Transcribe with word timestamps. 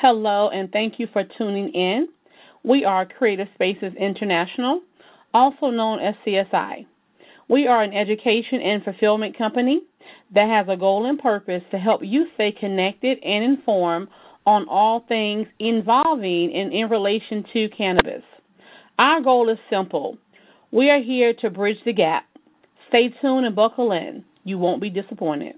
Hello, 0.00 0.48
and 0.48 0.72
thank 0.72 0.98
you 0.98 1.06
for 1.12 1.24
tuning 1.36 1.68
in. 1.74 2.08
We 2.62 2.86
are 2.86 3.04
Creative 3.04 3.48
Spaces 3.52 3.92
International, 4.00 4.80
also 5.34 5.66
known 5.66 6.00
as 6.00 6.14
CSI. 6.26 6.86
We 7.50 7.66
are 7.66 7.82
an 7.82 7.92
education 7.92 8.62
and 8.62 8.82
fulfillment 8.82 9.36
company 9.36 9.82
that 10.34 10.48
has 10.48 10.68
a 10.70 10.76
goal 10.78 11.04
and 11.04 11.18
purpose 11.18 11.62
to 11.70 11.76
help 11.76 12.00
you 12.02 12.28
stay 12.32 12.50
connected 12.50 13.18
and 13.22 13.44
informed 13.44 14.08
on 14.46 14.66
all 14.70 15.04
things 15.06 15.46
involving 15.58 16.54
and 16.54 16.72
in 16.72 16.88
relation 16.88 17.44
to 17.52 17.68
cannabis. 17.68 18.22
Our 18.98 19.20
goal 19.20 19.50
is 19.50 19.58
simple. 19.68 20.16
We 20.70 20.88
are 20.88 21.02
here 21.02 21.34
to 21.42 21.50
bridge 21.50 21.80
the 21.84 21.92
gap. 21.92 22.24
Stay 22.88 23.12
tuned 23.20 23.44
and 23.44 23.54
buckle 23.54 23.92
in. 23.92 24.24
You 24.44 24.56
won't 24.56 24.80
be 24.80 24.88
disappointed. 24.88 25.56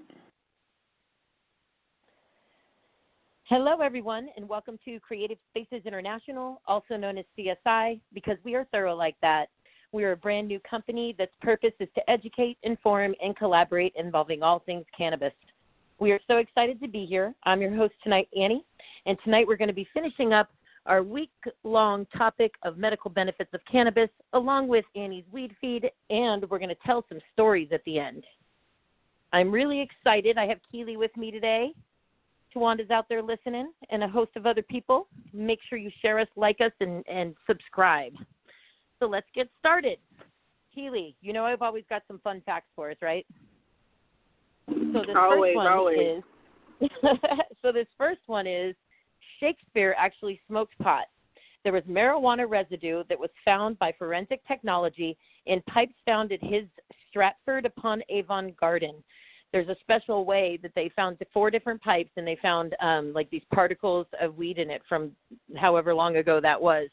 Hello, 3.55 3.81
everyone, 3.81 4.29
and 4.35 4.49
welcome 4.49 4.79
to 4.83 4.99
Creative 5.01 5.37
Spaces 5.51 5.85
International, 5.85 6.59
also 6.65 6.97
known 6.97 7.19
as 7.19 7.25
CSI, 7.37 7.99
because 8.11 8.35
we 8.43 8.55
are 8.55 8.65
thorough 8.71 8.95
like 8.95 9.15
that. 9.21 9.45
We 9.91 10.05
are 10.05 10.13
a 10.13 10.17
brand 10.17 10.47
new 10.47 10.59
company 10.67 11.13
that's 11.19 11.35
purpose 11.39 11.73
is 11.79 11.87
to 11.93 12.09
educate, 12.09 12.57
inform, 12.63 13.13
and 13.21 13.37
collaborate 13.37 13.93
involving 13.95 14.41
all 14.41 14.63
things 14.65 14.85
cannabis. 14.97 15.33
We 15.99 16.11
are 16.11 16.19
so 16.27 16.37
excited 16.37 16.81
to 16.81 16.87
be 16.87 17.05
here. 17.05 17.35
I'm 17.43 17.61
your 17.61 17.75
host 17.75 17.93
tonight, 18.01 18.27
Annie, 18.35 18.65
and 19.05 19.19
tonight 19.23 19.45
we're 19.47 19.57
going 19.57 19.67
to 19.67 19.73
be 19.75 19.87
finishing 19.93 20.33
up 20.33 20.49
our 20.87 21.03
week 21.03 21.29
long 21.63 22.07
topic 22.17 22.53
of 22.63 22.79
medical 22.79 23.11
benefits 23.11 23.53
of 23.53 23.61
cannabis, 23.71 24.09
along 24.33 24.67
with 24.67 24.85
Annie's 24.95 25.25
weed 25.31 25.55
feed, 25.61 25.91
and 26.09 26.49
we're 26.49 26.57
going 26.57 26.69
to 26.69 26.87
tell 26.87 27.05
some 27.07 27.19
stories 27.33 27.69
at 27.71 27.83
the 27.85 27.99
end. 27.99 28.23
I'm 29.31 29.51
really 29.51 29.79
excited. 29.79 30.39
I 30.39 30.47
have 30.47 30.57
Keely 30.71 30.97
with 30.97 31.15
me 31.15 31.29
today. 31.29 31.73
Tawanda's 32.53 32.91
out 32.91 33.07
there 33.09 33.21
listening, 33.21 33.71
and 33.89 34.03
a 34.03 34.07
host 34.07 34.31
of 34.35 34.45
other 34.45 34.61
people. 34.61 35.07
Make 35.33 35.59
sure 35.67 35.77
you 35.77 35.91
share 36.01 36.19
us, 36.19 36.27
like 36.35 36.61
us, 36.61 36.71
and, 36.79 37.03
and 37.07 37.35
subscribe. 37.47 38.13
So 38.99 39.07
let's 39.07 39.27
get 39.35 39.49
started. 39.59 39.97
Keely, 40.73 41.15
you 41.21 41.33
know 41.33 41.45
I've 41.45 41.61
always 41.61 41.83
got 41.89 42.03
some 42.07 42.19
fun 42.23 42.41
facts 42.45 42.69
for 42.75 42.89
us, 42.89 42.97
right? 43.01 43.25
So 44.67 45.01
this 45.05 45.15
always, 45.15 45.53
first 45.53 45.55
one 45.55 45.67
always. 45.67 46.17
is 46.17 46.23
so 47.61 47.71
this 47.71 47.87
first 47.97 48.21
one 48.27 48.47
is 48.47 48.75
Shakespeare 49.39 49.95
actually 49.97 50.39
smoked 50.47 50.77
pot. 50.79 51.05
There 51.63 51.73
was 51.73 51.83
marijuana 51.83 52.49
residue 52.49 53.03
that 53.09 53.19
was 53.19 53.29
found 53.45 53.77
by 53.79 53.93
forensic 53.97 54.45
technology 54.47 55.17
in 55.45 55.61
pipes 55.69 55.95
found 56.05 56.31
at 56.31 56.43
his 56.43 56.63
Stratford 57.09 57.65
upon 57.65 58.01
Avon 58.09 58.53
garden 58.59 58.95
there's 59.53 59.69
a 59.69 59.75
special 59.81 60.25
way 60.25 60.59
that 60.63 60.71
they 60.75 60.91
found 60.95 61.17
four 61.31 61.51
different 61.51 61.79
pipes 61.81 62.09
and 62.17 62.27
they 62.27 62.37
found 62.41 62.75
um, 62.81 63.13
like 63.13 63.29
these 63.29 63.43
particles 63.53 64.07
of 64.19 64.35
weed 64.35 64.57
in 64.57 64.71
it 64.71 64.81
from 64.89 65.11
however 65.55 65.93
long 65.93 66.17
ago 66.17 66.41
that 66.41 66.59
was. 66.59 66.89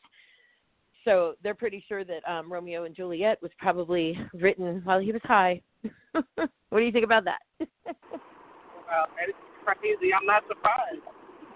So 1.07 1.35
they're 1.43 1.55
pretty 1.55 1.83
sure 1.89 2.05
that 2.05 2.23
um, 2.31 2.53
Romeo 2.53 2.85
and 2.85 2.95
Juliet 2.95 3.41
was 3.41 3.51
probably 3.59 4.17
written 4.35 4.83
while 4.85 5.01
he 5.01 5.11
was 5.11 5.23
high. 5.25 5.63
what 6.13 6.51
do 6.71 6.81
you 6.81 6.93
think 6.93 7.07
about 7.07 7.25
that? 7.25 7.41
wow, 7.59 9.07
that 9.17 9.31
is 9.31 9.35
crazy. 9.65 10.13
I'm 10.13 10.27
not 10.27 10.43
surprised. 10.47 11.01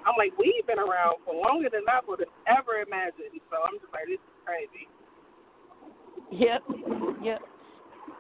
I'm 0.07 0.17
like, 0.17 0.33
we've 0.39 0.67
been 0.67 0.79
around 0.79 1.19
for 1.27 1.35
longer 1.35 1.69
than 1.71 1.83
I 1.87 2.01
would 2.09 2.21
have 2.21 2.59
ever 2.59 2.81
imagined. 2.81 3.41
So 3.51 3.57
I'm 3.63 3.79
just 3.79 3.93
like, 3.93 4.07
this 4.09 4.17
is 4.17 4.41
crazy. 4.45 4.89
Yep, 6.33 6.63
yep 7.23 7.41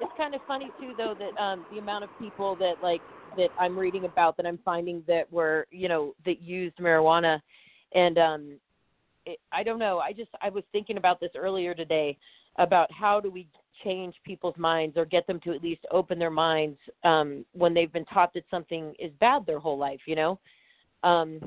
it's 0.00 0.12
kind 0.16 0.34
of 0.34 0.40
funny 0.46 0.72
too 0.78 0.92
though 0.96 1.14
that 1.18 1.40
um 1.40 1.66
the 1.70 1.78
amount 1.78 2.04
of 2.04 2.10
people 2.18 2.56
that 2.56 2.76
like 2.80 3.02
that 3.36 3.50
I'm 3.58 3.78
reading 3.78 4.04
about 4.04 4.36
that 4.36 4.46
I'm 4.46 4.58
finding 4.64 5.02
that 5.06 5.30
were 5.32 5.66
you 5.70 5.88
know 5.88 6.14
that 6.24 6.40
used 6.40 6.76
marijuana. 6.78 7.40
And 7.94 8.18
um 8.18 8.52
it, 9.26 9.38
I 9.52 9.62
don't 9.62 9.78
know. 9.78 9.98
I 9.98 10.12
just 10.12 10.30
I 10.42 10.50
was 10.50 10.64
thinking 10.72 10.96
about 10.96 11.20
this 11.20 11.30
earlier 11.36 11.74
today 11.74 12.16
about 12.56 12.90
how 12.92 13.20
do 13.20 13.30
we 13.30 13.48
change 13.82 14.14
people's 14.24 14.56
minds 14.56 14.96
or 14.96 15.04
get 15.04 15.26
them 15.26 15.40
to 15.40 15.52
at 15.52 15.62
least 15.62 15.80
open 15.90 16.18
their 16.18 16.30
minds 16.30 16.78
um 17.04 17.44
when 17.52 17.74
they've 17.74 17.92
been 17.92 18.04
taught 18.06 18.32
that 18.34 18.44
something 18.50 18.94
is 18.98 19.10
bad 19.20 19.44
their 19.46 19.58
whole 19.58 19.78
life 19.78 20.00
you 20.06 20.16
know? 20.16 20.38
Um 21.02 21.40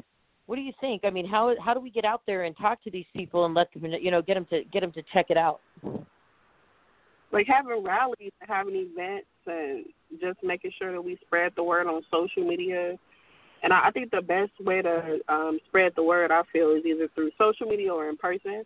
what 0.45 0.55
do 0.55 0.61
you 0.61 0.73
think? 0.79 1.03
I 1.03 1.09
mean 1.09 1.27
how 1.27 1.53
how 1.63 1.73
do 1.73 1.79
we 1.81 1.89
get 1.89 2.05
out 2.05 2.21
there 2.25 2.43
and 2.45 2.55
talk 2.57 2.81
to 2.83 2.91
these 2.91 3.05
people 3.15 3.45
and 3.45 3.53
let 3.53 3.71
them 3.73 3.85
you 3.99 4.11
know 4.11 4.21
get 4.21 4.35
them 4.35 4.45
to 4.49 4.63
get 4.71 4.79
them 4.81 4.91
to 4.93 5.03
check 5.13 5.27
it 5.29 5.37
out 5.37 5.61
like 7.31 7.47
having 7.47 7.83
rallies 7.83 8.31
and 8.41 8.49
having 8.49 8.75
events 8.75 9.27
and 9.45 9.85
just 10.21 10.43
making 10.43 10.71
sure 10.77 10.91
that 10.91 11.01
we 11.01 11.17
spread 11.25 11.53
the 11.55 11.63
word 11.63 11.87
on 11.87 12.01
social 12.11 12.47
media. 12.47 12.97
And 13.63 13.73
I, 13.73 13.87
I 13.87 13.91
think 13.91 14.11
the 14.11 14.21
best 14.21 14.51
way 14.59 14.81
to 14.81 15.19
um, 15.27 15.59
spread 15.67 15.93
the 15.95 16.03
word, 16.03 16.31
I 16.31 16.43
feel, 16.53 16.71
is 16.71 16.85
either 16.85 17.07
through 17.15 17.31
social 17.37 17.67
media 17.67 17.93
or 17.93 18.09
in 18.09 18.17
person. 18.17 18.63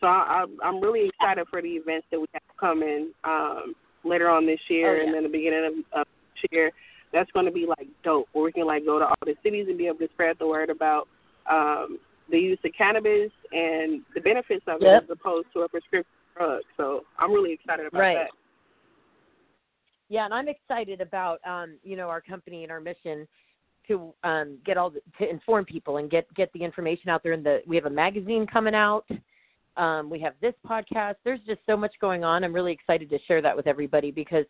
So 0.00 0.06
I, 0.06 0.44
I, 0.44 0.66
I'm 0.66 0.80
really 0.80 1.08
excited 1.08 1.46
for 1.50 1.60
the 1.60 1.68
events 1.68 2.06
that 2.10 2.20
we 2.20 2.26
have 2.32 2.42
coming 2.58 3.10
um, 3.24 3.74
later 4.04 4.28
on 4.28 4.46
this 4.46 4.60
year 4.68 4.94
oh, 4.94 4.96
yeah. 4.96 5.04
and 5.04 5.14
then 5.14 5.24
the 5.24 5.28
beginning 5.28 5.84
of, 5.92 6.00
of 6.00 6.06
this 6.34 6.50
year. 6.50 6.70
That's 7.12 7.30
going 7.32 7.46
to 7.46 7.52
be 7.52 7.66
like 7.66 7.88
dope. 8.04 8.28
Where 8.32 8.44
we 8.44 8.52
can 8.52 8.66
like 8.66 8.84
go 8.84 8.98
to 8.98 9.06
all 9.06 9.16
the 9.24 9.34
cities 9.42 9.66
and 9.68 9.78
be 9.78 9.86
able 9.86 9.98
to 9.98 10.08
spread 10.12 10.36
the 10.38 10.46
word 10.46 10.68
about 10.68 11.08
um, 11.50 11.98
the 12.30 12.38
use 12.38 12.58
of 12.64 12.70
cannabis 12.76 13.32
and 13.50 14.02
the 14.14 14.20
benefits 14.20 14.64
of 14.68 14.82
yep. 14.82 15.04
it 15.04 15.10
as 15.10 15.18
opposed 15.18 15.48
to 15.54 15.60
a 15.60 15.68
prescription 15.68 16.12
drug. 16.38 16.62
So 16.76 17.04
I'm 17.18 17.32
really 17.32 17.52
excited 17.52 17.86
about 17.86 18.00
right. 18.00 18.14
that. 18.14 18.30
Yeah, 20.08 20.24
and 20.24 20.32
I'm 20.32 20.48
excited 20.48 21.00
about 21.00 21.38
um, 21.46 21.78
you 21.82 21.96
know 21.96 22.08
our 22.08 22.20
company 22.20 22.62
and 22.62 22.72
our 22.72 22.80
mission 22.80 23.28
to 23.88 24.14
um, 24.24 24.58
get 24.64 24.76
all 24.76 24.90
the, 24.90 25.00
to 25.18 25.28
inform 25.28 25.64
people 25.64 25.98
and 25.98 26.10
get 26.10 26.32
get 26.34 26.52
the 26.52 26.62
information 26.62 27.10
out 27.10 27.22
there. 27.22 27.32
And 27.32 27.44
the 27.44 27.60
we 27.66 27.76
have 27.76 27.86
a 27.86 27.90
magazine 27.90 28.46
coming 28.46 28.74
out. 28.74 29.06
Um, 29.76 30.10
we 30.10 30.18
have 30.20 30.34
this 30.40 30.54
podcast. 30.66 31.16
There's 31.24 31.40
just 31.46 31.60
so 31.66 31.76
much 31.76 31.92
going 32.00 32.24
on. 32.24 32.42
I'm 32.42 32.52
really 32.52 32.72
excited 32.72 33.10
to 33.10 33.18
share 33.26 33.40
that 33.42 33.56
with 33.56 33.66
everybody 33.66 34.10
because 34.10 34.46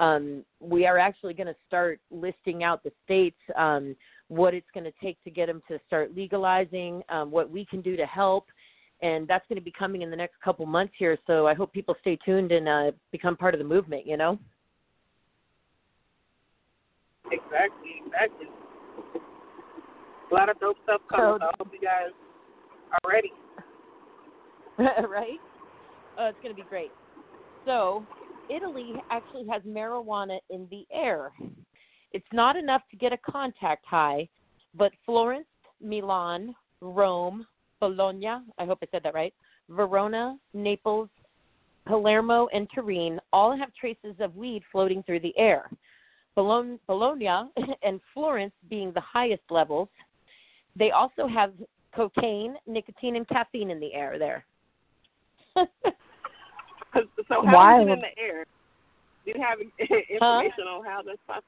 um, 0.00 0.44
we 0.60 0.86
are 0.86 0.98
actually 0.98 1.34
going 1.34 1.46
to 1.46 1.56
start 1.66 2.00
listing 2.10 2.62
out 2.62 2.82
the 2.82 2.92
states, 3.04 3.38
um, 3.56 3.96
what 4.28 4.52
it's 4.52 4.66
going 4.74 4.84
to 4.84 4.92
take 5.02 5.22
to 5.24 5.30
get 5.30 5.46
them 5.46 5.62
to 5.68 5.78
start 5.86 6.14
legalizing, 6.14 7.02
um, 7.08 7.30
what 7.30 7.50
we 7.50 7.64
can 7.64 7.80
do 7.80 7.96
to 7.96 8.04
help, 8.06 8.46
and 9.02 9.28
that's 9.28 9.46
going 9.48 9.56
to 9.56 9.64
be 9.64 9.72
coming 9.72 10.02
in 10.02 10.10
the 10.10 10.16
next 10.16 10.40
couple 10.42 10.66
months 10.66 10.94
here. 10.98 11.18
So 11.26 11.46
I 11.46 11.54
hope 11.54 11.72
people 11.72 11.94
stay 12.00 12.18
tuned 12.24 12.52
and 12.52 12.68
uh, 12.68 12.92
become 13.12 13.36
part 13.36 13.54
of 13.54 13.58
the 13.58 13.64
movement. 13.64 14.06
You 14.06 14.16
know. 14.16 14.38
Exactly. 17.30 18.02
Exactly. 18.06 18.46
A 20.30 20.34
lot 20.34 20.48
of 20.48 20.58
dope 20.58 20.76
stuff 20.84 21.00
coming. 21.08 21.26
So, 21.26 21.38
so 21.40 21.46
I 21.46 21.50
hope 21.58 21.68
you 21.72 21.80
guys 21.80 22.12
are 22.92 23.10
ready. 23.10 23.32
right? 25.08 25.38
Oh, 26.18 26.26
it's 26.28 26.38
going 26.42 26.54
to 26.54 26.60
be 26.60 26.68
great. 26.68 26.90
So, 27.64 28.04
Italy 28.54 28.94
actually 29.10 29.46
has 29.50 29.62
marijuana 29.62 30.38
in 30.50 30.66
the 30.70 30.86
air. 30.92 31.32
It's 32.12 32.26
not 32.32 32.56
enough 32.56 32.82
to 32.90 32.96
get 32.96 33.12
a 33.12 33.18
contact 33.18 33.84
high, 33.86 34.28
but 34.74 34.92
Florence, 35.04 35.46
Milan, 35.80 36.54
Rome, 36.80 37.46
Bologna, 37.80 38.38
I 38.58 38.64
hope 38.64 38.78
I 38.82 38.86
said 38.90 39.02
that 39.04 39.14
right, 39.14 39.34
Verona, 39.68 40.38
Naples, 40.54 41.08
Palermo, 41.86 42.48
and 42.52 42.68
Turin 42.74 43.20
all 43.32 43.56
have 43.56 43.74
traces 43.74 44.14
of 44.20 44.36
weed 44.36 44.62
floating 44.72 45.02
through 45.02 45.20
the 45.20 45.36
air. 45.38 45.70
Bologna, 46.34 47.30
and 47.82 48.00
Florence 48.12 48.52
being 48.68 48.92
the 48.92 49.00
highest 49.00 49.42
levels. 49.50 49.88
They 50.76 50.90
also 50.90 51.26
have 51.26 51.52
cocaine, 51.94 52.56
nicotine, 52.66 53.16
and 53.16 53.26
caffeine 53.28 53.70
in 53.70 53.80
the 53.80 53.94
air 53.94 54.18
there. 54.18 54.44
so 55.56 55.66
how 57.46 57.80
is 57.80 57.88
it 57.88 57.92
in 57.92 58.00
the 58.00 58.22
air? 58.22 58.44
Do 59.24 59.32
you 59.34 59.42
have 59.42 59.58
information 60.10 60.64
huh? 60.66 60.76
on 60.76 60.84
how 60.84 61.02
that's 61.02 61.18
possible? 61.26 61.46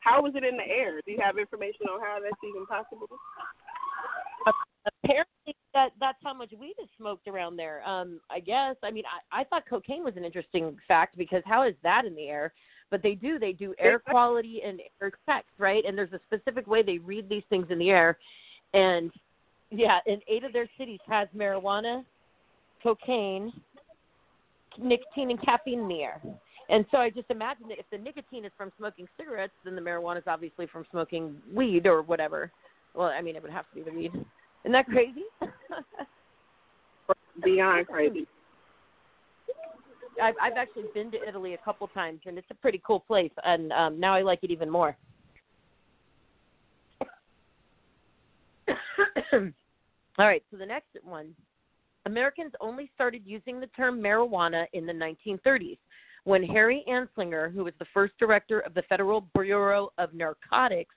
How 0.00 0.26
is 0.26 0.34
it 0.34 0.44
in 0.44 0.56
the 0.56 0.66
air? 0.66 1.00
Do 1.04 1.12
you 1.12 1.20
have 1.22 1.38
information 1.38 1.86
on 1.92 2.00
how 2.00 2.18
that's 2.22 2.36
even 2.46 2.66
possible? 2.66 3.08
apparently 5.02 5.33
that 5.74 5.90
that's 6.00 6.18
how 6.22 6.32
much 6.32 6.50
weed 6.58 6.74
is 6.82 6.88
smoked 6.96 7.28
around 7.28 7.56
there. 7.56 7.86
Um, 7.86 8.20
I 8.30 8.40
guess. 8.40 8.76
I 8.82 8.90
mean, 8.90 9.04
I, 9.32 9.40
I 9.40 9.44
thought 9.44 9.64
cocaine 9.68 10.04
was 10.04 10.16
an 10.16 10.24
interesting 10.24 10.76
fact 10.86 11.16
because 11.18 11.42
how 11.44 11.66
is 11.66 11.74
that 11.82 12.04
in 12.04 12.14
the 12.14 12.28
air? 12.28 12.52
But 12.90 13.02
they 13.02 13.14
do. 13.14 13.38
They 13.38 13.52
do 13.52 13.74
air 13.78 13.98
quality 13.98 14.62
and 14.64 14.80
air 15.02 15.12
checks, 15.26 15.48
right? 15.58 15.84
And 15.84 15.98
there's 15.98 16.12
a 16.12 16.20
specific 16.26 16.66
way 16.66 16.82
they 16.82 16.98
read 16.98 17.28
these 17.28 17.42
things 17.50 17.66
in 17.70 17.78
the 17.78 17.90
air. 17.90 18.18
And 18.72 19.10
yeah, 19.70 19.98
and 20.06 20.22
eight 20.28 20.44
of 20.44 20.52
their 20.52 20.68
cities 20.78 21.00
has 21.08 21.28
marijuana, 21.36 22.04
cocaine, 22.82 23.52
nicotine, 24.78 25.30
and 25.30 25.42
caffeine 25.42 25.80
in 25.80 25.88
the 25.88 26.02
air. 26.02 26.20
And 26.68 26.86
so 26.90 26.98
I 26.98 27.10
just 27.10 27.30
imagine 27.30 27.68
that 27.68 27.78
if 27.78 27.86
the 27.90 27.98
nicotine 27.98 28.44
is 28.44 28.52
from 28.56 28.72
smoking 28.78 29.06
cigarettes, 29.18 29.52
then 29.64 29.74
the 29.74 29.82
marijuana 29.82 30.18
is 30.18 30.24
obviously 30.26 30.66
from 30.66 30.86
smoking 30.90 31.36
weed 31.52 31.86
or 31.86 32.02
whatever. 32.02 32.50
Well, 32.94 33.08
I 33.08 33.20
mean, 33.20 33.36
it 33.36 33.42
would 33.42 33.52
have 33.52 33.68
to 33.70 33.74
be 33.74 33.82
the 33.82 33.96
weed. 33.96 34.12
Isn't 34.64 34.72
that 34.72 34.86
crazy? 34.86 35.24
Beyond 37.44 37.86
crazy. 37.86 38.26
I've 40.22 40.34
I've 40.40 40.56
actually 40.56 40.84
been 40.94 41.10
to 41.10 41.18
Italy 41.28 41.52
a 41.54 41.58
couple 41.58 41.88
times, 41.88 42.20
and 42.26 42.38
it's 42.38 42.46
a 42.50 42.54
pretty 42.54 42.80
cool 42.86 43.00
place, 43.00 43.32
and 43.44 43.72
um, 43.72 44.00
now 44.00 44.14
I 44.14 44.22
like 44.22 44.38
it 44.42 44.50
even 44.50 44.70
more. 44.70 44.96
All 49.32 49.50
right, 50.18 50.42
so 50.50 50.56
the 50.56 50.64
next 50.64 50.96
one 51.02 51.34
Americans 52.06 52.52
only 52.60 52.90
started 52.94 53.22
using 53.24 53.60
the 53.60 53.66
term 53.68 54.00
marijuana 54.00 54.66
in 54.72 54.86
the 54.86 54.92
1930s 54.92 55.78
when 56.24 56.42
Harry 56.42 56.84
Anslinger, 56.88 57.52
who 57.52 57.64
was 57.64 57.74
the 57.78 57.86
first 57.92 58.14
director 58.18 58.60
of 58.60 58.74
the 58.74 58.82
Federal 58.82 59.26
Bureau 59.34 59.90
of 59.98 60.14
Narcotics, 60.14 60.94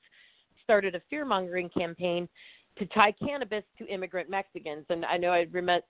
started 0.64 0.96
a 0.96 1.02
fear 1.10 1.26
mongering 1.26 1.70
campaign 1.70 2.28
to 2.80 2.86
tie 2.88 3.12
cannabis 3.12 3.64
to 3.78 3.86
immigrant 3.88 4.30
Mexicans. 4.30 4.86
And 4.90 5.06
I 5.06 5.18
know 5.18 5.32
I 5.32 5.46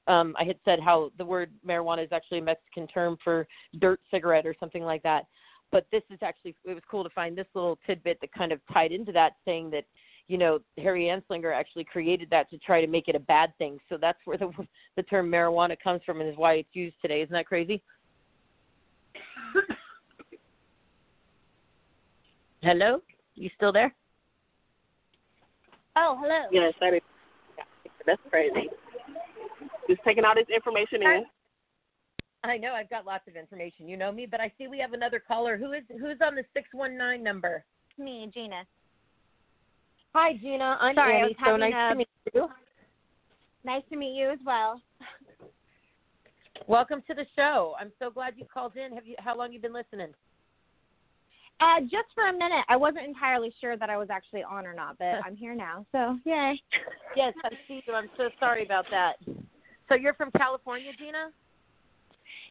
um, 0.08 0.36
I 0.40 0.44
had 0.44 0.58
said 0.66 0.80
how 0.80 1.12
the 1.18 1.26
word 1.26 1.52
marijuana 1.68 2.04
is 2.04 2.12
actually 2.12 2.40
a 2.40 2.44
Mexican 2.44 2.88
term 2.88 3.18
for 3.24 3.48
dirt 3.80 4.00
cigarette 4.12 4.46
or 4.46 4.56
something 4.60 4.84
like 4.84 5.04
that. 5.04 5.26
But 5.72 5.86
this 5.92 6.04
is 6.10 6.20
actually 6.22 6.56
it 6.66 6.74
was 6.74 6.84
cool 6.90 7.04
to 7.04 7.10
find 7.10 7.38
this 7.38 7.48
little 7.54 7.78
tidbit 7.86 8.20
that 8.22 8.32
kind 8.34 8.52
of 8.52 8.60
tied 8.74 8.92
into 8.92 9.12
that, 9.14 9.34
saying 9.44 9.70
that 9.72 9.84
you 10.28 10.38
know 10.38 10.60
Harry 10.78 11.06
Anslinger 11.06 11.54
actually 11.54 11.84
created 11.84 12.30
that 12.30 12.50
to 12.52 12.58
try 12.60 12.82
to 12.82 12.88
make 12.88 13.08
it 13.08 13.16
a 13.16 13.20
bad 13.20 13.54
thing. 13.58 13.80
So 13.90 13.98
that's 14.00 14.20
where 14.26 14.38
the 14.38 14.52
the 14.96 15.04
term 15.04 15.30
marijuana 15.30 15.78
comes 15.82 16.02
from 16.06 16.22
and 16.22 16.30
is 16.30 16.38
why 16.38 16.54
it's 16.54 16.70
used 16.74 16.96
today. 17.02 17.22
Isn't 17.22 17.34
that 17.34 17.48
crazy? 17.48 17.82
Hello, 22.62 23.02
you 23.36 23.50
still 23.56 23.72
there? 23.72 23.94
Oh, 26.00 26.16
hello. 26.22 26.44
Yes, 26.52 26.74
that 26.80 26.94
is. 26.94 27.02
That's 28.06 28.22
crazy. 28.30 28.70
Just 29.90 30.02
taking 30.06 30.24
all 30.26 30.36
this 30.36 30.46
information 30.54 31.02
in. 31.02 31.26
I 32.44 32.58
know 32.58 32.74
I've 32.74 32.90
got 32.90 33.06
lots 33.06 33.28
of 33.28 33.36
information. 33.36 33.88
You 33.90 33.98
know 33.98 34.12
me, 34.12 34.28
but 34.30 34.40
I 34.40 34.52
see 34.58 34.68
we 34.68 34.78
have 34.80 34.94
another 34.94 35.20
caller. 35.20 35.58
Who 35.58 35.72
is 35.74 35.84
who's 36.00 36.18
on 36.24 36.36
the 36.36 36.44
six 36.54 36.70
one 36.72 36.96
nine 36.98 37.24
number? 37.24 37.66
Me, 37.98 38.30
Gina. 38.34 38.64
Hi, 40.14 40.34
Gina. 40.38 40.78
I'm 40.80 40.96
Sorry, 40.96 41.16
I 41.16 41.20
Annie. 41.22 41.36
was 41.40 41.46
So 41.46 41.58
nice 41.58 41.74
a- 41.74 41.90
to 41.94 41.96
meet 41.98 42.08
you. 42.34 42.48
Nice 43.66 43.84
to 43.90 43.98
meet 43.98 44.16
you 44.16 44.30
as 44.30 44.40
well. 44.46 44.80
Welcome 46.68 47.02
to 47.08 47.14
the 47.16 47.26
show. 47.36 47.76
I'm 47.80 47.92
so 48.00 48.10
glad 48.12 48.36
you 48.38 48.46
called 48.46 48.78
in. 48.78 48.94
Have 48.94 49.08
you? 49.08 49.16
How 49.18 49.36
long 49.36 49.52
you 49.52 49.60
been 49.60 49.74
listening? 49.74 50.14
Uh, 51.60 51.82
just 51.82 52.08
for 52.14 52.28
a 52.28 52.34
minute, 52.34 52.64
I 52.70 52.76
wasn't 52.76 53.06
entirely 53.06 53.54
sure 53.60 53.78
that 53.78 53.90
I 53.90 53.98
was 53.98 54.10
actually 54.12 54.44
on 54.44 54.66
or 54.66 54.74
not, 54.74 54.98
but 55.00 55.16
I'm 55.26 55.36
here 55.36 55.56
now. 55.56 55.86
So 55.92 56.18
yay! 56.26 56.62
Yes, 57.16 57.34
I 57.44 57.50
see 57.68 57.82
you. 57.86 57.94
I'm 57.94 58.10
so 58.16 58.30
sorry 58.40 58.64
about 58.64 58.86
that. 58.92 59.14
So 59.90 59.96
you're 59.96 60.14
from 60.14 60.32
California, 60.32 60.92
Gina? 60.98 61.30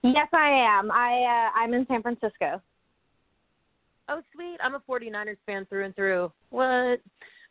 Yes, 0.02 0.28
I 0.32 0.48
am. 0.48 0.90
I 0.90 1.50
uh, 1.54 1.58
I'm 1.58 1.74
in 1.74 1.86
San 1.86 2.02
Francisco. 2.02 2.60
Oh, 4.08 4.22
sweet. 4.34 4.58
I'm 4.62 4.74
a 4.74 4.80
49ers 4.88 5.36
fan 5.46 5.66
through 5.66 5.84
and 5.84 5.94
through. 5.94 6.32
What? 6.50 6.62
I'm 6.62 7.00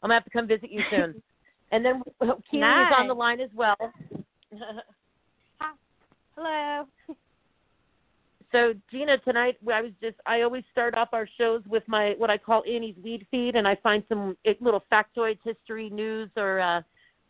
gonna 0.02 0.14
have 0.14 0.24
to 0.24 0.30
come 0.30 0.48
visit 0.48 0.72
you 0.72 0.82
soon. 0.90 1.22
and 1.72 1.84
then 1.84 2.02
Keely 2.20 2.64
is 2.64 2.94
on 2.96 3.08
the 3.08 3.14
line 3.14 3.42
as 3.42 3.50
well. 3.54 3.76
Hi. 5.60 5.74
Hello. 6.36 6.86
So 8.56 8.74
Gina, 8.90 9.18
tonight 9.18 9.58
I 9.70 9.82
was 9.82 9.92
just 10.02 10.16
I 10.26 10.44
always 10.44 10.64
start 10.72 10.96
off 10.96 11.10
our 11.12 11.28
shows 11.38 11.62
with 11.68 11.84
my 11.88 12.14
what 12.18 12.30
I 12.30 12.38
call 12.38 12.64
Annie's 12.64 12.96
weed 13.04 13.28
feed, 13.30 13.58
and 13.58 13.68
I 13.68 13.76
find 13.84 14.02
some 14.08 14.38
little 14.62 14.82
factoids, 14.90 15.40
history, 15.44 15.90
news, 15.90 16.30
or 16.38 16.62
uh, 16.62 16.82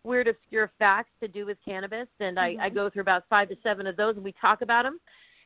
weird 0.03 0.27
obscure 0.27 0.71
facts 0.77 1.09
to 1.21 1.27
do 1.27 1.47
with 1.47 1.57
cannabis, 1.65 2.07
and 2.19 2.39
I, 2.39 2.55
I 2.61 2.69
go 2.69 2.91
through 2.91 3.01
about 3.01 3.23
five 3.27 3.49
to 3.49 3.55
seven 3.63 3.87
of 3.87 3.97
those, 3.97 4.17
and 4.17 4.23
we 4.23 4.35
talk 4.39 4.61
about 4.61 4.83
them. 4.83 4.99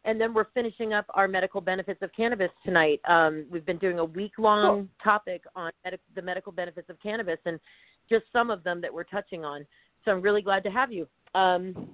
And 0.03 0.19
then 0.19 0.33
we're 0.33 0.47
finishing 0.53 0.91
up 0.91 1.05
our 1.13 1.29
medical 1.29 1.61
benefits 1.61 2.01
of 2.01 2.09
cannabis 2.13 2.51
tonight. 2.65 2.99
Um, 3.07 3.45
we've 3.49 3.65
been 3.65 3.77
doing 3.77 3.99
a 3.99 4.05
week 4.05 4.33
long 4.37 4.89
topic 5.01 5.43
on 5.55 5.71
medic- 5.85 6.01
the 6.13 6.21
medical 6.21 6.51
benefits 6.51 6.89
of 6.89 7.01
cannabis, 7.01 7.39
and 7.45 7.57
just 8.09 8.25
some 8.33 8.49
of 8.49 8.65
them 8.65 8.81
that 8.81 8.93
we're 8.93 9.05
touching 9.05 9.45
on. 9.45 9.65
So 10.03 10.11
I'm 10.11 10.21
really 10.21 10.41
glad 10.41 10.65
to 10.65 10.71
have 10.71 10.91
you. 10.91 11.07
Um, 11.35 11.89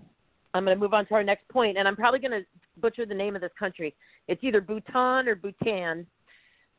I'm 0.56 0.63
going 0.63 0.78
to 0.78 0.81
move 0.81 0.94
on 0.94 1.06
to 1.07 1.16
our 1.16 1.24
next 1.24 1.46
point, 1.50 1.78
and 1.78 1.86
I'm 1.86 1.98
probably 1.98 2.19
going 2.19 2.31
to 2.31 2.46
butcher 2.80 3.06
the 3.06 3.13
name 3.13 3.36
of 3.36 3.42
this 3.42 3.52
country. 3.60 3.94
It's 4.30 4.42
either 4.42 4.62
Bhutan 4.62 5.28
or 5.28 5.36
Bhutan, 5.36 6.07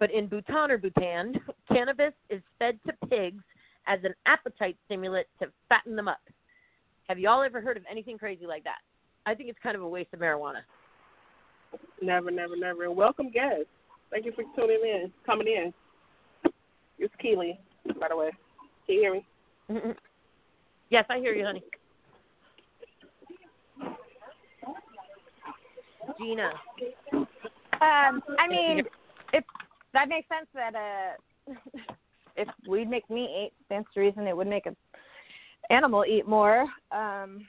but 0.01 0.11
in 0.11 0.29
Bhutan 0.29 0.71
or 0.71 0.79
Bhutan, 0.79 1.35
cannabis 1.71 2.15
is 2.31 2.41
fed 2.59 2.79
to 2.87 2.95
pigs 3.09 3.45
as 3.87 3.99
an 4.03 4.15
appetite 4.25 4.79
stimulant 4.87 5.27
to 5.41 5.49
fatten 5.69 5.95
them 5.95 6.09
up. 6.09 6.21
Have 7.09 7.19
you 7.19 7.29
all 7.29 7.43
ever 7.43 7.61
heard 7.61 7.77
of 7.77 7.83
anything 7.91 8.17
crazy 8.17 8.47
like 8.47 8.65
that? 8.65 8.79
I 9.27 9.35
think 9.35 9.51
it's 9.51 9.59
kind 9.63 9.77
of 9.77 9.83
a 9.83 9.89
waste 9.89 10.15
of 10.15 10.21
marijuana. 10.21 10.61
Never, 12.01 12.31
never, 12.31 12.57
never. 12.57 12.85
And 12.85 12.97
welcome 12.97 13.31
guests. 13.31 13.67
Thank 14.11 14.25
you 14.25 14.33
for 14.33 14.45
tuning 14.57 14.81
in, 14.85 15.13
coming 15.27 15.49
in. 15.49 15.75
It's 16.99 17.13
Keely, 17.21 17.61
by 18.01 18.09
the 18.09 18.17
way. 18.17 18.31
Can 18.87 18.95
you 18.95 19.01
hear 19.03 19.13
me? 19.13 19.27
Mm-hmm. 19.71 19.91
yes, 20.89 21.05
I 21.11 21.19
hear 21.19 21.35
you, 21.35 21.45
honey. 21.45 21.63
Gina. 26.19 26.51
Um, 27.13 28.23
I 28.39 28.49
mean, 28.49 28.83
if 29.33 29.45
that 29.93 30.09
makes 30.09 30.29
sense 30.29 30.47
that 30.55 30.75
uh, 30.75 31.53
if 32.37 32.49
weed 32.69 32.89
make 32.89 33.09
meat 33.11 33.31
eat, 33.31 33.53
stands 33.67 33.89
to 33.95 34.01
reason 34.01 34.27
it 34.27 34.37
would 34.37 34.47
make 34.47 34.67
an 34.67 34.77
animal 35.71 36.05
eat 36.07 36.27
more. 36.27 36.63
Um, 36.93 37.47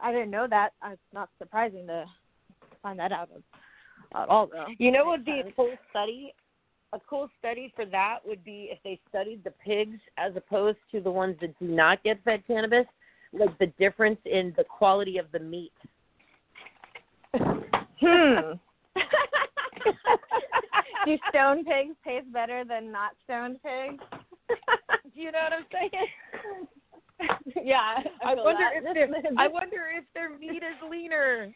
I 0.00 0.12
didn't 0.12 0.30
know 0.30 0.46
that. 0.48 0.70
Uh, 0.82 0.90
It's 0.92 1.02
not 1.12 1.30
surprising 1.38 1.86
to 1.86 2.04
find 2.82 2.98
that 2.98 3.12
out 3.12 3.30
at 4.14 4.28
all, 4.28 4.46
though. 4.46 4.66
You 4.78 4.90
know 4.90 5.04
what 5.04 5.18
would 5.18 5.24
be 5.24 5.40
a 5.40 5.52
cool 5.52 5.72
study? 5.90 6.34
A 6.92 7.00
cool 7.08 7.28
study 7.40 7.72
for 7.74 7.84
that 7.86 8.18
would 8.24 8.44
be 8.44 8.68
if 8.70 8.78
they 8.84 9.00
studied 9.08 9.42
the 9.42 9.50
pigs 9.50 9.98
as 10.16 10.36
opposed 10.36 10.78
to 10.92 11.00
the 11.00 11.10
ones 11.10 11.36
that 11.40 11.58
do 11.58 11.66
not 11.66 12.02
get 12.04 12.22
fed 12.22 12.44
cannabis, 12.46 12.86
like 13.32 13.56
the 13.58 13.66
difference 13.78 14.20
in 14.24 14.54
the 14.56 14.64
quality 14.64 15.18
of 15.18 15.26
the 15.32 15.40
meat. 15.40 15.72
Hmm. 18.00 18.52
Do 21.04 21.18
stone 21.28 21.64
pigs 21.64 21.94
taste 22.04 22.32
better 22.32 22.64
than 22.64 22.90
not 22.90 23.10
stoned 23.24 23.58
pigs? 23.62 24.02
Do 25.14 25.20
you 25.20 25.30
know 25.32 25.40
what 25.42 25.52
I'm 25.52 25.66
saying? 25.70 26.08
yeah. 27.66 28.02
I 28.24 28.34
feel 28.34 28.44
wonder 28.44 28.64
that. 28.72 28.86
if 28.88 28.94
their 28.94 29.08
I 29.38 29.48
wonder 29.48 29.90
if 29.96 30.04
their 30.14 30.30
meat 30.38 30.62
is 30.62 30.90
leaner. 30.90 31.54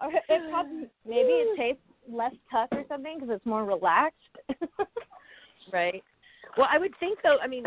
Or 0.00 0.10
it 0.12 0.50
probably, 0.50 0.88
maybe 1.06 1.30
it 1.30 1.56
tastes 1.56 1.82
less 2.10 2.34
tough 2.50 2.68
or 2.72 2.84
something 2.88 3.18
because 3.18 3.34
it's 3.34 3.46
more 3.46 3.64
relaxed. 3.64 4.18
right. 5.72 6.02
Well, 6.56 6.68
I 6.70 6.78
would 6.78 6.92
think 6.98 7.18
though. 7.22 7.36
I 7.42 7.46
mean, 7.46 7.64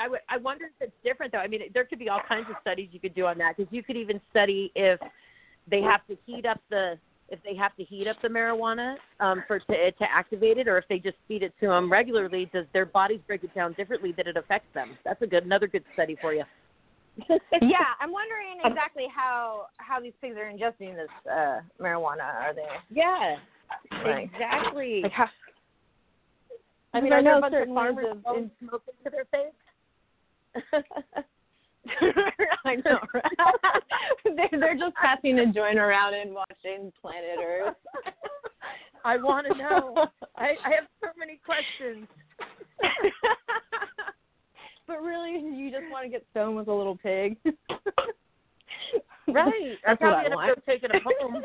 I 0.00 0.08
would. 0.08 0.20
I 0.28 0.38
wonder 0.38 0.66
if 0.66 0.72
it's 0.80 0.92
different 1.04 1.32
though. 1.32 1.38
I 1.38 1.48
mean, 1.48 1.60
there 1.74 1.84
could 1.84 1.98
be 1.98 2.08
all 2.08 2.20
kinds 2.26 2.46
of 2.48 2.56
studies 2.60 2.88
you 2.92 3.00
could 3.00 3.14
do 3.14 3.26
on 3.26 3.38
that 3.38 3.56
because 3.56 3.72
you 3.72 3.82
could 3.82 3.96
even 3.96 4.20
study 4.30 4.72
if 4.74 4.98
they 5.70 5.82
have 5.82 6.06
to 6.08 6.16
heat 6.26 6.46
up 6.46 6.60
the 6.70 6.98
if 7.28 7.38
they 7.44 7.54
have 7.56 7.74
to 7.76 7.84
heat 7.84 8.06
up 8.08 8.16
the 8.22 8.28
marijuana 8.28 8.96
um, 9.20 9.42
for 9.46 9.58
to 9.58 9.92
to 9.92 10.04
activate 10.10 10.58
it, 10.58 10.68
or 10.68 10.78
if 10.78 10.84
they 10.88 10.98
just 10.98 11.16
feed 11.28 11.42
it 11.42 11.52
to 11.60 11.68
them 11.68 11.90
regularly. 11.90 12.48
Does 12.52 12.66
their 12.72 12.86
bodies 12.86 13.20
break 13.26 13.44
it 13.44 13.54
down 13.54 13.74
differently 13.74 14.12
that 14.16 14.26
it 14.26 14.36
affects 14.36 14.72
them? 14.74 14.96
That's 15.04 15.20
a 15.22 15.26
good 15.26 15.44
another 15.44 15.66
good 15.66 15.84
study 15.94 16.16
for 16.20 16.32
you. 16.32 16.44
yeah, 17.28 17.92
I'm 18.00 18.12
wondering 18.20 18.58
exactly 18.64 19.04
how 19.14 19.66
how 19.76 20.00
these 20.00 20.12
pigs 20.20 20.36
are 20.36 20.50
ingesting 20.50 20.94
this 20.94 21.08
uh 21.30 21.60
marijuana. 21.80 22.22
Are 22.24 22.54
they 22.54 22.64
Yeah. 22.90 23.36
Like- 24.04 24.30
Exactly. 24.32 25.00
like 25.02 25.12
how? 25.12 25.28
I 26.94 27.00
mean, 27.00 27.12
I 27.12 27.16
are 27.16 27.22
there 27.22 27.32
know 27.32 27.38
a 27.38 27.40
bunch 27.40 27.54
of 27.54 27.60
certain 27.60 27.74
farmers 27.74 28.06
of- 28.10 28.22
blowing 28.22 28.50
smoke 28.60 28.82
into 28.88 29.10
their 29.10 29.24
face? 29.26 29.52
I 32.64 32.76
know. 32.76 32.98
Right? 33.14 33.24
they're 34.50 34.60
they're 34.60 34.78
just 34.78 34.94
passing 34.96 35.38
a 35.38 35.52
joint 35.52 35.78
around 35.78 36.14
and 36.14 36.32
watching 36.34 36.92
Planet 37.00 37.38
Earth. 37.44 37.74
I 39.04 39.16
want 39.16 39.46
to 39.48 39.54
know. 39.58 40.06
I, 40.36 40.54
I 40.64 40.70
have 40.70 40.86
so 41.00 41.08
many 41.18 41.40
questions. 41.44 42.06
but 44.86 45.02
really, 45.02 45.32
you 45.32 45.70
just 45.70 45.90
want 45.90 46.04
to 46.04 46.10
get 46.10 46.24
stoned 46.30 46.56
with 46.56 46.68
a 46.68 46.72
little 46.72 46.96
pig. 46.96 47.36
Right. 49.28 49.78
That's 49.84 50.00
I 50.00 50.04
what 50.04 50.14
I 50.14 50.24
end 50.24 50.34
up 50.34 50.36
want. 50.36 50.66
taking 50.66 50.90
them 50.92 51.00
home. 51.20 51.42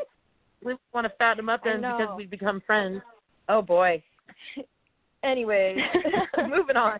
We 0.64 0.74
want 0.92 1.06
to 1.06 1.12
fatten 1.18 1.38
them 1.38 1.48
up 1.48 1.62
then 1.64 1.80
because 1.80 2.08
we've 2.16 2.30
become 2.30 2.60
friends. 2.66 3.00
Oh 3.48 3.62
boy. 3.62 4.02
Anyway, 5.28 5.76
moving 6.48 6.76
on. 6.76 6.98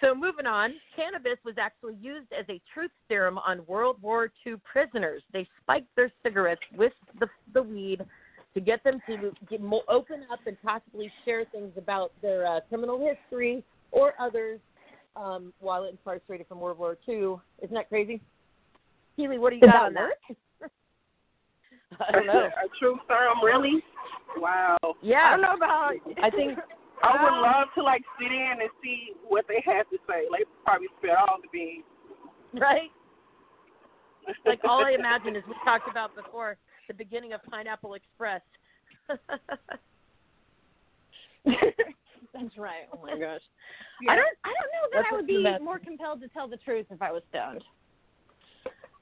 So 0.00 0.14
moving 0.14 0.46
on, 0.46 0.72
cannabis 0.96 1.38
was 1.44 1.56
actually 1.58 1.94
used 2.00 2.32
as 2.32 2.46
a 2.48 2.60
truth 2.72 2.90
serum 3.06 3.38
on 3.38 3.64
World 3.66 3.96
War 4.00 4.30
II 4.46 4.54
prisoners. 4.70 5.22
They 5.32 5.46
spiked 5.62 5.94
their 5.94 6.10
cigarettes 6.22 6.62
with 6.76 6.92
the 7.18 7.28
the 7.52 7.62
weed 7.62 8.04
to 8.54 8.60
get 8.60 8.82
them 8.82 9.00
to 9.06 9.32
get, 9.48 9.60
mo- 9.60 9.82
open 9.88 10.24
up 10.32 10.40
and 10.46 10.56
possibly 10.62 11.12
share 11.24 11.44
things 11.52 11.70
about 11.76 12.12
their 12.20 12.46
uh, 12.46 12.60
criminal 12.68 12.98
history 12.98 13.62
or 13.92 14.14
others 14.18 14.58
um, 15.14 15.52
while 15.60 15.84
incarcerated 15.84 16.48
from 16.48 16.58
World 16.58 16.78
War 16.78 16.98
II. 17.08 17.36
Isn't 17.62 17.74
that 17.74 17.88
crazy? 17.88 18.20
Keely, 19.14 19.38
what 19.38 19.50
do 19.50 19.56
you 19.56 19.60
Did 19.60 19.70
got 19.70 19.92
that 19.92 20.00
on 20.00 20.08
that? 20.60 20.70
I 22.08 22.12
don't 22.12 22.26
know. 22.26 22.46
A 22.46 22.68
true 22.78 22.98
serum, 23.06 23.38
really? 23.44 23.82
Wow. 24.36 24.76
Yeah, 25.02 25.22
I 25.26 25.30
don't 25.30 25.42
know 25.42 25.54
about. 25.54 25.92
I 26.22 26.30
think 26.30 26.58
I 27.02 27.12
would 27.22 27.32
um, 27.32 27.40
love 27.42 27.68
to 27.76 27.82
like 27.82 28.02
sit 28.20 28.30
in 28.30 28.56
and 28.60 28.70
see 28.82 29.12
what 29.26 29.46
they 29.48 29.62
have 29.66 29.88
to 29.90 29.96
say. 30.08 30.26
Like 30.30 30.44
probably 30.64 30.88
spit 30.98 31.10
all 31.16 31.38
the 31.42 31.48
beans. 31.52 31.84
Right. 32.54 32.90
Like 34.46 34.60
all 34.64 34.84
I 34.84 34.90
imagine 34.92 35.34
is 35.34 35.42
we 35.48 35.54
talked 35.64 35.88
about 35.90 36.14
before 36.14 36.56
the 36.86 36.92
beginning 36.94 37.32
of 37.32 37.40
Pineapple 37.50 37.94
Express. 37.94 38.42
That's 39.08 39.18
right. 42.58 42.86
Oh 42.92 42.98
my 43.02 43.18
gosh. 43.18 43.40
Yeah. 44.02 44.12
I 44.12 44.16
don't. 44.16 44.36
I 44.44 44.52
don't 44.54 44.70
know 44.70 44.88
that 44.92 45.02
That's 45.02 45.08
I 45.10 45.14
would 45.16 45.26
be 45.26 45.42
meant. 45.42 45.64
more 45.64 45.78
compelled 45.78 46.20
to 46.20 46.28
tell 46.28 46.46
the 46.48 46.58
truth 46.58 46.86
if 46.90 47.00
I 47.02 47.10
was 47.10 47.22
stoned. 47.30 47.64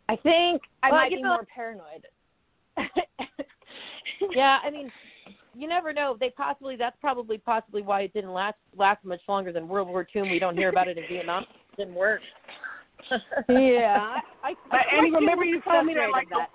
I 0.09 0.15
think 0.17 0.63
I 0.83 0.91
Well, 0.91 1.01
might 1.01 1.11
be 1.11 1.21
know- 1.21 1.29
more 1.31 1.45
paranoid. 1.55 2.07
yeah, 4.31 4.59
I 4.65 4.71
mean, 4.75 4.91
you 5.59 5.69
never 5.69 5.93
know. 5.93 6.17
They 6.19 6.31
possibly 6.31 6.77
that's 6.77 6.97
probably 7.01 7.39
possibly 7.39 7.83
why 7.83 8.03
it 8.03 8.13
didn't 8.13 8.33
last 8.33 8.57
last 8.77 9.05
much 9.05 9.21
longer 9.29 9.53
than 9.53 9.69
World 9.69 9.89
War 9.89 10.07
II. 10.15 10.23
and 10.23 10.31
We 10.31 10.39
don't 10.39 10.57
hear 10.57 10.69
about 10.69 10.89
it 10.89 10.97
in 10.99 11.05
Vietnam. 11.09 11.45
It 11.73 11.77
didn't 11.77 11.95
work. 11.95 12.21
yeah. 13.49 14.19
I, 14.43 14.51
I, 14.51 14.55
But 14.71 14.81
I 14.93 14.97
Annie, 14.99 15.11
remember 15.13 15.45
you 15.45 15.61
told 15.63 15.87
me 15.87 15.95
that 15.95 16.11
frustrated 16.11 16.13
like 16.13 16.29
the, 16.29 16.37
that. 16.39 16.51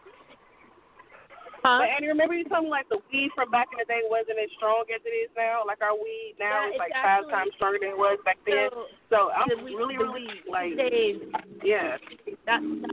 huh? 1.63 1.79
but 1.79 1.89
Annie, 1.95 2.07
remember 2.07 2.33
you 2.35 2.43
told 2.45 2.65
me 2.65 2.69
like 2.69 2.87
the 2.89 2.99
weed 3.11 3.29
from 3.35 3.49
back 3.49 3.67
in 3.71 3.79
the 3.79 3.85
day 3.85 4.01
wasn't 4.09 4.37
as 4.43 4.49
strong 4.57 4.83
as 4.93 5.01
it 5.05 5.09
is 5.15 5.29
now. 5.37 5.63
Like 5.65 5.81
our 5.81 5.93
weed 5.95 6.35
now 6.39 6.67
Yeah, 6.67 6.73
is 6.75 6.79
like 6.79 6.91
it's 6.91 6.99
five 7.03 7.29
times 7.31 7.51
stronger 7.55 7.79
than 7.81 7.89
it 7.91 7.97
was 7.97 8.19
back 8.25 8.37
then. 8.45 8.69
So, 8.71 8.85
So 9.09 9.17
I'm 9.31 9.47
the 9.49 9.63
weed- 9.63 9.75
really, 9.75 9.95
the 9.97 10.03
really 10.03 10.27
like, 10.51 10.75
days, 10.77 11.19
yeah. 11.63 11.97
that, 12.45 12.59
that 12.61 12.91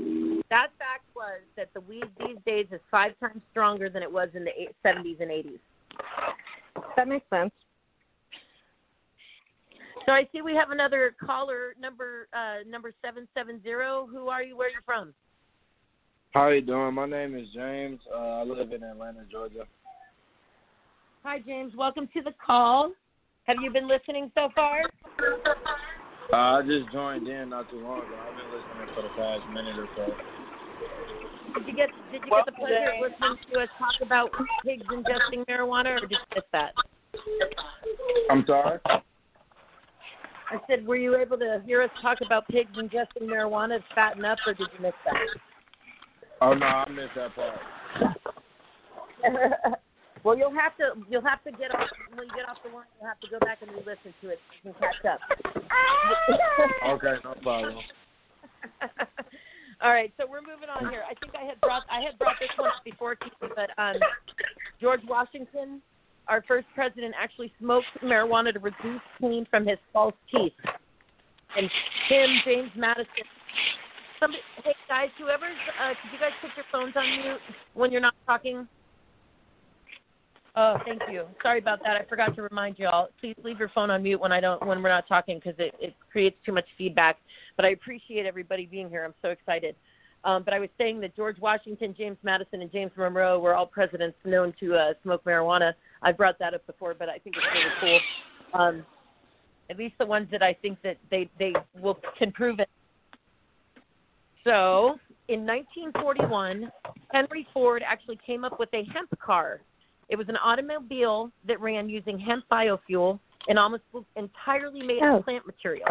that 0.51 0.69
fact 0.79 1.05
was 1.15 1.43
that 1.57 1.71
the 1.75 1.81
weed 1.83 2.07
these 2.19 2.39
days 2.47 2.67
is 2.73 2.81
five 2.91 3.13
times 3.21 3.43
stronger 3.51 3.89
than 3.91 4.03
it 4.03 4.11
was 4.11 4.29
in 4.35 4.45
the 4.45 4.51
eight, 4.59 4.75
70s 4.87 5.21
and 5.21 5.31
80s. 5.31 5.59
That 6.97 7.09
makes 7.09 7.29
sense. 7.31 7.53
So 10.07 10.13
I 10.13 10.29
see 10.33 10.43
we 10.43 10.55
have 10.55 10.71
another 10.71 11.15
caller, 11.25 11.75
number 11.81 12.29
uh, 12.33 12.69
number 12.69 12.93
seven 13.03 13.29
seven 13.35 13.63
zero. 13.63 14.09
Who 14.11 14.29
are 14.29 14.43
you? 14.43 14.57
Where 14.57 14.69
are 14.69 14.71
you 14.71 14.81
from? 14.85 15.15
How 16.33 16.43
are 16.43 16.55
you 16.55 16.63
doing? 16.63 16.95
My 16.95 17.07
name 17.07 17.37
is 17.37 17.47
James. 17.55 17.99
Uh, 18.13 18.17
I 18.17 18.43
live 18.45 18.73
in 18.73 18.83
Atlanta, 18.83 19.25
Georgia. 19.31 19.67
Hi, 21.23 21.39
James. 21.41 21.75
Welcome 21.77 22.09
to 22.15 22.23
the 22.23 22.33
call. 22.45 22.93
Have 23.45 23.57
you 23.63 23.71
been 23.71 23.89
listening 23.89 24.31
so 24.35 24.49
far? 24.55 24.83
Uh, 26.33 26.37
I 26.37 26.63
just 26.63 26.91
joined 26.93 27.27
in 27.27 27.51
not 27.51 27.69
too 27.71 27.81
long 27.81 27.99
ago. 27.99 28.15
I've 28.15 28.37
been 28.37 28.47
listening 28.47 28.95
for 28.95 29.03
the 29.03 29.09
past 29.17 29.43
minute 29.53 29.77
or 29.77 29.89
so. 29.97 30.07
Did 31.55 31.67
you 31.67 31.75
get 31.75 31.89
Did 32.13 32.23
you 32.25 32.31
Well, 32.31 32.45
get 32.45 32.55
the 32.55 32.59
pleasure 32.59 32.93
of 32.95 33.11
listening 33.11 33.39
to 33.53 33.61
us 33.61 33.69
talk 33.79 33.95
about 34.03 34.31
pigs 34.65 34.85
ingesting 34.91 35.45
marijuana, 35.47 35.97
or 35.97 36.01
did 36.01 36.13
you 36.13 36.19
miss 36.35 36.45
that? 36.53 36.73
I'm 38.31 38.45
sorry. 38.47 38.79
I 38.87 40.59
said, 40.69 40.87
were 40.87 40.97
you 40.97 41.17
able 41.17 41.39
to 41.39 41.63
hear 41.65 41.83
us 41.83 41.91
talk 42.03 42.19
about 42.25 42.47
pigs 42.49 42.71
ingesting 42.77 43.23
marijuana 43.23 43.79
to 43.79 43.85
fatten 43.95 44.25
up, 44.25 44.39
or 44.47 44.55
did 44.55 44.69
you 44.77 44.83
miss 44.83 44.95
that? 45.05 45.15
Oh 46.41 46.55
no, 46.55 46.67
I 46.67 46.89
missed 46.91 47.15
that 47.17 47.35
part. 47.35 47.59
well, 50.25 50.37
you'll 50.37 50.55
have 50.55 50.77
to 50.79 50.93
you'll 51.11 51.25
have 51.25 51.43
to 51.45 51.53
get 51.53 51.75
off 51.75 51.89
when 52.15 52.27
you 52.27 52.35
get 52.35 52.49
off 52.49 52.57
the 52.65 52.75
line. 52.75 52.87
You'll 52.99 53.09
have 53.09 53.21
to 53.21 53.29
go 53.29 53.39
back 53.41 53.59
and 53.63 53.71
re-listen 53.73 54.15
to 54.23 54.29
it 54.31 54.39
can 54.63 54.75
catch 54.75 55.05
up. 55.05 55.21
Okay, 56.89 57.17
no 57.25 57.35
problem. 57.43 57.77
All 59.83 59.91
right, 59.91 60.13
so 60.19 60.27
we're 60.29 60.43
moving 60.43 60.69
on 60.69 60.91
here. 60.91 61.03
I 61.09 61.15
think 61.15 61.33
I 61.35 61.45
had 61.45 61.59
brought 61.61 61.85
I 61.91 62.01
had 62.01 62.19
brought 62.19 62.37
this 62.39 62.51
one 62.57 62.69
up 62.69 62.85
before, 62.85 63.17
but 63.41 63.71
um, 63.79 63.97
George 64.81 65.01
Washington, 65.09 65.81
our 66.29 66.45
first 66.47 66.67
president, 66.75 67.15
actually 67.19 67.51
smoked 67.59 67.87
marijuana 68.05 68.53
to 68.53 68.59
reduce 68.59 69.01
pain 69.21 69.47
from 69.51 69.67
his 69.67 69.79
false 69.93 70.15
teeth. 70.31 70.53
And 71.57 71.71
Tim 72.09 72.31
James 72.45 72.71
Madison. 72.77 73.25
Somebody, 74.21 74.43
hey 74.63 74.75
guys, 74.87 75.09
whoever's, 75.19 75.57
uh, 75.83 75.95
could 76.03 76.13
you 76.13 76.21
guys 76.21 76.37
put 76.43 76.51
your 76.55 76.67
phones 76.71 76.95
on 76.95 77.05
mute 77.23 77.41
when 77.73 77.91
you're 77.91 78.03
not 78.03 78.15
talking? 78.27 78.69
Oh, 80.57 80.77
thank 80.85 81.03
you. 81.11 81.25
Sorry 81.43 81.59
about 81.61 81.81
that. 81.85 81.97
I 81.97 82.05
forgot 82.09 82.35
to 82.35 82.43
remind 82.43 82.79
you 82.79 82.89
all. 82.89 83.09
Please 83.21 83.37
leave 83.45 83.59
your 83.59 83.71
phone 83.71 83.91
on 83.91 84.03
mute 84.03 84.21
when 84.21 84.33
I 84.33 84.41
don't 84.41 84.65
when 84.67 84.83
we're 84.83 84.89
not 84.89 85.07
talking 85.07 85.39
because 85.39 85.55
it, 85.59 85.75
it 85.81 85.95
creates 86.11 86.37
too 86.45 86.53
much 86.53 86.67
feedback. 86.77 87.19
But 87.57 87.65
I 87.65 87.71
appreciate 87.71 88.27
everybody 88.27 88.67
being 88.67 88.89
here. 88.89 89.05
I'm 89.05 89.15
so 89.23 89.29
excited. 89.29 89.77
Um, 90.25 90.43
but 90.43 90.53
I 90.53 90.59
was 90.59 90.69
saying 90.77 91.01
that 91.01 91.17
George 91.17 91.39
Washington, 91.39 91.95
James 91.97 92.19
Madison, 92.23 92.61
and 92.61 92.71
James 92.71 92.91
Monroe 92.97 93.39
were 93.39 93.55
all 93.55 93.67
presidents 93.67 94.19
known 94.25 94.53
to 94.61 94.75
uh, 94.75 94.93
smoke 95.03 95.25
marijuana. 95.25 95.73
I 96.03 96.13
brought 96.13 96.39
that 96.41 96.53
up 96.53 96.67
before, 96.67 96.95
but 96.99 97.09
I 97.09 97.19
think 97.19 97.37
it's 97.37 97.47
really 97.55 98.01
cool. 98.53 98.61
Um, 98.61 98.85
at 99.71 99.79
least 99.79 99.95
the 99.99 100.07
ones 100.07 100.29
that 100.33 100.43
I 100.43 100.53
think 100.53 100.79
that 100.83 100.97
they 101.11 101.31
they 101.39 101.55
will 101.81 101.99
can 102.19 102.33
prove 102.33 102.59
it. 102.59 102.69
So 104.45 104.99
in 105.29 105.47
1941, 105.47 106.71
Henry 107.13 107.47
Ford 107.55 107.83
actually 107.87 108.19
came 108.27 108.45
up 108.45 108.59
with 108.59 108.69
a 108.75 108.85
hemp 108.93 109.17
car. 109.21 109.61
It 110.11 110.19
was 110.19 110.29
an 110.29 110.37
automobile 110.37 111.31
that 111.47 111.61
ran 111.61 111.89
using 111.89 112.19
hemp 112.19 112.45
biofuel 112.51 113.21
and 113.49 113.59
almost 113.59 113.85
entirely 114.17 114.83
made 114.83 115.03
Oh. 115.03 115.19
of 115.19 115.25
plant 115.25 115.47
material. 115.47 115.87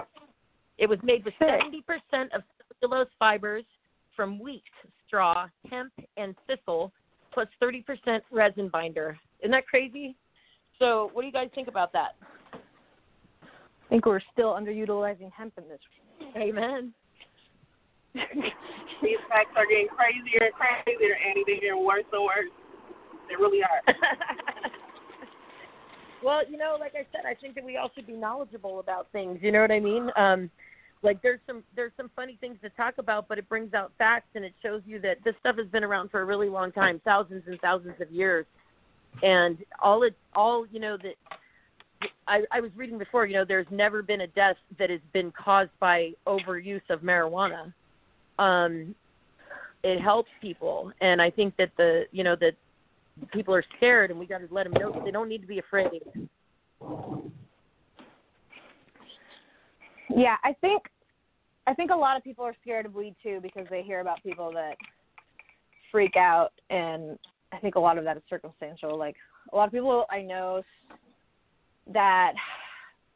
It 0.77 0.87
was 0.87 1.01
made 1.03 1.23
with 1.25 1.33
70% 1.39 2.31
of 2.33 2.43
cellulose 2.79 3.07
fibers 3.17 3.63
from 4.15 4.37
wheat, 4.39 4.63
straw, 5.07 5.47
hemp, 5.69 5.93
and 6.17 6.35
thistle, 6.47 6.91
plus 7.31 7.47
30% 7.61 8.21
resin 8.29 8.67
binder. 8.67 9.17
Isn't 9.39 9.51
that 9.51 9.65
crazy? 9.67 10.15
So, 10.77 11.09
what 11.13 11.21
do 11.21 11.27
you 11.27 11.33
guys 11.33 11.49
think 11.55 11.69
about 11.69 11.91
that? 11.93 12.15
I 12.61 13.89
think 13.89 14.05
we're 14.05 14.21
still 14.33 14.51
underutilizing 14.53 15.31
hemp 15.31 15.53
in 15.57 15.67
this. 15.67 15.79
Amen. 16.35 16.93
These 18.13 19.17
facts 19.29 19.51
are 19.55 19.65
getting 19.65 19.87
crazier 19.87 20.43
and 20.45 20.53
crazier, 20.53 21.15
Annie. 21.25 21.43
They're 21.45 21.55
getting 21.55 21.85
worse 21.85 22.05
and 22.11 22.23
worse. 22.23 22.51
They 23.29 23.35
really 23.35 23.61
are. 23.63 23.93
well, 26.23 26.41
you 26.49 26.57
know, 26.57 26.77
like 26.79 26.93
I 26.95 27.05
said, 27.11 27.21
I 27.29 27.35
think 27.35 27.55
that 27.55 27.63
we 27.63 27.77
all 27.77 27.91
should 27.95 28.07
be 28.07 28.13
knowledgeable 28.13 28.79
about 28.79 29.07
things. 29.11 29.39
You 29.41 29.51
know 29.51 29.61
what 29.61 29.71
I 29.71 29.79
mean? 29.79 30.09
Um, 30.17 30.49
like 31.01 31.21
there's 31.21 31.39
some 31.47 31.63
there's 31.75 31.91
some 31.95 32.09
funny 32.15 32.37
things 32.41 32.57
to 32.61 32.69
talk 32.71 32.95
about, 32.97 33.27
but 33.27 33.37
it 33.37 33.47
brings 33.47 33.73
out 33.73 33.91
facts 33.97 34.27
and 34.35 34.43
it 34.43 34.53
shows 34.61 34.81
you 34.85 34.99
that 35.01 35.17
this 35.23 35.35
stuff 35.39 35.55
has 35.57 35.67
been 35.67 35.83
around 35.83 36.11
for 36.11 36.21
a 36.21 36.25
really 36.25 36.49
long 36.49 36.71
time, 36.71 36.99
thousands 37.05 37.43
and 37.47 37.59
thousands 37.61 38.01
of 38.01 38.11
years, 38.11 38.45
and 39.23 39.57
all 39.81 40.03
it 40.03 40.15
all 40.33 40.65
you 40.71 40.79
know 40.79 40.97
that. 40.97 41.15
I, 42.29 42.43
I 42.49 42.61
was 42.61 42.71
reading 42.77 42.97
before, 42.97 43.25
you 43.25 43.33
know, 43.33 43.43
there's 43.43 43.67
never 43.69 44.01
been 44.01 44.21
a 44.21 44.27
death 44.27 44.55
that 44.77 44.89
has 44.89 45.01
been 45.11 45.33
caused 45.33 45.71
by 45.81 46.11
overuse 46.25 46.79
of 46.89 47.01
marijuana. 47.01 47.73
Um, 48.37 48.95
it 49.83 49.99
helps 49.99 50.29
people, 50.41 50.93
and 51.01 51.21
I 51.21 51.29
think 51.29 51.57
that 51.57 51.71
the, 51.75 52.05
you 52.13 52.23
know, 52.23 52.37
that 52.39 52.53
people 53.31 53.53
are 53.53 53.63
scared, 53.77 54.11
and 54.11 54.19
we 54.19 54.25
got 54.25 54.39
to 54.39 54.47
let 54.51 54.63
them 54.63 54.73
know 54.73 54.91
that 54.91 55.03
they 55.03 55.11
don't 55.11 55.29
need 55.29 55.41
to 55.41 55.47
be 55.47 55.59
afraid. 55.59 56.01
Yeah, 60.09 60.35
I 60.43 60.53
think 60.61 60.83
I 61.67 61.73
think 61.73 61.91
a 61.91 61.95
lot 61.95 62.17
of 62.17 62.23
people 62.23 62.43
are 62.43 62.55
scared 62.61 62.85
of 62.85 62.95
weed 62.95 63.15
too 63.21 63.39
because 63.41 63.67
they 63.69 63.83
hear 63.83 63.99
about 63.99 64.23
people 64.23 64.51
that 64.53 64.75
freak 65.91 66.15
out 66.15 66.51
and 66.69 67.17
I 67.51 67.57
think 67.57 67.75
a 67.75 67.79
lot 67.79 67.97
of 67.97 68.03
that 68.05 68.17
is 68.17 68.23
circumstantial. 68.29 68.97
Like 68.97 69.15
a 69.53 69.55
lot 69.55 69.67
of 69.67 69.71
people 69.71 70.05
I 70.09 70.21
know 70.21 70.63
that 71.93 72.33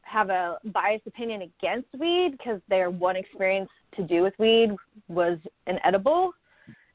have 0.01 0.29
a 0.29 0.59
biased 0.65 1.07
opinion 1.07 1.41
against 1.41 1.87
weed 1.97 2.35
because 2.37 2.61
their 2.69 2.91
one 2.91 3.15
experience 3.15 3.69
to 3.95 4.03
do 4.03 4.21
with 4.21 4.33
weed 4.37 4.75
was 5.07 5.39
an 5.65 5.79
edible 5.83 6.33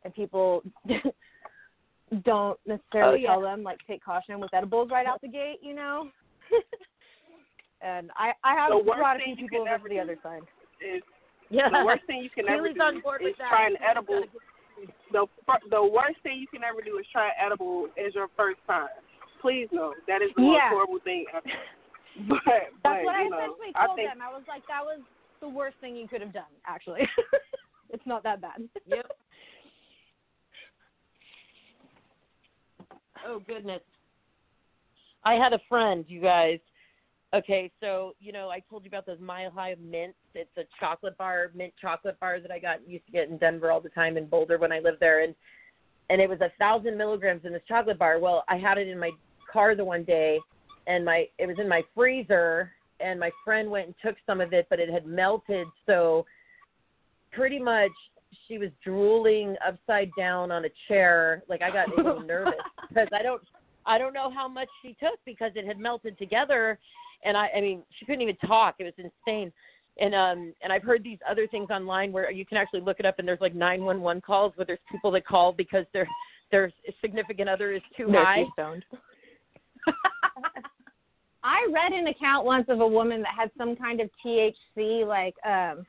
and 0.05 0.15
people 0.15 0.62
don't 2.25 2.59
necessarily 2.67 3.21
Oh, 3.21 3.23
yeah. 3.23 3.29
tell 3.31 3.41
them 3.43 3.62
like 3.62 3.79
take 3.87 4.03
caution 4.05 4.41
with 4.41 4.53
edibles 4.55 4.91
right 4.91 5.07
out 5.07 5.21
the 5.21 5.29
gate, 5.29 5.59
you 5.62 5.75
know. 5.75 6.09
and 7.83 8.11
I 8.17 8.33
I 8.45 8.55
have 8.55 8.71
The 8.71 8.79
worst 8.79 8.99
brought 8.99 9.17
a 9.21 9.25
few 9.25 9.37
people 9.37 9.67
over 9.69 9.88
to 9.88 9.95
the 9.95 10.00
other 10.00 10.19
side. 10.23 10.43
Is 10.81 11.03
Yeah. 11.50 11.69
the 11.71 11.85
worst 11.85 12.05
thing 12.07 12.23
you 12.23 12.31
can 12.31 12.49
ever 12.49 12.73
do 12.73 12.81
on 12.81 13.00
board 13.00 13.23
is 13.23 13.35
that. 13.38 13.49
try 13.50 13.67
an 13.67 13.77
edible. 13.83 14.25
The 15.12 15.27
the 15.71 15.83
worst 15.85 16.21
thing 16.23 16.38
you 16.38 16.47
can 16.47 16.62
ever 16.65 16.81
do 16.83 16.99
is 16.99 17.07
try 17.12 17.27
an 17.27 17.33
edible 17.45 17.88
as 17.99 18.15
your 18.15 18.29
first 18.37 18.61
time. 18.67 18.88
Please 19.43 19.69
no, 19.71 19.95
that 20.07 20.23
is 20.23 20.31
the 20.37 20.43
most 20.43 20.55
Yeah. 20.55 20.71
horrible 20.71 20.99
thing 21.05 21.25
ever. 21.35 21.47
But 22.29 22.43
That's 22.45 22.73
but, 22.83 23.05
what 23.05 23.15
I 23.15 23.23
you 23.23 23.31
know, 23.31 23.38
essentially 23.38 23.73
I 23.77 23.87
told 23.87 23.97
think 23.97 24.11
them. 24.11 24.19
I 24.21 24.33
was 24.33 24.43
like, 24.49 24.67
that 24.67 24.83
was 24.83 25.00
the 25.41 25.49
worst 25.49 25.77
thing 25.81 25.95
you 25.95 26.09
could 26.09 26.21
have 26.21 26.33
done. 26.33 26.50
Actually, 26.67 27.07
it's 27.91 28.03
not 28.07 28.25
that 28.25 28.41
bad. 28.41 28.69
Yep. 28.87 29.07
Oh 33.27 33.41
goodness. 33.47 33.83
I 35.25 35.35
had 35.35 35.53
a 35.53 35.61
friend, 35.69 36.05
you 36.09 36.21
guys. 36.21 36.59
Okay, 37.35 37.71
so 37.81 38.15
you 38.21 38.33
know, 38.33 38.49
I 38.49 38.61
told 38.71 38.85
you 38.85 38.89
about 38.89 39.05
those 39.05 39.21
Mile 39.21 39.51
High 39.51 39.75
mints. 39.83 40.17
It's 40.35 40.51
a 40.57 40.63
chocolate 40.81 41.19
bar, 41.19 41.51
mint 41.55 41.75
chocolate 41.81 42.19
bar 42.21 42.41
that 42.41 42.51
I 42.51 42.59
got 42.59 42.89
used 42.89 43.05
to 43.07 43.13
get 43.13 43.29
in 43.29 43.37
Denver 43.37 43.71
all 43.71 43.81
the 43.81 43.91
time 43.91 44.17
in 44.17 44.27
Boulder 44.27 44.59
when 44.59 44.73
I 44.73 44.79
lived 44.79 45.01
there, 45.01 45.23
and 45.23 45.35
and 46.09 46.23
it 46.23 46.29
was 46.29 46.41
a 46.41 46.51
thousand 46.59 46.97
milligrams 46.97 47.45
in 47.45 47.53
this 47.53 47.63
chocolate 47.69 47.99
bar. 47.99 48.19
Well, 48.19 48.45
I 48.49 48.57
had 48.57 48.79
it 48.79 48.89
in 48.89 48.99
my 48.99 49.11
car 49.53 49.75
the 49.75 49.85
one 49.85 50.05
day, 50.05 50.39
and 50.87 51.05
my 51.05 51.29
it 51.39 51.47
was 51.47 51.57
in 51.59 51.69
my 51.69 51.83
freezer, 51.95 52.73
and 53.01 53.21
my 53.21 53.31
friend 53.45 53.71
went 53.71 53.87
and 53.87 53.95
took 54.03 54.17
some 54.25 54.41
of 54.41 54.55
it, 54.55 54.67
but 54.71 54.81
it 54.81 54.89
had 54.89 55.05
melted, 55.05 55.67
so 55.85 56.25
pretty 57.33 57.59
much 57.59 57.93
she 58.47 58.58
was 58.58 58.70
drooling 58.85 59.56
upside 59.66 60.11
down 60.16 60.50
on 60.50 60.64
a 60.64 60.68
chair. 60.87 61.42
Like 61.49 61.62
I 61.62 61.70
got 61.70 61.92
a 61.92 61.97
little 61.97 62.20
nervous 62.26 62.54
because 62.88 63.08
I 63.12 63.23
don't 63.23 63.42
I 63.87 63.99
don't 63.99 64.12
know 64.12 64.30
how 64.30 64.49
much 64.49 64.68
she 64.82 64.97
took 65.00 65.18
because 65.25 65.52
it 65.54 65.66
had 65.66 65.78
melted 65.78 66.18
together, 66.18 66.78
and 67.25 67.37
I 67.37 67.49
I 67.56 67.61
mean 67.61 67.82
she 67.99 68.04
couldn't 68.04 68.23
even 68.23 68.37
talk. 68.47 68.76
It 68.78 68.85
was 68.85 68.94
insane. 69.26 69.52
And 70.00 70.14
um 70.14 70.52
and 70.62 70.73
I've 70.73 70.82
heard 70.82 71.02
these 71.02 71.18
other 71.28 71.47
things 71.47 71.70
online 71.70 72.12
where 72.12 72.30
you 72.30 72.47
can 72.47 72.56
actually 72.58 72.80
look 72.80 73.00
it 73.00 73.06
up 73.06 73.18
and 73.18 73.26
there's 73.26 73.40
like 73.40 73.54
911 73.54 74.23
calls 74.23 74.52
where 74.56 74.64
there's 74.66 74.78
people 74.90 75.11
that 75.12 75.26
call 75.26 75.52
because 75.52 75.85
their 75.92 76.06
their 76.50 76.73
significant 77.00 77.49
other 77.49 77.73
is 77.73 77.82
too 77.97 78.06
They're 78.11 78.25
high. 78.25 78.44
too 78.44 78.50
stoned. 78.54 78.85
I 81.44 81.66
read 81.73 81.92
an 81.92 82.08
account 82.08 82.44
once 82.44 82.66
of 82.68 82.80
a 82.80 82.87
woman 82.87 83.23
that 83.23 83.32
had 83.37 83.50
some 83.56 83.76
kind 83.76 84.00
of 84.00 84.11
THC, 84.25 85.06
like 85.06 85.35
um 85.47 85.85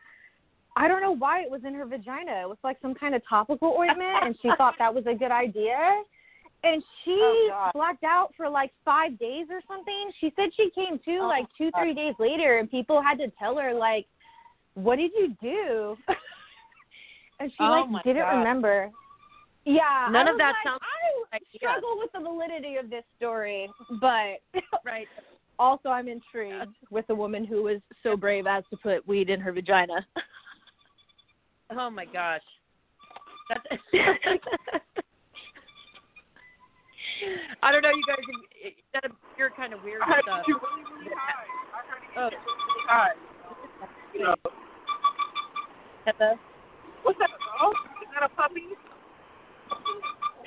I 0.79 0.87
don't 0.87 1.01
know 1.01 1.15
why 1.15 1.41
it 1.41 1.51
was 1.51 1.61
in 1.65 1.73
her 1.75 1.85
vagina. 1.85 2.31
It 2.41 2.47
was 2.47 2.57
like 2.63 2.77
some 2.81 2.95
kind 2.95 3.13
of 3.13 3.21
topical 3.27 3.75
ointment, 3.77 4.23
and 4.23 4.35
she 4.41 4.49
thought 4.57 4.75
that 4.79 4.93
was 4.93 5.05
a 5.07 5.13
good 5.13 5.31
idea. 5.31 5.77
And 6.63 6.81
she 7.03 7.19
Oh, 7.53 7.69
blacked 7.73 8.03
out 8.03 8.33
for 8.37 8.49
like 8.49 8.71
five 8.85 9.19
days 9.19 9.47
or 9.51 9.59
something. 9.67 10.11
She 10.19 10.31
said 10.35 10.49
she 10.55 10.69
came 10.73 10.97
to 11.05 11.19
Oh, 11.23 11.27
like 11.27 11.45
two, 11.57 11.69
God. 11.71 11.81
three 11.81 11.93
days 11.93 12.13
later, 12.17 12.57
and 12.59 12.71
people 12.71 13.01
had 13.01 13.17
to 13.19 13.27
tell 13.37 13.57
her 13.57 13.73
like, 13.73 14.05
"What 14.75 14.95
did 14.95 15.11
you 15.17 15.35
do?" 15.41 15.97
and 17.39 17.51
she 17.51 17.57
Oh, 17.59 17.85
like 17.91 18.03
didn't 18.03 18.23
God. 18.23 18.37
remember. 18.39 18.89
Yeah, 19.65 20.07
None 20.11 20.27
of 20.29 20.37
that 20.37 20.53
like, 20.53 20.65
sounds 20.65 20.79
I 20.81 21.35
like- 21.35 21.43
yeah. 21.51 21.57
struggle 21.71 21.95
with 21.97 22.11
the 22.13 22.19
validity 22.21 22.77
of 22.77 22.89
this 22.89 23.03
story, 23.17 23.69
but 23.99 24.39
Right. 24.85 25.07
also 25.59 25.89
I'm 25.89 26.07
intrigued 26.07 26.73
with 26.89 27.05
a 27.09 27.15
woman 27.15 27.43
who 27.45 27.63
was 27.63 27.81
so 28.01 28.15
brave 28.15 28.47
as 28.47 28.63
to 28.71 28.77
put 28.77 29.05
weed 29.07 29.29
in 29.29 29.39
her 29.41 29.51
vagina. 29.51 30.05
Oh 31.71 31.89
my 31.89 32.05
gosh. 32.05 32.41
That's 33.49 33.65
I 37.61 37.71
don't 37.71 37.81
know, 37.81 37.89
you 37.89 38.03
guys. 38.07 38.17
you- 38.63 38.71
That 38.93 39.03
you're 39.37 39.49
kind 39.51 39.73
of 39.73 39.83
weird. 39.83 40.01
I 40.01 40.05
heard 40.05 40.23
you 40.47 40.59
really, 40.61 40.83
really 40.97 41.15
high. 41.15 41.45
I 41.73 41.81
heard 41.87 42.01
you 42.03 42.09
Oh. 42.17 42.29
really 42.29 42.85
high. 42.87 43.13
You 44.13 44.19
know, 44.23 44.35
Heather. 46.05 46.39
what's 47.03 47.19
that? 47.19 47.29
Oh, 47.61 47.71
is 48.01 48.09
that 48.13 48.23
a 48.23 48.29
puppy? 48.35 48.65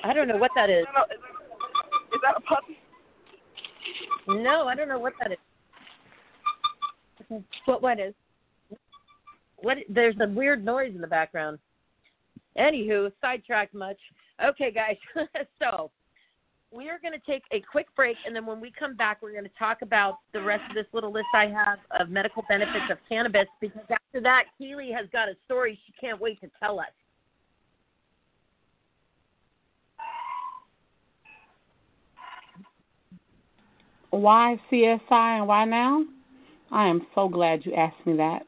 I 0.03 0.13
don't 0.13 0.27
know 0.27 0.37
what 0.37 0.51
that 0.55 0.69
is. 0.69 0.81
Is 0.83 0.87
that 0.93 1.07
a, 1.09 2.15
is 2.15 2.21
that 2.23 2.35
a 2.37 2.41
puppy? 2.41 2.77
No, 4.27 4.67
I 4.67 4.75
don't 4.75 4.89
know 4.89 4.99
what 4.99 5.13
that 5.21 5.31
is. 5.31 5.37
What 7.65 7.81
what 7.81 7.99
is? 7.99 8.13
What? 9.63 9.77
There's 9.89 10.15
a 10.21 10.27
weird 10.27 10.63
noise 10.63 10.91
in 10.93 11.01
the 11.01 11.07
background. 11.07 11.57
Anywho, 12.57 13.11
sidetracked 13.21 13.73
much. 13.73 13.97
Okay, 14.43 14.71
guys. 14.71 14.97
so 15.59 15.89
we 16.69 16.89
are 16.89 16.99
going 16.99 17.13
to 17.13 17.25
take 17.25 17.43
a 17.51 17.61
quick 17.71 17.87
break, 17.95 18.17
and 18.25 18.35
then 18.35 18.45
when 18.45 18.59
we 18.59 18.71
come 18.77 18.95
back, 18.95 19.21
we're 19.21 19.31
going 19.31 19.45
to 19.45 19.49
talk 19.57 19.81
about 19.81 20.17
the 20.33 20.41
rest 20.41 20.63
of 20.69 20.75
this 20.75 20.85
little 20.91 21.13
list 21.13 21.27
I 21.33 21.45
have 21.45 21.79
of 21.97 22.09
medical 22.09 22.43
benefits 22.49 22.91
of 22.91 22.97
cannabis. 23.07 23.47
Because 23.61 23.81
after 23.89 24.21
that, 24.21 24.43
Keely 24.57 24.91
has 24.91 25.07
got 25.13 25.29
a 25.29 25.35
story 25.45 25.79
she 25.87 25.93
can't 25.99 26.19
wait 26.19 26.41
to 26.41 26.49
tell 26.61 26.79
us. 26.79 26.87
Why 34.09 34.59
CSI 34.69 34.99
and 35.39 35.47
why 35.47 35.65
now? 35.65 36.03
I 36.69 36.87
am 36.87 37.07
so 37.15 37.29
glad 37.29 37.65
you 37.65 37.73
asked 37.73 38.05
me 38.05 38.17
that. 38.17 38.43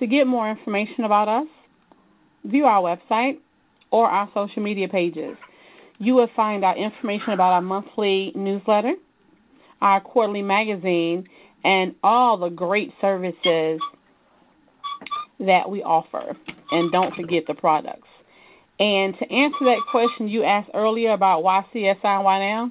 To 0.00 0.06
get 0.06 0.26
more 0.26 0.50
information 0.50 1.04
about 1.04 1.28
us, 1.28 1.46
view 2.44 2.64
our 2.64 2.96
website 2.96 3.38
or 3.90 4.08
our 4.08 4.30
social 4.32 4.62
media 4.62 4.88
pages. 4.88 5.36
You 5.98 6.14
will 6.14 6.30
find 6.34 6.64
out 6.64 6.78
information 6.78 7.34
about 7.34 7.52
our 7.52 7.60
monthly 7.60 8.32
newsletter, 8.34 8.94
our 9.82 10.00
quarterly 10.00 10.40
magazine, 10.40 11.28
and 11.64 11.94
all 12.02 12.38
the 12.38 12.48
great 12.48 12.94
services 13.02 13.78
that 15.38 15.68
we 15.68 15.82
offer. 15.82 16.34
And 16.70 16.90
don't 16.90 17.14
forget 17.14 17.44
the 17.46 17.54
products. 17.54 18.08
And 18.78 19.14
to 19.18 19.30
answer 19.30 19.64
that 19.66 19.82
question 19.90 20.28
you 20.28 20.44
asked 20.44 20.70
earlier 20.72 21.12
about 21.12 21.42
why 21.42 21.66
CSI 21.74 21.98
and 22.02 22.24
why 22.24 22.38
now, 22.38 22.70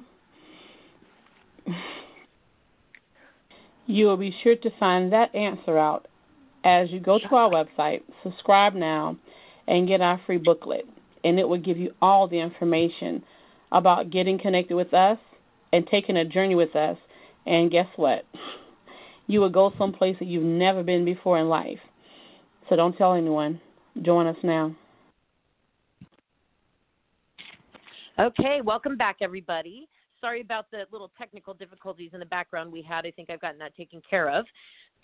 you 3.86 4.06
will 4.06 4.16
be 4.16 4.34
sure 4.42 4.56
to 4.56 4.70
find 4.80 5.12
that 5.12 5.32
answer 5.32 5.78
out 5.78 6.08
as 6.64 6.90
you 6.90 7.00
go 7.00 7.18
to 7.18 7.34
our 7.34 7.50
website, 7.50 8.02
subscribe 8.22 8.74
now, 8.74 9.16
and 9.66 9.88
get 9.88 10.00
our 10.00 10.20
free 10.26 10.38
booklet. 10.38 10.84
And 11.24 11.38
it 11.38 11.48
will 11.48 11.58
give 11.58 11.76
you 11.76 11.92
all 12.00 12.26
the 12.28 12.38
information 12.38 13.22
about 13.72 14.10
getting 14.10 14.38
connected 14.38 14.74
with 14.74 14.92
us 14.94 15.18
and 15.72 15.86
taking 15.86 16.16
a 16.16 16.24
journey 16.24 16.54
with 16.54 16.74
us. 16.74 16.96
And 17.46 17.70
guess 17.70 17.86
what? 17.96 18.24
You 19.26 19.40
will 19.40 19.50
go 19.50 19.72
someplace 19.78 20.16
that 20.18 20.26
you've 20.26 20.42
never 20.42 20.82
been 20.82 21.04
before 21.04 21.38
in 21.38 21.48
life. 21.48 21.78
So 22.68 22.76
don't 22.76 22.96
tell 22.96 23.14
anyone. 23.14 23.60
Join 24.02 24.26
us 24.26 24.36
now. 24.42 24.74
Okay, 28.18 28.60
welcome 28.62 28.96
back, 28.96 29.16
everybody. 29.20 29.88
Sorry 30.20 30.42
about 30.42 30.70
the 30.70 30.84
little 30.92 31.10
technical 31.16 31.54
difficulties 31.54 32.10
in 32.12 32.20
the 32.20 32.26
background 32.26 32.70
we 32.70 32.82
had. 32.82 33.06
I 33.06 33.10
think 33.10 33.30
I've 33.30 33.40
gotten 33.40 33.58
that 33.60 33.74
taken 33.74 34.02
care 34.08 34.28
of. 34.28 34.44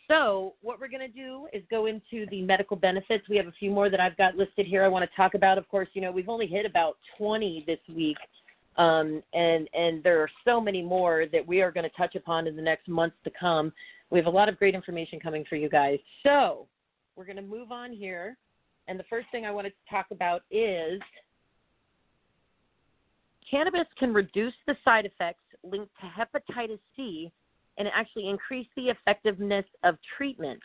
So, 0.08 0.54
what 0.62 0.78
we're 0.78 0.88
going 0.88 1.00
to 1.00 1.08
do 1.08 1.48
is 1.52 1.62
go 1.68 1.86
into 1.86 2.26
the 2.30 2.40
medical 2.42 2.76
benefits. 2.76 3.28
We 3.28 3.36
have 3.36 3.48
a 3.48 3.52
few 3.52 3.70
more 3.70 3.90
that 3.90 3.98
I've 3.98 4.16
got 4.16 4.36
listed 4.36 4.66
here. 4.66 4.84
I 4.84 4.88
want 4.88 5.08
to 5.08 5.16
talk 5.16 5.34
about. 5.34 5.58
Of 5.58 5.68
course, 5.68 5.88
you 5.94 6.00
know 6.00 6.12
we've 6.12 6.28
only 6.28 6.46
hit 6.46 6.64
about 6.64 6.96
20 7.18 7.64
this 7.66 7.80
week, 7.92 8.16
um, 8.76 9.20
and 9.34 9.68
and 9.74 10.02
there 10.04 10.20
are 10.20 10.30
so 10.44 10.60
many 10.60 10.80
more 10.80 11.26
that 11.32 11.44
we 11.44 11.60
are 11.60 11.72
going 11.72 11.88
to 11.88 11.96
touch 11.96 12.14
upon 12.14 12.46
in 12.46 12.54
the 12.54 12.62
next 12.62 12.86
months 12.86 13.16
to 13.24 13.30
come. 13.38 13.72
We 14.10 14.18
have 14.20 14.26
a 14.26 14.30
lot 14.30 14.48
of 14.48 14.56
great 14.58 14.76
information 14.76 15.18
coming 15.18 15.44
for 15.48 15.56
you 15.56 15.68
guys. 15.68 15.98
So, 16.22 16.68
we're 17.16 17.24
going 17.26 17.36
to 17.36 17.42
move 17.42 17.72
on 17.72 17.92
here, 17.92 18.36
and 18.86 19.00
the 19.00 19.04
first 19.10 19.26
thing 19.32 19.44
I 19.44 19.50
want 19.50 19.66
to 19.66 19.72
talk 19.90 20.06
about 20.12 20.42
is 20.52 21.00
cannabis 23.50 23.86
can 23.98 24.14
reduce 24.14 24.54
the 24.68 24.76
side 24.84 25.04
effects 25.04 25.42
linked 25.64 25.90
to 26.00 26.06
hepatitis 26.06 26.78
C 26.94 27.32
and 27.78 27.88
actually 27.94 28.28
increase 28.28 28.66
the 28.76 28.88
effectiveness 28.88 29.64
of 29.84 29.96
treatment. 30.16 30.60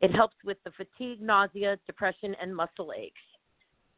It 0.00 0.14
helps 0.14 0.36
with 0.44 0.58
the 0.64 0.70
fatigue, 0.72 1.20
nausea, 1.20 1.78
depression, 1.86 2.34
and 2.40 2.54
muscle 2.54 2.92
aches. 2.96 3.20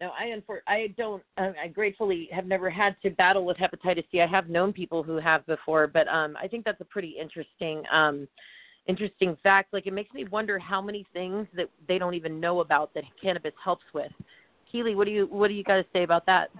Now, 0.00 0.12
I 0.18 0.34
I 0.66 0.94
don't 0.98 1.22
I 1.38 1.68
gratefully 1.68 2.28
have 2.30 2.46
never 2.46 2.68
had 2.68 2.96
to 3.02 3.10
battle 3.10 3.46
with 3.46 3.56
hepatitis 3.56 4.04
C. 4.12 4.20
I 4.20 4.26
have 4.26 4.50
known 4.50 4.72
people 4.72 5.02
who 5.02 5.16
have 5.16 5.46
before, 5.46 5.86
but 5.86 6.06
um, 6.08 6.36
I 6.40 6.48
think 6.48 6.64
that's 6.64 6.80
a 6.82 6.84
pretty 6.84 7.16
interesting 7.18 7.82
um, 7.90 8.28
interesting 8.86 9.36
fact. 9.42 9.72
Like 9.72 9.86
it 9.86 9.94
makes 9.94 10.12
me 10.12 10.24
wonder 10.24 10.58
how 10.58 10.82
many 10.82 11.06
things 11.14 11.46
that 11.56 11.70
they 11.88 11.98
don't 11.98 12.14
even 12.14 12.38
know 12.38 12.60
about 12.60 12.92
that 12.94 13.04
cannabis 13.20 13.54
helps 13.62 13.84
with. 13.94 14.12
Keely, 14.70 14.94
what 14.94 15.06
do 15.06 15.12
you 15.12 15.26
what 15.26 15.48
do 15.48 15.54
you 15.54 15.64
guys 15.64 15.84
say 15.94 16.02
about 16.02 16.26
that? 16.26 16.50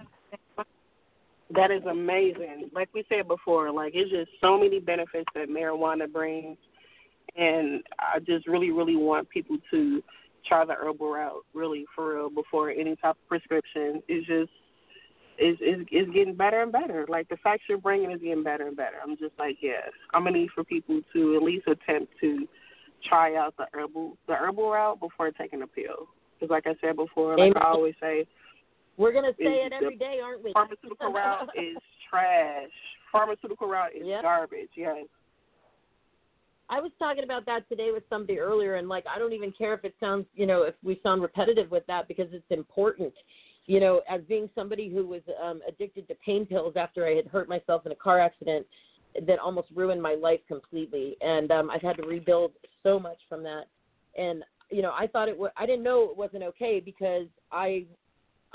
That 1.55 1.71
is 1.71 1.83
amazing. 1.89 2.69
Like 2.73 2.89
we 2.93 3.05
said 3.07 3.27
before, 3.27 3.71
like 3.71 3.93
it's 3.95 4.11
just 4.11 4.29
so 4.41 4.59
many 4.59 4.79
benefits 4.79 5.29
that 5.33 5.49
marijuana 5.49 6.11
brings, 6.11 6.57
and 7.37 7.83
I 7.99 8.19
just 8.19 8.47
really, 8.47 8.71
really 8.71 8.97
want 8.97 9.29
people 9.29 9.57
to 9.71 10.03
try 10.47 10.65
the 10.65 10.73
herbal 10.73 11.11
route, 11.11 11.45
really 11.53 11.85
for 11.95 12.15
real, 12.15 12.29
before 12.29 12.71
any 12.71 12.95
type 12.97 13.15
of 13.15 13.27
prescription. 13.27 14.01
It's 14.07 14.27
just, 14.27 14.51
it's 15.37 15.59
it's, 15.61 15.87
it's 15.91 16.11
getting 16.11 16.35
better 16.35 16.61
and 16.63 16.71
better. 16.71 17.05
Like 17.07 17.29
the 17.29 17.37
facts 17.37 17.63
you're 17.69 17.77
bringing 17.77 18.11
is 18.11 18.21
getting 18.21 18.43
better 18.43 18.67
and 18.67 18.75
better. 18.75 18.97
I'm 19.01 19.17
just 19.17 19.33
like, 19.39 19.57
yes, 19.61 19.89
I'm 20.13 20.25
gonna 20.25 20.37
need 20.37 20.49
for 20.53 20.63
people 20.63 20.99
to 21.13 21.35
at 21.35 21.43
least 21.43 21.67
attempt 21.67 22.13
to 22.21 22.45
try 23.07 23.35
out 23.35 23.55
the 23.57 23.67
herbal 23.73 24.17
the 24.27 24.33
herbal 24.33 24.69
route 24.69 24.99
before 24.99 25.31
taking 25.31 25.61
a 25.61 25.67
pill. 25.67 26.07
Because 26.39 26.51
like 26.51 26.67
I 26.67 26.75
said 26.81 26.97
before, 26.97 27.37
like 27.37 27.51
Amen. 27.51 27.63
I 27.63 27.67
always 27.69 27.95
say, 28.01 28.25
We're 28.97 29.13
gonna 29.13 29.33
say 29.37 29.61
it 29.63 29.73
every 29.73 29.95
day, 29.95 30.19
aren't 30.23 30.43
we? 30.43 30.53
pharmaceutical 30.53 31.13
route 31.13 31.49
is 31.55 31.77
trash. 32.09 32.69
Pharmaceutical 33.11 33.67
route 33.67 33.95
is 33.95 34.05
Yep. 34.05 34.21
garbage. 34.23 34.69
Yes. 34.75 35.05
I 36.69 36.81
was 36.81 36.91
talking 36.99 37.23
about 37.23 37.45
that 37.45 37.67
today 37.69 37.91
with 37.91 38.03
somebody 38.09 38.39
earlier, 38.39 38.75
and 38.75 38.89
like 38.89 39.05
I 39.07 39.17
don't 39.19 39.33
even 39.33 39.51
care 39.51 39.73
if 39.73 39.85
it 39.85 39.95
sounds, 39.99 40.25
you 40.33 40.45
know, 40.45 40.63
if 40.63 40.75
we 40.83 40.99
sound 41.01 41.21
repetitive 41.21 41.71
with 41.71 41.85
that 41.87 42.07
because 42.07 42.27
it's 42.33 42.49
important. 42.49 43.13
You 43.67 43.79
know, 43.79 44.01
as 44.09 44.21
being 44.23 44.49
somebody 44.55 44.89
who 44.89 45.05
was 45.05 45.21
um, 45.41 45.61
addicted 45.67 46.07
to 46.07 46.15
pain 46.15 46.45
pills 46.45 46.75
after 46.75 47.05
I 47.05 47.15
had 47.15 47.27
hurt 47.27 47.47
myself 47.47 47.85
in 47.85 47.91
a 47.91 47.95
car 47.95 48.19
accident 48.19 48.65
that 49.25 49.39
almost 49.39 49.67
ruined 49.75 50.01
my 50.01 50.15
life 50.15 50.39
completely, 50.47 51.17
and 51.21 51.51
um, 51.51 51.69
I've 51.69 51.81
had 51.81 51.97
to 51.97 52.07
rebuild 52.07 52.51
so 52.83 52.99
much 52.99 53.19
from 53.29 53.43
that. 53.43 53.65
And 54.17 54.43
you 54.69 54.81
know, 54.81 54.91
I 54.91 55.07
thought 55.07 55.29
it 55.29 55.37
was, 55.37 55.51
I 55.55 55.65
didn't 55.65 55.83
know 55.83 56.09
it 56.11 56.17
wasn't 56.17 56.43
okay 56.43 56.79
because 56.79 57.27
I, 57.51 57.85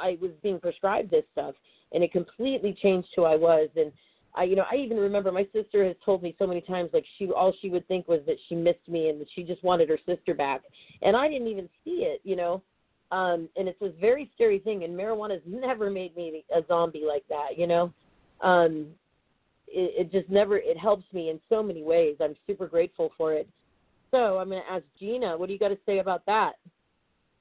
I 0.03 0.19
was 0.21 0.31
being 0.43 0.61
prescribed 0.61 1.11
this 1.11 1.25
stuff, 1.33 1.55
and 1.93 2.03
it 2.03 2.13
completely 2.13 2.77
changed 2.83 3.09
who 3.15 3.25
I 3.25 3.37
was. 3.37 3.69
And 3.77 3.93
I 4.35 4.45
you 4.45 4.57
know 4.57 4.65
I 4.71 4.77
even 4.77 4.97
remember 4.97 5.33
my 5.33 5.47
sister 5.53 5.85
has 5.85 5.97
told 6.05 6.23
me 6.23 6.35
so 6.39 6.47
many 6.47 6.61
times 6.61 6.91
like 6.93 7.05
she 7.19 7.31
all 7.31 7.55
she 7.61 7.71
would 7.71 7.87
think 7.89 8.09
was 8.09 8.21
that 8.27 8.37
she 8.49 8.55
missed 8.55 8.89
me 8.89 9.09
and 9.09 9.21
that 9.21 9.29
she 9.35 9.43
just 9.43 9.63
wanted 9.63 9.89
her 9.89 9.99
sister 10.07 10.35
back, 10.35 10.63
and 11.03 11.17
I 11.17 11.29
didn't 11.29 11.49
even 11.49 11.69
see 11.85 12.05
it, 12.05 12.21
you 12.25 12.37
know. 12.37 12.63
Um, 13.11 13.51
and 13.57 13.69
it's 13.69 13.79
this 13.79 13.93
very 14.01 14.31
scary 14.35 14.59
thing, 14.59 14.85
and 14.85 14.99
marijuana's 14.99 15.43
never 15.47 15.91
made 15.91 16.17
me 16.17 16.45
a 16.55 16.63
zombie 16.67 17.05
like 17.07 17.25
that, 17.29 17.59
you 17.59 17.67
know. 17.67 17.93
Um, 18.41 18.87
it, 19.69 20.07
it 20.07 20.13
just 20.13 20.31
never 20.31 20.57
it 20.57 20.79
helps 20.79 21.05
me 21.13 21.31
in 21.31 21.39
so 21.49 21.63
many 21.63 21.83
ways. 21.83 22.17
I'm 22.21 22.37
super 22.47 22.67
grateful 22.67 23.13
for 23.17 23.35
it. 23.35 23.49
So 24.11 24.39
I'm 24.39 24.49
going 24.49 24.63
to 24.63 24.73
ask 24.73 24.85
Gina, 24.99 25.37
what 25.37 25.47
do 25.47 25.53
you 25.53 25.59
got 25.59 25.69
to 25.69 25.79
say 25.87 25.99
about 25.99 26.25
that? 26.27 26.53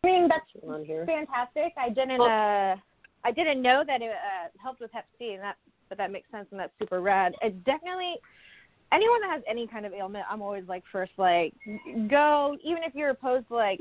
I 0.04 0.08
mean, 0.08 0.28
that's 0.28 0.46
fantastic. 1.06 1.74
I 1.78 1.90
didn't 1.90 2.22
uh 2.22 2.76
I 3.24 3.32
didn't 3.32 3.62
know 3.62 3.84
that 3.86 4.02
it 4.02 4.10
uh, 4.10 4.48
helped 4.62 4.82
with 4.82 4.92
Hep 4.92 5.06
C, 5.20 5.34
and 5.34 5.44
that 5.44 5.56
but 5.90 5.98
that 5.98 6.12
makes 6.12 6.30
sense, 6.32 6.48
and 6.52 6.60
that's 6.60 6.72
super 6.80 7.02
rad. 7.02 7.34
It 7.42 7.64
definitely 7.66 8.16
anyone 8.92 9.22
that 9.22 9.32
has 9.32 9.44
any 9.48 9.68
kind 9.68 9.86
of 9.86 9.94
ailment, 9.94 10.26
I'm 10.30 10.42
always 10.42 10.68
like 10.68 10.84
first 10.92 11.12
like 11.18 11.54
go 12.10 12.58
even 12.64 12.84
if 12.84 12.96
you're 12.96 13.10
opposed 13.10 13.48
to 13.50 13.56
like 13.56 13.80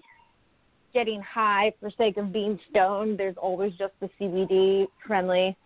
getting 0.92 1.22
high 1.22 1.72
for 1.80 1.90
sake 1.96 2.16
of 2.16 2.32
being 2.32 2.58
stoned. 2.68 3.18
There's 3.18 3.36
always 3.36 3.72
just 3.78 3.94
the 4.00 4.10
CBD 4.20 4.86
friendly 5.06 5.56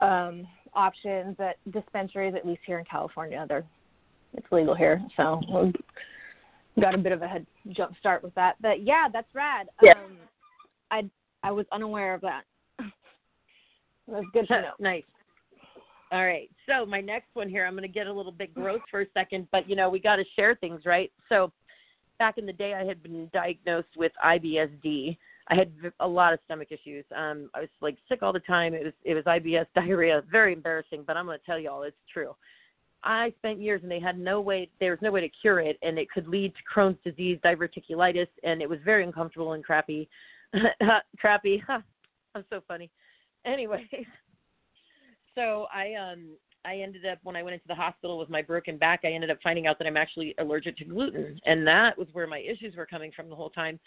um 0.00 0.46
options 0.74 1.36
at 1.40 1.56
dispensaries, 1.72 2.34
at 2.34 2.46
least 2.46 2.60
here 2.66 2.78
in 2.78 2.84
California. 2.84 3.44
They're 3.48 3.64
it's 4.34 4.46
legal 4.52 4.74
here, 4.74 5.02
so 5.16 5.40
got 6.80 6.94
a 6.94 6.98
bit 6.98 7.12
of 7.12 7.22
a 7.22 7.28
head 7.28 7.46
jump 7.70 7.96
start 7.98 8.22
with 8.22 8.34
that. 8.34 8.56
But 8.60 8.82
yeah, 8.84 9.06
that's 9.12 9.32
rad. 9.34 9.68
Yeah. 9.82 9.92
Um, 9.92 10.16
I 10.90 11.10
I 11.42 11.50
was 11.50 11.66
unaware 11.72 12.14
of 12.14 12.20
that. 12.22 12.42
That's 14.08 14.26
good 14.32 14.48
to 14.48 14.62
know. 14.62 14.72
nice. 14.78 15.04
All 16.12 16.24
right. 16.24 16.50
So 16.68 16.84
my 16.84 17.00
next 17.00 17.28
one 17.34 17.48
here, 17.48 17.64
I'm 17.64 17.74
going 17.74 17.82
to 17.82 17.88
get 17.88 18.08
a 18.08 18.12
little 18.12 18.32
bit 18.32 18.52
gross 18.52 18.80
for 18.90 19.02
a 19.02 19.06
second, 19.14 19.46
but 19.52 19.68
you 19.68 19.76
know 19.76 19.88
we 19.88 20.00
got 20.00 20.16
to 20.16 20.24
share 20.36 20.56
things, 20.56 20.82
right? 20.84 21.12
So 21.28 21.52
back 22.18 22.36
in 22.36 22.46
the 22.46 22.52
day, 22.52 22.74
I 22.74 22.84
had 22.84 23.02
been 23.02 23.30
diagnosed 23.32 23.96
with 23.96 24.12
IBSD. 24.24 25.16
I 25.48 25.54
had 25.54 25.72
a 26.00 26.06
lot 26.06 26.32
of 26.32 26.38
stomach 26.44 26.68
issues. 26.70 27.04
Um, 27.16 27.50
I 27.54 27.60
was 27.60 27.68
like 27.80 27.96
sick 28.08 28.22
all 28.22 28.32
the 28.32 28.40
time. 28.40 28.74
It 28.74 28.84
was 28.84 28.92
it 29.04 29.14
was 29.14 29.24
IBS 29.24 29.66
diarrhea, 29.74 30.22
very 30.30 30.52
embarrassing, 30.52 31.04
but 31.06 31.16
I'm 31.16 31.26
going 31.26 31.38
to 31.38 31.46
tell 31.46 31.58
y'all 31.58 31.82
it's 31.82 31.96
true. 32.12 32.34
I 33.02 33.32
spent 33.38 33.60
years 33.60 33.82
and 33.82 33.90
they 33.90 34.00
had 34.00 34.18
no 34.18 34.40
way 34.40 34.68
there 34.78 34.90
was 34.90 35.00
no 35.02 35.10
way 35.10 35.20
to 35.20 35.28
cure 35.28 35.60
it 35.60 35.78
and 35.82 35.98
it 35.98 36.10
could 36.10 36.28
lead 36.28 36.52
to 36.54 36.60
Crohn's 36.72 36.98
disease, 37.04 37.38
diverticulitis 37.44 38.28
and 38.44 38.60
it 38.60 38.68
was 38.68 38.78
very 38.84 39.04
uncomfortable 39.04 39.52
and 39.52 39.64
crappy. 39.64 40.08
crappy. 41.18 41.62
I'm 42.34 42.44
so 42.50 42.60
funny. 42.68 42.90
Anyways, 43.44 43.86
so 45.34 45.66
I 45.72 45.94
um 45.94 46.36
I 46.64 46.76
ended 46.76 47.06
up 47.06 47.18
when 47.22 47.36
I 47.36 47.42
went 47.42 47.54
into 47.54 47.68
the 47.68 47.74
hospital 47.74 48.18
with 48.18 48.28
my 48.28 48.42
broken 48.42 48.76
back, 48.76 49.00
I 49.04 49.08
ended 49.08 49.30
up 49.30 49.38
finding 49.42 49.66
out 49.66 49.78
that 49.78 49.86
I'm 49.86 49.96
actually 49.96 50.34
allergic 50.38 50.76
to 50.78 50.84
gluten, 50.84 51.40
and 51.46 51.66
that 51.66 51.96
was 51.96 52.08
where 52.12 52.26
my 52.26 52.40
issues 52.40 52.76
were 52.76 52.86
coming 52.86 53.12
from 53.16 53.30
the 53.30 53.36
whole 53.36 53.50
time. 53.50 53.80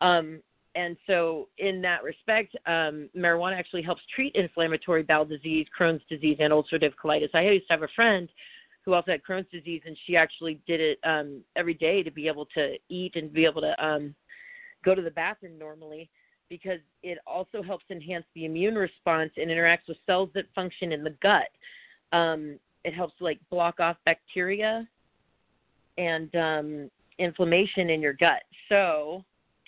Um, 0.00 0.40
and 0.74 0.96
so, 1.06 1.48
in 1.58 1.80
that 1.82 2.02
respect, 2.02 2.54
um, 2.66 3.08
marijuana 3.16 3.58
actually 3.58 3.82
helps 3.82 4.02
treat 4.14 4.34
inflammatory 4.34 5.02
bowel 5.02 5.24
disease, 5.24 5.66
Crohn's 5.78 6.02
disease, 6.08 6.36
and 6.38 6.52
ulcerative 6.52 6.92
colitis. 7.02 7.30
I 7.32 7.42
used 7.42 7.66
to 7.68 7.72
have 7.72 7.82
a 7.82 7.88
friend 7.96 8.28
who 8.86 8.94
also 8.94 9.10
had 9.10 9.22
Crohn's 9.22 9.50
disease, 9.50 9.82
and 9.84 9.96
she 10.06 10.16
actually 10.16 10.60
did 10.66 10.80
it 10.80 10.98
um, 11.04 11.42
every 11.56 11.74
day 11.74 12.04
to 12.04 12.10
be 12.10 12.28
able 12.28 12.46
to 12.54 12.76
eat 12.88 13.16
and 13.16 13.32
be 13.32 13.44
able 13.44 13.60
to 13.60 13.84
um, 13.84 14.14
go 14.84 14.94
to 14.94 15.02
the 15.02 15.10
bathroom 15.10 15.58
normally 15.58 16.08
because 16.48 16.78
it 17.02 17.18
also 17.26 17.60
helps 17.60 17.84
enhance 17.90 18.24
the 18.36 18.44
immune 18.44 18.76
response 18.76 19.32
and 19.36 19.50
interacts 19.50 19.88
with 19.88 19.96
cells 20.06 20.30
that 20.34 20.44
function 20.54 20.92
in 20.92 21.02
the 21.02 21.14
gut. 21.20 21.48
Um, 22.12 22.60
it 22.84 22.94
helps 22.94 23.14
like 23.20 23.40
block 23.50 23.80
off 23.80 23.96
bacteria 24.04 24.86
and 25.98 26.32
um, 26.36 26.90
inflammation 27.18 27.90
in 27.90 28.00
your 28.00 28.12
gut. 28.12 28.42
So, 28.68 29.24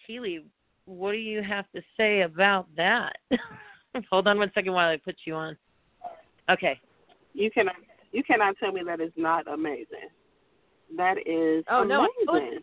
Keely, 0.06 0.44
what 0.84 1.10
do 1.10 1.18
you 1.18 1.42
have 1.42 1.64
to 1.74 1.82
say 1.96 2.20
about 2.20 2.68
that? 2.76 3.16
Hold 4.10 4.28
on 4.28 4.38
one 4.38 4.52
second 4.54 4.72
while 4.72 4.88
I 4.88 4.96
put 4.96 5.16
you 5.24 5.34
on. 5.34 5.56
Okay. 6.48 6.78
You 7.34 7.50
cannot 7.50 7.74
you 8.12 8.22
cannot 8.22 8.56
tell 8.58 8.72
me 8.72 8.82
that 8.86 9.00
is 9.00 9.12
not 9.16 9.46
amazing. 9.48 10.10
That 10.96 11.18
is 11.26 11.64
oh, 11.70 11.82
amazing. 11.82 12.14
No, 12.26 12.58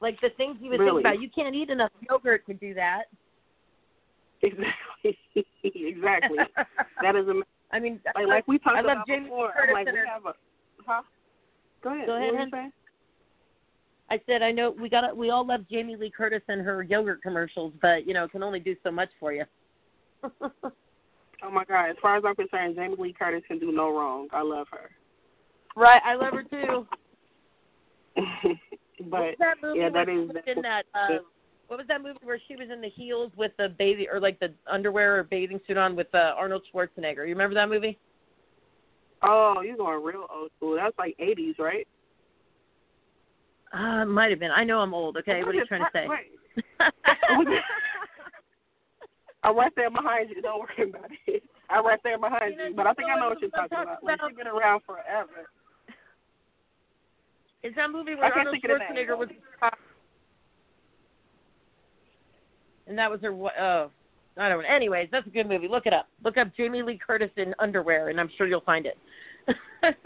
like 0.00 0.20
the 0.20 0.30
things 0.36 0.56
you 0.60 0.70
would 0.70 0.80
really? 0.80 1.02
think 1.02 1.14
about. 1.14 1.20
You 1.20 1.28
can't 1.34 1.54
eat 1.54 1.70
enough 1.70 1.90
yogurt 2.08 2.46
to 2.46 2.54
do 2.54 2.74
that. 2.74 3.04
Exactly. 4.42 5.18
exactly. 5.64 6.38
that 7.02 7.16
is 7.16 7.24
amazing. 7.28 7.42
I 7.70 7.80
mean, 7.80 8.00
like, 8.14 8.26
like 8.26 8.48
we 8.48 8.58
talked 8.58 8.78
I 8.78 8.80
love 8.80 8.92
about 8.92 9.06
Jamie 9.06 9.24
before. 9.24 9.52
Curtis 9.52 9.74
like 9.74 9.86
we 9.86 9.98
have 10.06 10.24
a 10.24 10.32
huh? 10.86 11.02
Go 11.82 11.94
ahead. 11.94 12.06
Go 12.06 12.16
ahead, 12.16 12.26
What 12.26 12.32
were 12.32 12.38
hon. 12.38 12.46
you 12.46 12.50
saying? 12.52 12.72
I 14.10 14.20
said 14.26 14.42
I 14.42 14.52
know 14.52 14.70
we 14.70 14.88
got 14.88 15.14
we 15.16 15.30
all 15.30 15.46
love 15.46 15.68
Jamie 15.70 15.96
Lee 15.96 16.10
Curtis 16.10 16.42
and 16.48 16.62
her 16.62 16.82
yogurt 16.82 17.20
commercials, 17.22 17.74
but 17.82 18.06
you 18.06 18.14
know 18.14 18.24
it 18.24 18.32
can 18.32 18.42
only 18.42 18.60
do 18.60 18.74
so 18.82 18.90
much 18.90 19.10
for 19.20 19.32
you. 19.32 19.44
Oh 21.42 21.50
my 21.50 21.64
God! 21.64 21.90
As 21.90 21.96
far 22.02 22.16
as 22.16 22.24
I'm 22.26 22.34
concerned, 22.34 22.76
Jamie 22.76 22.96
Lee 22.98 23.14
Curtis 23.16 23.42
can 23.46 23.58
do 23.58 23.70
no 23.72 23.90
wrong. 23.90 24.28
I 24.32 24.42
love 24.42 24.66
her. 24.72 24.90
right, 25.76 26.00
I 26.04 26.14
love 26.14 26.34
her 26.34 26.42
too. 26.42 26.86
but 29.10 29.34
that 29.38 29.56
movie 29.62 29.80
yeah, 29.80 29.90
that 29.90 30.08
is 30.08 30.30
in 30.46 30.62
that? 30.62 30.84
Uh, 30.94 31.18
what 31.68 31.76
was 31.76 31.86
that 31.86 32.02
movie 32.02 32.18
where 32.22 32.40
she 32.48 32.56
was 32.56 32.68
in 32.72 32.80
the 32.80 32.88
heels 32.88 33.30
with 33.36 33.52
the 33.58 33.68
bathing 33.78 34.06
or 34.10 34.18
like 34.18 34.40
the 34.40 34.52
underwear 34.66 35.18
or 35.18 35.22
bathing 35.22 35.60
suit 35.66 35.76
on 35.76 35.94
with 35.94 36.12
uh, 36.14 36.32
Arnold 36.36 36.62
Schwarzenegger? 36.72 37.28
You 37.28 37.34
remember 37.34 37.54
that 37.54 37.68
movie? 37.68 37.98
oh, 39.22 39.60
you're 39.62 39.76
going 39.76 40.02
real 40.02 40.26
old 40.32 40.50
school. 40.56 40.76
That's 40.76 40.96
like 40.98 41.16
80s, 41.18 41.58
right? 41.58 41.86
Uh, 43.72 44.04
might 44.06 44.30
have 44.30 44.40
been. 44.40 44.50
I 44.50 44.64
know 44.64 44.78
I'm 44.78 44.94
old. 44.94 45.16
Okay, 45.18 45.42
what 45.44 45.54
are 45.54 45.58
you 45.58 45.66
trying 45.66 45.82
to 45.82 45.90
say? 45.92 46.06
I'm 49.48 49.56
right 49.56 49.72
there 49.76 49.90
behind 49.90 50.28
you. 50.28 50.42
Don't 50.42 50.60
worry 50.60 50.90
about 50.90 51.10
it. 51.26 51.42
I'm 51.70 51.86
right 51.86 51.98
there 52.04 52.18
behind 52.18 52.54
You. 52.58 52.74
But 52.76 52.86
I 52.86 52.92
think 52.92 53.08
I 53.08 53.18
know 53.18 53.28
what 53.30 53.40
you're 53.40 53.50
talking 53.50 53.78
about. 53.80 54.04
Like 54.04 54.18
she's 54.28 54.36
been 54.36 54.46
around 54.46 54.82
forever. 54.84 55.48
Is 57.62 57.74
that 57.76 57.90
movie 57.90 58.14
where 58.14 58.32
Arnold 58.32 58.52
think 58.52 58.64
of 58.64 58.70
the 58.70 58.94
name. 58.94 59.06
Schwarzenegger 59.08 59.18
was? 59.18 59.28
And 62.86 62.98
that 62.98 63.10
was 63.10 63.20
her. 63.22 63.32
Oh, 63.32 63.90
I 64.36 64.48
don't 64.48 64.62
know. 64.62 64.68
Anyways, 64.68 65.08
that's 65.10 65.26
a 65.26 65.30
good 65.30 65.48
movie. 65.48 65.66
Look 65.66 65.86
it 65.86 65.94
up. 65.94 66.08
Look 66.22 66.36
up 66.36 66.54
Jamie 66.54 66.82
Lee 66.82 67.00
Curtis 67.04 67.30
in 67.36 67.54
underwear, 67.58 68.10
and 68.10 68.20
I'm 68.20 68.30
sure 68.36 68.46
you'll 68.46 68.60
find 68.60 68.86
it. 68.86 68.98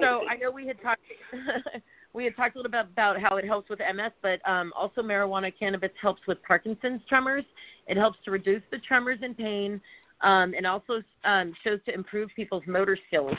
so 0.00 0.20
I 0.30 0.36
know 0.40 0.52
we 0.54 0.68
had 0.68 0.80
talked. 0.80 1.00
we 2.14 2.24
had 2.24 2.36
talked 2.36 2.54
a 2.54 2.58
little 2.58 2.70
bit 2.70 2.86
about 2.92 3.20
how 3.20 3.36
it 3.36 3.44
helps 3.44 3.68
with 3.68 3.80
MS, 3.80 4.12
but 4.22 4.40
um, 4.48 4.72
also 4.76 5.02
marijuana 5.02 5.52
cannabis 5.56 5.90
helps 6.00 6.22
with 6.28 6.38
Parkinson's 6.42 7.00
tremors. 7.08 7.44
It 7.86 7.96
helps 7.96 8.18
to 8.24 8.30
reduce 8.30 8.62
the 8.70 8.78
tremors 8.78 9.18
and 9.22 9.36
pain, 9.36 9.80
um, 10.22 10.54
and 10.56 10.66
also 10.66 11.02
um, 11.24 11.52
shows 11.64 11.80
to 11.86 11.94
improve 11.94 12.30
people's 12.36 12.62
motor 12.66 12.96
skills. 13.08 13.34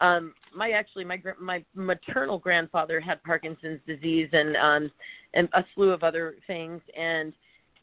Um, 0.00 0.34
my 0.54 0.70
actually 0.70 1.04
my 1.04 1.20
my 1.40 1.64
maternal 1.74 2.38
grandfather 2.38 3.00
had 3.00 3.22
Parkinson's 3.24 3.80
disease 3.86 4.28
and 4.32 4.56
um, 4.56 4.90
and 5.34 5.48
a 5.54 5.64
slew 5.74 5.90
of 5.90 6.02
other 6.04 6.36
things, 6.46 6.80
and 6.96 7.32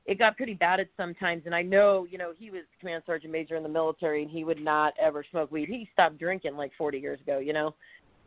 it 0.06 0.20
got 0.20 0.38
pretty 0.38 0.54
bad 0.54 0.80
at 0.80 0.88
sometimes. 0.96 1.44
And 1.46 1.56
I 1.56 1.62
know, 1.64 2.08
you 2.10 2.18
know, 2.18 2.32
he 2.38 2.52
was 2.52 2.62
command 2.80 3.04
sergeant 3.06 3.32
major 3.32 3.56
in 3.56 3.64
the 3.64 3.70
military, 3.70 4.22
and 4.22 4.32
he 4.32 4.44
would 4.44 4.62
not 4.62 4.94
ever 5.02 5.26
smoke 5.32 5.52
weed. 5.52 5.68
He 5.68 5.90
stopped 5.94 6.20
drinking 6.20 6.56
like 6.56 6.72
40 6.78 7.00
years 7.00 7.20
ago, 7.22 7.40
you 7.40 7.54
know. 7.54 7.74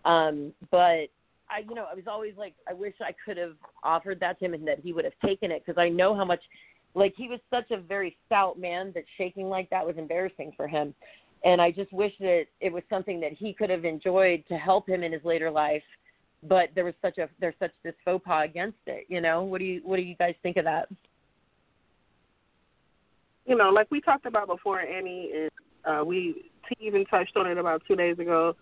Um, 0.04 0.52
but 0.70 1.08
I, 1.50 1.60
you 1.68 1.74
know, 1.74 1.86
I 1.90 1.94
was 1.94 2.04
always 2.08 2.34
like, 2.36 2.54
I 2.68 2.72
wish 2.72 2.94
I 3.00 3.12
could 3.24 3.36
have 3.36 3.54
offered 3.82 4.20
that 4.20 4.38
to 4.38 4.46
him 4.46 4.54
and 4.54 4.66
that 4.66 4.80
he 4.80 4.92
would 4.92 5.04
have 5.04 5.14
taken 5.24 5.50
it 5.50 5.62
because 5.64 5.80
I 5.80 5.88
know 5.88 6.14
how 6.14 6.24
much, 6.24 6.40
like, 6.94 7.14
he 7.16 7.28
was 7.28 7.40
such 7.50 7.70
a 7.70 7.80
very 7.80 8.16
stout 8.26 8.58
man 8.58 8.92
that 8.94 9.04
shaking 9.16 9.48
like 9.48 9.70
that 9.70 9.86
was 9.86 9.96
embarrassing 9.96 10.52
for 10.56 10.66
him. 10.66 10.94
And 11.44 11.60
I 11.60 11.70
just 11.70 11.92
wish 11.92 12.12
that 12.20 12.46
it 12.60 12.72
was 12.72 12.82
something 12.90 13.20
that 13.20 13.32
he 13.32 13.52
could 13.52 13.70
have 13.70 13.84
enjoyed 13.84 14.44
to 14.48 14.56
help 14.56 14.88
him 14.88 15.02
in 15.02 15.12
his 15.12 15.24
later 15.24 15.50
life. 15.50 15.84
But 16.42 16.70
there 16.74 16.84
was 16.84 16.94
such 17.02 17.18
a 17.18 17.28
there's 17.40 17.54
such 17.58 17.72
this 17.82 17.94
faux 18.04 18.24
pas 18.24 18.44
against 18.44 18.78
it, 18.86 19.06
you 19.08 19.20
know. 19.20 19.42
What 19.42 19.58
do 19.58 19.64
you 19.64 19.80
what 19.84 19.96
do 19.96 20.02
you 20.02 20.14
guys 20.16 20.34
think 20.42 20.56
of 20.56 20.64
that? 20.64 20.88
you 23.48 23.56
know, 23.56 23.70
like 23.70 23.90
we 23.90 24.00
talked 24.00 24.26
about 24.26 24.46
before, 24.46 24.78
Annie, 24.80 25.32
and 25.34 25.50
uh, 25.84 26.04
we 26.04 26.50
even 26.80 27.06
touched 27.06 27.36
on 27.36 27.46
it 27.46 27.56
about 27.56 27.82
two 27.88 27.96
days 27.96 28.18
ago. 28.18 28.54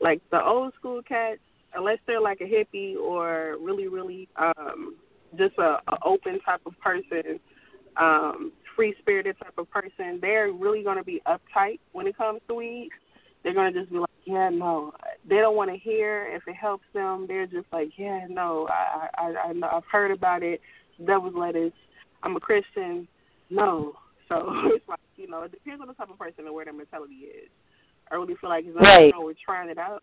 Like 0.00 0.20
the 0.32 0.44
old 0.44 0.74
school 0.74 1.00
cats, 1.00 1.38
unless 1.74 1.98
they're 2.06 2.20
like 2.20 2.40
a 2.40 2.44
hippie 2.44 2.96
or 2.96 3.56
really, 3.60 3.86
really 3.86 4.28
um, 4.36 4.96
just 5.38 5.56
a, 5.58 5.78
a 5.86 5.98
open 6.04 6.40
type 6.40 6.60
of 6.66 6.78
person, 6.80 7.38
um, 7.96 8.52
free 8.76 8.94
spirited 9.00 9.36
type 9.38 9.54
of 9.58 9.70
person, 9.70 10.18
they're 10.20 10.52
really 10.52 10.82
going 10.82 10.98
to 10.98 11.04
be 11.04 11.22
uptight 11.26 11.80
when 11.92 12.06
it 12.06 12.16
comes 12.16 12.40
to 12.48 12.54
weed. 12.54 12.90
They're 13.42 13.54
going 13.54 13.72
to 13.72 13.80
just 13.80 13.92
be 13.92 13.98
like, 13.98 14.10
yeah, 14.24 14.48
no. 14.50 14.92
They 15.28 15.36
don't 15.36 15.56
want 15.56 15.70
to 15.70 15.76
hear 15.76 16.28
if 16.32 16.42
it 16.46 16.54
helps 16.54 16.84
them. 16.94 17.26
They're 17.26 17.46
just 17.46 17.66
like, 17.72 17.90
yeah, 17.96 18.26
no. 18.28 18.68
I, 18.70 19.08
I, 19.14 19.48
I 19.48 19.52
know. 19.52 19.68
I've 19.72 19.84
heard 19.90 20.12
about 20.12 20.42
it. 20.42 20.60
Devil's 21.04 21.34
lettuce. 21.34 21.72
I'm 22.22 22.36
a 22.36 22.40
Christian. 22.40 23.08
No. 23.50 23.94
So 24.28 24.46
it's 24.66 24.88
like 24.88 25.00
you 25.16 25.28
know, 25.28 25.42
it 25.42 25.52
depends 25.52 25.80
on 25.80 25.88
the 25.88 25.94
type 25.94 26.10
of 26.10 26.18
person 26.18 26.46
and 26.46 26.54
where 26.54 26.64
their 26.64 26.74
mentality 26.74 27.14
is. 27.14 27.48
I 28.10 28.14
really 28.16 28.34
feel 28.40 28.50
like 28.50 28.64
it's 28.66 28.76
right. 28.76 29.06
You 29.06 29.12
know, 29.12 29.24
we're 29.24 29.34
trying 29.44 29.70
it 29.70 29.78
out 29.78 30.02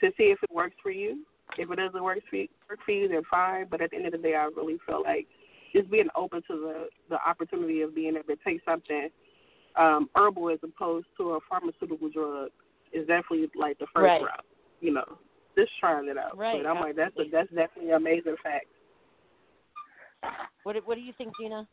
to 0.00 0.10
see 0.16 0.24
if 0.24 0.42
it 0.42 0.50
works 0.52 0.76
for 0.82 0.90
you. 0.90 1.24
If 1.58 1.70
it 1.70 1.76
doesn't 1.76 2.02
work 2.02 2.18
for 2.30 2.36
you, 2.36 2.48
work 2.68 2.78
for 2.84 2.92
you, 2.92 3.08
then 3.08 3.22
fine. 3.30 3.66
But 3.70 3.82
at 3.82 3.90
the 3.90 3.96
end 3.96 4.06
of 4.06 4.12
the 4.12 4.18
day, 4.18 4.34
I 4.34 4.44
really 4.56 4.78
feel 4.86 5.02
like 5.02 5.26
just 5.72 5.90
being 5.90 6.08
open 6.16 6.42
to 6.48 6.56
the 6.56 6.88
the 7.08 7.18
opportunity 7.28 7.82
of 7.82 7.94
being 7.94 8.14
able 8.16 8.34
to 8.34 8.36
take 8.44 8.60
something 8.64 9.08
um, 9.76 10.08
herbal 10.14 10.50
as 10.50 10.58
opposed 10.62 11.06
to 11.16 11.32
a 11.32 11.38
pharmaceutical 11.48 12.08
drug 12.08 12.50
is 12.92 13.06
definitely 13.06 13.48
like 13.58 13.78
the 13.78 13.86
first 13.94 14.04
right. 14.04 14.22
route. 14.22 14.44
You 14.80 14.94
know, 14.94 15.18
just 15.56 15.70
trying 15.80 16.08
it 16.08 16.18
out. 16.18 16.36
Right. 16.36 16.62
But 16.62 16.68
I'm 16.68 16.80
like, 16.80 16.96
that's 16.96 17.16
a, 17.16 17.24
that's 17.30 17.48
definitely 17.50 17.90
an 17.90 17.96
amazing 17.96 18.36
fact. 18.42 18.66
What 20.64 20.76
What 20.86 20.94
do 20.94 21.00
you 21.00 21.12
think, 21.16 21.32
Gina? 21.40 21.66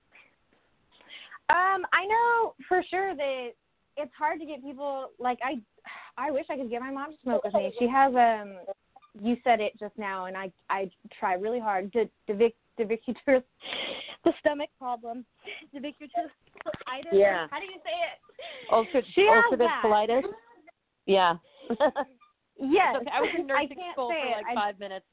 Um, 1.50 1.84
I 1.94 2.06
know 2.06 2.54
for 2.68 2.84
sure 2.90 3.16
that 3.16 3.50
it's 3.98 4.12
hard 4.18 4.40
to 4.40 4.46
get 4.46 4.64
people 4.64 5.12
like 5.20 5.40
I. 5.44 5.60
I 6.18 6.32
wish 6.32 6.46
I 6.50 6.58
could 6.58 6.70
get 6.70 6.82
my 6.82 6.92
mom 6.92 7.12
to 7.12 7.18
smoke 7.24 7.44
with 7.44 7.54
me. 7.54 7.74
She 7.80 7.88
has 7.88 8.14
um. 8.16 8.58
You 9.20 9.36
said 9.44 9.60
it 9.60 9.74
just 9.80 9.98
now, 9.98 10.26
and 10.26 10.38
I 10.38 10.52
I 10.70 10.90
try 11.20 11.34
really 11.34 11.60
hard 11.60 11.92
to 11.94 12.06
to 12.28 12.34
Vic 12.86 13.02
Divicutus, 13.06 13.44
the 14.24 14.32
stomach 14.40 14.70
problem, 14.78 15.26
Divicutus 15.74 16.32
Yeah. 17.12 17.48
How 17.50 17.60
do 17.60 17.66
you 17.66 17.80
say 17.84 17.92
it? 17.92 18.72
Ulcer, 18.72 19.02
She 19.14 19.28
has 19.30 19.44
ulcerative 19.52 19.58
that. 19.60 19.82
colitis. 19.84 20.24
Yeah. 21.06 21.36
Yes, 22.62 22.98
okay. 22.98 23.10
I 23.14 23.22
was 23.22 23.30
in 23.40 23.48
nursing 23.48 23.78
school 23.94 24.10
say 24.10 24.22
for 24.22 24.28
it. 24.28 24.44
like 24.44 24.46
I- 24.52 24.56
five 24.56 24.80
minutes. 24.80 25.06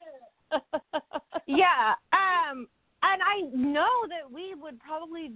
yeah. 1.47 1.95
Um, 2.13 2.67
and 3.03 3.23
I 3.23 3.43
know 3.55 3.87
that 4.09 4.31
we 4.33 4.55
would 4.61 4.81
probably 4.81 5.33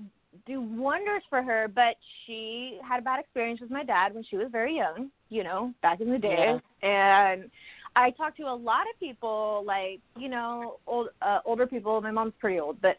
do 0.47 0.61
wonders 0.61 1.23
for 1.29 1.43
her, 1.43 1.69
but 1.73 1.95
she 2.27 2.79
had 2.87 2.99
a 3.01 3.03
bad 3.03 3.21
experience 3.21 3.61
with 3.61 3.71
my 3.71 3.85
dad 3.85 4.15
when 4.15 4.25
she 4.25 4.37
was 4.37 4.49
very 4.51 4.77
young, 4.77 5.11
you 5.29 5.45
know, 5.45 5.73
back 5.83 6.01
in 6.01 6.11
the 6.11 6.19
day. 6.19 6.59
And 6.83 7.51
I 7.97 8.11
talk 8.13 8.37
to 8.37 8.45
a 8.45 8.55
lot 8.55 8.83
of 8.83 8.99
people, 9.01 9.63
like, 9.67 10.01
you 10.17 10.29
know, 10.29 10.79
old 10.87 11.09
uh, 11.23 11.41
older 11.45 11.67
people. 11.67 12.01
My 12.01 12.11
mom's 12.11 12.35
pretty 12.39 12.61
old, 12.61 12.81
but 12.81 12.97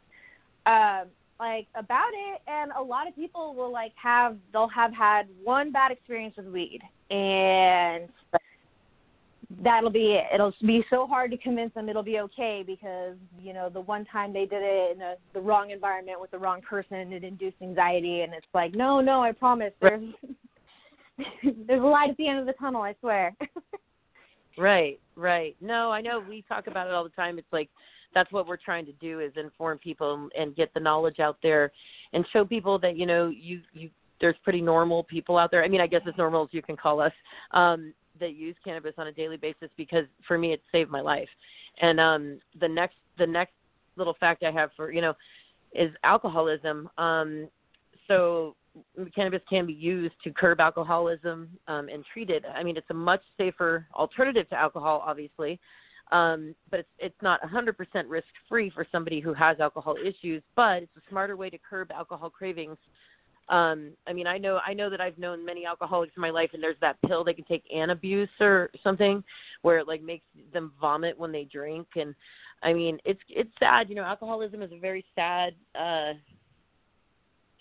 um 0.70 1.08
like 1.40 1.66
about 1.74 2.12
it 2.14 2.40
and 2.46 2.72
a 2.78 2.82
lot 2.82 3.08
of 3.08 3.16
people 3.16 3.56
will 3.56 3.72
like 3.72 3.94
have 3.96 4.38
they'll 4.54 4.68
have 4.68 4.94
had 4.94 5.28
one 5.44 5.72
bad 5.72 5.92
experience 5.92 6.36
with 6.38 6.46
weed 6.46 6.82
and 7.10 8.08
that'll 9.64 9.90
be 9.90 10.14
it. 10.14 10.26
It'll 10.34 10.54
be 10.66 10.84
so 10.90 11.06
hard 11.06 11.32
to 11.32 11.38
convince 11.38 11.74
them 11.74 11.90
it'll 11.90 12.04
be 12.04 12.20
okay 12.20 12.64
because 12.66 13.16
you 13.40 13.54
know 13.54 13.70
the 13.70 13.82
one 13.82 14.06
time 14.06 14.34
they 14.34 14.46
did 14.46 14.62
it 14.62 14.96
in 14.96 15.02
a, 15.02 15.16
the 15.34 15.42
wrong 15.42 15.72
environment 15.72 16.22
with 16.22 16.32
the 16.32 16.40
wrong 16.40 16.62
person, 16.62 17.12
it 17.12 17.24
induced 17.24 17.58
anxiety, 17.62 18.22
and 18.22 18.34
it's 18.34 18.48
like, 18.54 18.74
no, 18.74 19.02
no, 19.02 19.22
I 19.22 19.32
promise, 19.32 19.74
there's 19.82 20.14
there's 21.68 21.82
a 21.82 21.86
light 21.86 22.12
at 22.12 22.18
the 22.18 22.28
end 22.28 22.40
of 22.40 22.46
the 22.46 22.54
tunnel, 22.54 22.82
I 22.82 22.96
swear. 23.00 23.36
Right, 24.58 25.00
right. 25.16 25.56
No, 25.62 25.92
I 25.92 26.02
know 26.02 26.24
we 26.28 26.44
talk 26.48 26.68
about 26.68 26.88
it 26.88 26.94
all 26.94 27.04
the 27.04 27.10
time. 27.12 27.40
It's 27.40 27.52
like 27.52 27.70
that's 28.14 28.32
what 28.32 28.48
we're 28.48 28.58
trying 28.58 28.86
to 28.86 28.92
do 28.94 29.20
is 29.22 29.32
inform 29.38 29.78
people 29.78 30.30
and 30.38 30.56
get 30.56 30.74
the 30.74 30.80
knowledge 30.80 31.20
out 31.20 31.38
there 31.42 31.72
and 32.14 32.26
show 32.34 32.44
people 32.44 32.78
that 32.80 32.98
you 32.98 33.06
know 33.06 33.30
you 33.30 33.62
you 33.74 33.90
there's 34.20 34.36
pretty 34.44 34.62
normal 34.62 35.04
people 35.04 35.38
out 35.38 35.50
there. 35.52 35.64
I 35.64 35.68
mean, 35.68 35.82
I 35.82 35.88
guess 35.88 36.02
as 36.08 36.14
normal 36.18 36.44
as 36.44 36.50
you 36.52 36.62
can 36.62 36.78
call 36.78 37.00
us 37.00 37.14
um 37.52 37.94
that 38.20 38.36
use 38.36 38.56
cannabis 38.64 38.94
on 38.98 39.08
a 39.08 39.12
daily 39.12 39.38
basis 39.38 39.70
because 39.78 40.06
for 40.28 40.38
me 40.38 40.54
it 40.54 40.62
saved 40.72 40.92
my 40.92 41.02
life. 41.02 41.30
And 41.82 42.00
um 42.00 42.40
the 42.60 42.68
next 42.68 42.96
the 43.18 43.28
next 43.28 43.54
little 43.96 44.16
fact 44.20 44.44
I 44.44 44.52
have 44.52 44.72
for, 44.76 44.92
you 44.92 45.02
know, 45.02 45.14
is 45.74 45.92
alcoholism. 46.04 46.90
Um 46.98 47.48
so 48.08 48.56
cannabis 49.14 49.42
can 49.50 49.66
be 49.66 49.74
used 49.74 50.16
to 50.24 50.32
curb 50.32 50.60
alcoholism 50.60 51.50
um, 51.68 51.90
and 51.90 52.06
treat 52.14 52.30
it. 52.30 52.44
I 52.56 52.64
mean, 52.64 52.78
it's 52.78 52.90
a 52.90 52.94
much 52.94 53.22
safer 53.38 53.86
alternative 53.96 54.50
to 54.50 54.56
alcohol, 54.56 55.04
obviously, 55.06 55.60
um, 56.12 56.56
but 56.70 56.82
it's 56.82 56.90
it's 57.00 57.22
not 57.22 57.42
100% 57.42 57.76
risk 58.08 58.28
free 58.48 58.70
for 58.70 58.86
somebody 58.92 59.20
who 59.20 59.34
has 59.34 59.60
alcohol 59.60 59.96
issues. 60.04 60.44
But 60.56 60.84
it's 60.84 60.96
a 60.98 61.10
smarter 61.10 61.36
way 61.38 61.50
to 61.50 61.58
curb 61.58 61.92
alcohol 61.92 62.30
cravings. 62.30 62.78
Um, 63.50 63.92
I 64.08 64.14
mean, 64.14 64.28
I 64.28 64.38
know 64.38 64.60
I 64.66 64.74
know 64.74 64.90
that 64.90 65.02
I've 65.02 65.18
known 65.18 65.46
many 65.46 65.66
alcoholics 65.66 66.14
in 66.16 66.22
my 66.22 66.30
life, 66.30 66.52
and 66.54 66.64
there's 66.64 66.78
that 66.82 66.98
pill 67.06 67.24
they 67.24 67.34
can 67.34 67.46
take, 67.46 67.64
Antabuse 67.76 68.30
or 68.40 68.70
something, 68.84 69.24
where 69.62 69.80
it 69.80 69.88
like 69.88 70.02
makes 70.02 70.26
them 70.54 70.72
vomit 70.80 71.18
when 71.18 71.32
they 71.32 71.44
drink. 71.46 71.88
And 71.96 72.16
I 72.64 72.74
mean, 72.74 73.00
it's 73.04 73.20
it's 73.30 73.52
sad. 73.60 73.90
You 73.90 73.96
know, 73.96 74.04
alcoholism 74.04 74.62
is 74.62 74.72
a 74.72 74.80
very 74.80 75.04
sad. 75.16 75.54
uh 75.76 76.14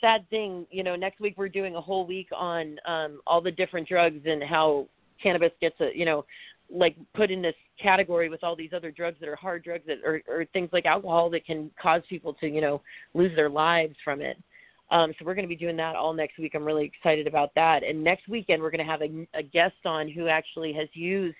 sad 0.00 0.28
thing, 0.30 0.66
you 0.70 0.82
know, 0.82 0.96
next 0.96 1.20
week 1.20 1.34
we're 1.36 1.48
doing 1.48 1.76
a 1.76 1.80
whole 1.80 2.06
week 2.06 2.28
on 2.34 2.78
um 2.86 3.20
all 3.26 3.40
the 3.40 3.50
different 3.50 3.88
drugs 3.88 4.20
and 4.24 4.42
how 4.42 4.86
cannabis 5.22 5.52
gets 5.60 5.80
a, 5.80 5.90
you 5.94 6.04
know, 6.04 6.24
like 6.72 6.96
put 7.14 7.30
in 7.30 7.42
this 7.42 7.54
category 7.82 8.28
with 8.28 8.44
all 8.44 8.54
these 8.54 8.72
other 8.74 8.90
drugs 8.90 9.16
that 9.20 9.28
are 9.28 9.36
hard 9.36 9.64
drugs 9.64 9.84
that 9.86 9.98
or 10.04 10.22
or 10.28 10.44
things 10.52 10.68
like 10.72 10.86
alcohol 10.86 11.30
that 11.30 11.44
can 11.44 11.70
cause 11.80 12.02
people 12.08 12.34
to, 12.34 12.46
you 12.46 12.60
know, 12.60 12.80
lose 13.14 13.34
their 13.36 13.50
lives 13.50 13.96
from 14.04 14.20
it. 14.20 14.36
Um 14.90 15.12
so 15.18 15.24
we're 15.24 15.34
going 15.34 15.44
to 15.44 15.48
be 15.48 15.56
doing 15.56 15.76
that 15.76 15.96
all 15.96 16.12
next 16.12 16.38
week. 16.38 16.54
I'm 16.54 16.64
really 16.64 16.84
excited 16.84 17.26
about 17.26 17.54
that. 17.54 17.82
And 17.82 18.02
next 18.02 18.28
weekend 18.28 18.62
we're 18.62 18.70
going 18.70 18.84
to 18.84 18.90
have 18.90 19.02
a, 19.02 19.26
a 19.34 19.42
guest 19.42 19.84
on 19.84 20.08
who 20.08 20.28
actually 20.28 20.72
has 20.74 20.88
used 20.94 21.36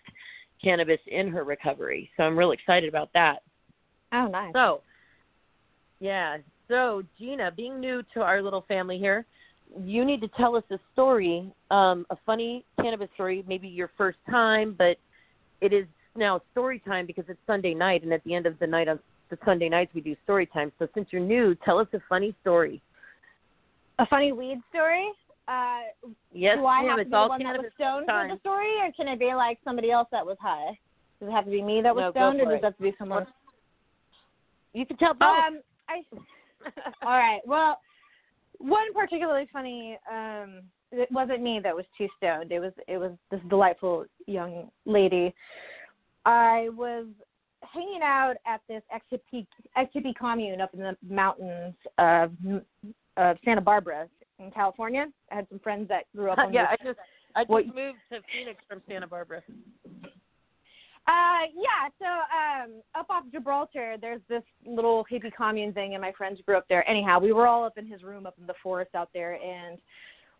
cannabis 0.62 1.00
in 1.06 1.28
her 1.28 1.44
recovery. 1.44 2.10
So 2.16 2.24
I'm 2.24 2.38
really 2.38 2.54
excited 2.54 2.88
about 2.88 3.10
that. 3.14 3.42
Oh, 4.12 4.26
nice. 4.26 4.52
So, 4.52 4.82
yeah. 6.00 6.38
So, 6.70 7.02
Gina, 7.18 7.50
being 7.50 7.80
new 7.80 8.02
to 8.14 8.20
our 8.20 8.40
little 8.40 8.64
family 8.68 8.96
here, 8.96 9.26
you 9.82 10.04
need 10.04 10.20
to 10.20 10.28
tell 10.28 10.54
us 10.54 10.62
a 10.70 10.78
story, 10.92 11.52
um, 11.72 12.06
a 12.10 12.16
funny 12.24 12.64
cannabis 12.80 13.08
story, 13.14 13.44
maybe 13.48 13.66
your 13.66 13.90
first 13.98 14.18
time, 14.30 14.76
but 14.78 14.96
it 15.60 15.72
is 15.72 15.86
now 16.14 16.40
story 16.52 16.80
time 16.86 17.06
because 17.06 17.24
it's 17.28 17.40
Sunday 17.44 17.74
night, 17.74 18.04
and 18.04 18.12
at 18.12 18.22
the 18.22 18.34
end 18.34 18.46
of 18.46 18.56
the 18.60 18.66
night 18.68 18.86
on 18.86 19.00
the 19.30 19.38
Sunday 19.44 19.68
nights 19.68 19.92
we 19.94 20.00
do 20.00 20.14
story 20.22 20.46
time. 20.46 20.70
So, 20.78 20.86
since 20.94 21.08
you're 21.10 21.20
new, 21.20 21.56
tell 21.56 21.78
us 21.78 21.88
a 21.92 21.98
funny 22.08 22.36
story. 22.40 22.80
A 23.98 24.06
funny 24.06 24.30
weed 24.30 24.60
story. 24.70 25.08
Uh, 25.48 25.80
Yes, 26.32 26.56
do 26.56 26.66
I 26.66 26.82
ma'am. 26.82 26.88
have 26.90 26.96
to 26.98 27.00
It's 27.02 27.10
be 27.10 27.16
all 27.16 27.24
the 27.24 27.30
one 27.30 27.42
that 27.42 27.58
was 27.58 27.72
stoned 27.74 28.06
for 28.06 28.28
the 28.32 28.38
story, 28.38 28.78
or 28.80 28.92
can 28.92 29.08
it 29.08 29.18
be 29.18 29.34
like 29.34 29.58
somebody 29.64 29.90
else 29.90 30.06
that 30.12 30.24
was 30.24 30.36
high? 30.40 30.78
Does 31.18 31.28
it 31.28 31.32
have 31.32 31.46
to 31.46 31.50
be 31.50 31.62
me 31.62 31.82
that 31.82 31.92
was 31.92 32.02
No, 32.02 32.10
stoned, 32.12 32.40
or 32.40 32.44
does 32.44 32.54
it. 32.54 32.56
it 32.58 32.64
have 32.64 32.76
to 32.76 32.82
be 32.82 32.94
someone? 32.96 33.26
You 34.72 34.86
can 34.86 34.96
tell 34.96 35.14
both. 35.14 35.36
Um, 35.36 35.60
I. 35.88 36.02
All 37.02 37.18
right. 37.18 37.40
Well, 37.46 37.78
one 38.58 38.92
particularly 38.94 39.48
funny. 39.52 39.98
Um, 40.10 40.62
it 40.92 41.10
wasn't 41.12 41.42
me 41.42 41.60
that 41.62 41.74
was 41.74 41.84
too 41.96 42.08
stoned. 42.16 42.52
It 42.52 42.60
was 42.60 42.72
it 42.88 42.98
was 42.98 43.12
this 43.30 43.40
delightful 43.48 44.06
young 44.26 44.70
lady. 44.86 45.34
I 46.24 46.68
was 46.72 47.06
hanging 47.72 48.00
out 48.02 48.34
at 48.46 48.60
this 48.68 48.82
XTP, 48.94 49.46
XTP 49.76 50.14
commune 50.18 50.60
up 50.60 50.74
in 50.74 50.80
the 50.80 50.96
mountains 51.08 51.74
of 51.98 52.32
of 53.16 53.36
Santa 53.44 53.60
Barbara 53.60 54.08
in 54.38 54.50
California. 54.50 55.06
I 55.30 55.36
had 55.36 55.46
some 55.48 55.58
friends 55.60 55.88
that 55.88 56.04
grew 56.14 56.30
up 56.30 56.38
on 56.38 56.52
yeah, 56.52 56.66
I 56.70 56.76
just 56.84 56.98
I 57.36 57.42
just 57.42 57.50
What- 57.50 57.66
moved 57.66 57.98
to 58.12 58.20
Phoenix 58.32 58.60
from 58.68 58.82
Santa 58.88 59.06
Barbara. 59.06 59.42
Uh, 61.06 61.46
yeah. 61.54 61.88
So, 61.98 62.06
um, 62.06 62.82
up 62.94 63.06
off 63.10 63.24
Gibraltar, 63.32 63.96
there's 64.00 64.20
this 64.28 64.42
little 64.66 65.04
hippie 65.10 65.32
commune 65.34 65.72
thing, 65.72 65.94
and 65.94 66.02
my 66.02 66.12
friends 66.12 66.40
grew 66.46 66.56
up 66.56 66.66
there. 66.68 66.88
Anyhow, 66.88 67.18
we 67.18 67.32
were 67.32 67.46
all 67.46 67.64
up 67.64 67.78
in 67.78 67.86
his 67.86 68.02
room, 68.02 68.26
up 68.26 68.36
in 68.40 68.46
the 68.46 68.54
forest 68.62 68.94
out 68.94 69.10
there, 69.12 69.34
and 69.34 69.78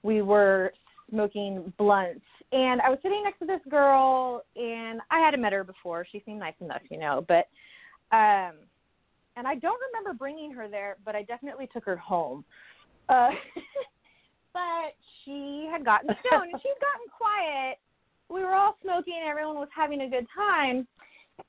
we 0.03 0.23
were 0.23 0.73
smoking 1.11 1.73
blunts. 1.79 2.25
And 2.53 2.81
I 2.81 2.91
was 2.91 2.99
sitting 3.03 3.23
next 3.25 3.39
to 3.41 3.47
this 3.47 3.61
girl, 3.69 4.45
and 4.57 5.01
I 5.11 5.19
hadn't 5.21 5.41
met 5.41 5.53
her 5.53 5.65
before. 5.65 6.07
She 6.11 6.23
seemed 6.27 6.41
nice 6.41 6.55
enough, 6.61 6.83
you 6.91 6.99
know, 6.99 7.25
but, 7.27 7.49
um, 8.13 8.55
and 9.37 9.47
I 9.47 9.55
don't 9.55 9.81
remember 9.93 10.17
bringing 10.17 10.53
her 10.53 10.69
there, 10.69 10.97
but 11.05 11.15
I 11.15 11.23
definitely 11.23 11.69
took 11.73 11.85
her 11.85 11.97
home. 11.97 12.45
Uh, 13.09 13.31
but 14.53 14.95
she 15.25 15.69
had 15.71 15.85
gotten 15.85 16.11
stoned, 16.27 16.51
and 16.53 16.61
she'd 16.61 16.75
gotten 16.81 17.07
quiet 17.17 17.79
we 18.31 18.43
were 18.43 18.55
all 18.55 18.77
smoking 18.83 19.21
everyone 19.29 19.57
was 19.57 19.69
having 19.75 20.03
a 20.03 20.09
good 20.09 20.27
time 20.35 20.87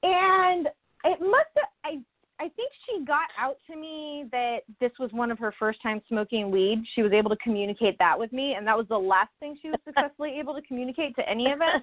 and 0.03 0.67
it 1.05 1.19
must 1.19 1.49
have 1.55 1.69
i 1.85 1.99
i 2.39 2.49
think 2.49 2.71
she 2.85 3.05
got 3.05 3.27
out 3.39 3.57
to 3.69 3.75
me 3.75 4.25
that 4.31 4.59
this 4.79 4.91
was 4.99 5.11
one 5.11 5.31
of 5.31 5.37
her 5.37 5.53
first 5.59 5.81
times 5.81 6.01
smoking 6.07 6.49
weed 6.51 6.83
she 6.95 7.01
was 7.01 7.11
able 7.11 7.29
to 7.29 7.37
communicate 7.37 7.97
that 7.99 8.17
with 8.17 8.31
me 8.33 8.55
and 8.57 8.65
that 8.65 8.77
was 8.77 8.87
the 8.89 8.97
last 8.97 9.31
thing 9.39 9.57
she 9.61 9.69
was 9.69 9.79
successfully 9.85 10.37
able 10.39 10.53
to 10.53 10.61
communicate 10.63 11.15
to 11.15 11.27
any 11.29 11.51
of 11.51 11.61
us 11.61 11.81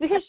because 0.00 0.22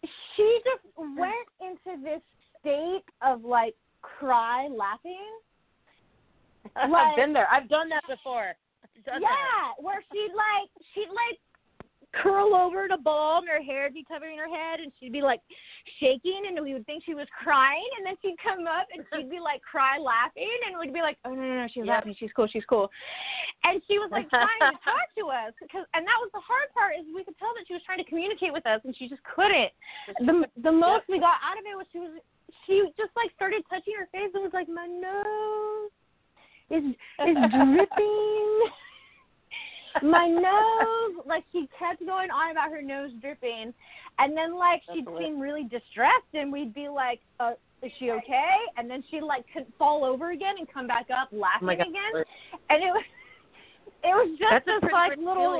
she, 0.00 0.08
she 0.36 0.58
just 0.64 0.96
went 0.96 1.48
into 1.60 2.02
this 2.02 2.20
state 2.60 3.04
of 3.22 3.44
like 3.44 3.74
cry 4.02 4.68
laughing 4.68 5.28
I've 6.76 7.16
been 7.16 7.32
there. 7.32 7.48
I've 7.50 7.68
done 7.68 7.88
that 7.88 8.02
before. 8.08 8.54
Done 9.06 9.20
yeah 9.20 9.28
that. 9.28 9.82
where 9.82 9.98
she'd 10.12 10.30
like 10.30 10.70
she'd 10.94 11.10
like 11.10 11.38
curl 12.14 12.54
over 12.54 12.84
in 12.84 12.92
a 12.92 12.98
ball 12.98 13.38
and 13.38 13.48
her 13.48 13.62
hair 13.62 13.84
would 13.84 13.94
be 13.94 14.04
covering 14.04 14.36
her 14.38 14.48
head 14.48 14.80
and 14.80 14.92
she'd 15.00 15.12
be 15.12 15.22
like 15.22 15.40
shaking 15.98 16.44
and 16.46 16.60
we 16.60 16.72
would 16.72 16.84
think 16.86 17.04
she 17.04 17.14
was 17.14 17.26
crying. 17.32 17.88
And 17.96 18.06
then 18.06 18.16
she'd 18.20 18.36
come 18.42 18.66
up 18.66 18.86
and 18.92 19.04
she'd 19.12 19.30
be 19.30 19.40
like 19.40 19.62
cry 19.62 19.98
laughing 19.98 20.58
and 20.68 20.78
we'd 20.78 20.92
be 20.92 21.00
like 21.00 21.16
oh 21.24 21.34
no 21.34 21.40
no 21.40 21.56
no 21.64 21.66
she's 21.68 21.84
Yep. 21.84 21.88
laughing. 21.88 22.14
She's 22.18 22.32
cool. 22.36 22.48
She's 22.48 22.66
cool. 22.68 22.90
And 23.64 23.80
she 23.88 23.98
was 23.98 24.10
like 24.12 24.28
trying 24.28 24.60
to 24.60 24.76
talk 24.84 25.08
to 25.18 25.32
us 25.32 25.52
because 25.60 25.86
and 25.94 26.04
that 26.04 26.18
was 26.20 26.30
the 26.36 26.44
hard 26.44 26.68
part 26.76 26.94
is 27.00 27.08
we 27.14 27.24
could 27.24 27.38
tell 27.38 27.52
that 27.56 27.64
she 27.66 27.74
was 27.74 27.82
trying 27.84 27.98
to 27.98 28.08
communicate 28.08 28.52
with 28.52 28.66
us 28.66 28.80
and 28.84 28.94
she 28.96 29.08
just 29.08 29.22
couldn't. 29.24 29.72
The 30.20 30.44
the 30.62 30.72
most 30.72 31.08
we 31.08 31.18
got 31.18 31.40
out 31.40 31.56
of 31.56 31.64
it 31.64 31.76
was 31.76 31.86
she 31.92 31.98
was 31.98 32.12
she 32.66 32.84
just 33.00 33.10
like 33.16 33.32
started 33.34 33.64
touching 33.68 33.94
her 33.96 34.06
face 34.12 34.30
and 34.34 34.42
was 34.44 34.52
like 34.52 34.68
my 34.68 34.86
nose 34.86 35.90
is 36.70 36.84
is 37.24 37.36
dripping 37.56 38.41
my 40.02 40.26
nose 40.26 41.24
like 41.26 41.44
she 41.52 41.68
kept 41.78 42.04
going 42.04 42.30
on 42.30 42.50
about 42.50 42.70
her 42.70 42.82
nose 42.82 43.10
dripping 43.20 43.72
and 44.18 44.36
then 44.36 44.56
like 44.56 44.82
she'd 44.92 45.04
hilarious. 45.04 45.28
seem 45.30 45.40
really 45.40 45.64
distressed 45.64 46.30
and 46.34 46.52
we'd 46.52 46.74
be 46.74 46.88
like 46.88 47.20
uh 47.40 47.52
is 47.82 47.90
she 47.98 48.10
okay 48.10 48.56
and 48.76 48.88
then 48.90 49.02
she'd 49.10 49.22
like 49.22 49.44
could 49.52 49.66
fall 49.78 50.04
over 50.04 50.30
again 50.32 50.54
and 50.58 50.66
come 50.72 50.86
back 50.86 51.06
up 51.10 51.28
Oh 51.32 51.36
laughing 51.38 51.66
my 51.66 51.74
god. 51.76 51.88
again 51.88 52.24
and 52.70 52.82
it 52.82 52.90
was 52.92 53.04
it 54.04 54.14
was 54.14 54.28
just 54.38 54.50
That's 54.50 54.66
this 54.66 54.80
pretty 54.80 54.94
like 54.94 55.16
little 55.18 55.56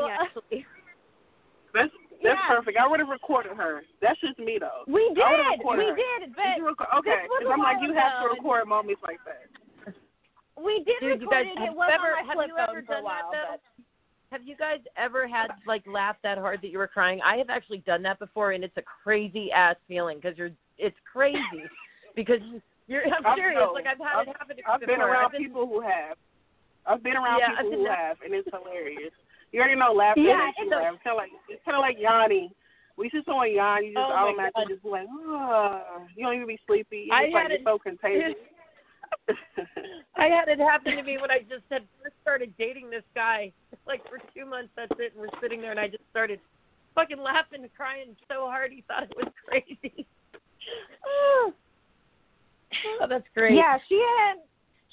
feeling. 0.50 0.64
That's 1.74 1.90
that's 2.22 2.38
Yeah. 2.38 2.54
perfect. 2.54 2.78
I 2.78 2.86
would 2.86 3.00
have 3.00 3.08
recorded 3.10 3.56
her. 3.58 3.82
That's 4.00 4.20
just 4.20 4.38
me 4.38 4.58
though. 4.60 4.86
we 4.86 5.02
I 5.02 5.10
would've 5.10 5.46
did 5.46 5.58
recorded 5.58 5.82
we 5.82 5.90
her. 5.90 5.96
did 5.96 6.20
Did 6.30 6.36
but 6.38 6.54
you 6.58 6.66
record? 6.70 6.88
Okay, 7.02 7.18
this 7.22 7.30
was 7.30 7.42
'cause 7.42 7.50
a 7.50 7.54
I'm 7.54 7.58
like 7.66 7.76
while 7.80 7.88
you 7.88 7.94
have 7.98 8.12
to 8.12 8.18
ago, 8.18 8.28
and- 8.30 8.38
record 8.38 8.68
moments 8.68 9.02
like 9.02 9.18
that. 9.26 9.46
we 10.54 10.84
did 10.86 11.00
Dude, 11.02 11.18
you 11.22 11.26
record 11.26 11.30
guys, 11.32 11.46
it 11.50 11.66
it 11.66 11.74
was 11.74 11.88
you 11.90 11.96
ever, 11.98 12.10
on 12.14 12.26
my 12.28 12.34
flip 12.46 12.50
phone 12.54 12.84
for 12.86 12.94
a 12.94 13.02
while 13.02 13.26
that 13.34 13.42
but 13.42 13.58
though? 13.58 13.71
Have 14.32 14.42
you 14.44 14.56
guys 14.56 14.80
ever 14.96 15.28
had 15.28 15.48
like 15.66 15.84
laugh 15.86 16.16
that 16.22 16.38
hard 16.38 16.62
that 16.62 16.68
you 16.68 16.78
were 16.78 16.88
crying? 16.88 17.20
I 17.24 17.36
have 17.36 17.50
actually 17.50 17.78
done 17.86 18.02
that 18.04 18.18
before, 18.18 18.52
and 18.52 18.64
it's 18.64 18.76
a 18.78 18.82
crazy 18.82 19.52
ass 19.52 19.76
feeling 19.86 20.16
because 20.20 20.38
you're 20.38 20.50
it's 20.78 20.96
crazy 21.12 21.68
because 22.16 22.40
you- 22.50 22.62
you're. 22.88 23.04
I'm 23.04 23.24
I've 23.26 23.36
serious. 23.36 23.60
Like 23.74 23.84
I've 23.86 23.98
had 24.00 24.22
it 24.26 24.28
happen 24.36 24.56
to 24.56 24.62
me 24.62 24.62
I've 24.66 24.80
been 24.80 24.88
before. 24.88 25.08
around 25.12 25.26
I've 25.26 25.32
been, 25.32 25.42
people 25.44 25.66
who 25.68 25.80
have. 25.82 26.16
I've 26.86 27.02
been 27.02 27.14
around 27.14 27.38
Yeah, 27.38 27.52
I've 27.52 27.64
people 27.68 27.70
been- 27.70 27.86
who 27.86 27.92
have, 27.92 28.16
and 28.24 28.32
it's 28.34 28.48
hilarious. 28.56 29.12
You 29.52 29.60
already 29.60 29.76
know 29.78 29.92
laughter 29.92 30.22
Yeah, 30.22 30.48
it's 30.56 30.72
a- 30.72 30.74
laugh. 30.74 30.94
It's 30.96 31.04
kind 31.04 31.12
of 31.14 31.20
like 31.20 31.30
it's 31.52 31.64
kind 31.64 31.76
of 31.76 31.82
like 31.84 31.96
yawning. 32.00 32.48
We 32.96 33.08
see 33.10 33.20
someone 33.24 33.52
yawn, 33.52 33.84
you 33.84 33.92
just 33.92 34.00
Oh 34.00 34.12
automatically 34.12 34.64
just 34.68 34.84
like, 34.84 35.08
oh, 35.12 36.04
you 36.16 36.24
don't 36.24 36.34
even 36.36 36.46
be 36.48 36.58
sleepy. 36.66 37.08
You 37.08 37.12
I 37.12 37.24
just 37.28 37.34
like 37.34 37.42
had 37.44 37.50
you're 37.52 37.60
it- 37.60 37.68
so 37.68 37.78
contagious. 37.78 38.34
I 40.16 40.26
had 40.26 40.48
it 40.48 40.58
happen 40.58 40.96
to 40.96 41.02
me 41.02 41.18
when 41.18 41.30
I 41.30 41.40
just 41.40 41.64
had 41.70 41.82
first 42.02 42.14
started 42.22 42.52
dating 42.58 42.90
this 42.90 43.04
guy. 43.14 43.52
Like 43.86 44.02
for 44.08 44.18
two 44.34 44.46
months, 44.46 44.70
that's 44.76 44.92
it. 44.98 45.12
And 45.12 45.20
we're 45.20 45.40
sitting 45.40 45.60
there, 45.60 45.70
and 45.70 45.80
I 45.80 45.88
just 45.88 46.04
started 46.10 46.40
fucking 46.94 47.18
laughing 47.18 47.62
and 47.62 47.74
crying 47.74 48.16
so 48.28 48.46
hard 48.46 48.72
he 48.72 48.84
thought 48.86 49.04
it 49.04 49.16
was 49.16 49.32
crazy. 49.48 50.06
oh, 53.00 53.06
that's 53.08 53.26
great. 53.34 53.56
Yeah, 53.56 53.78
she 53.88 53.96
had. 54.18 54.38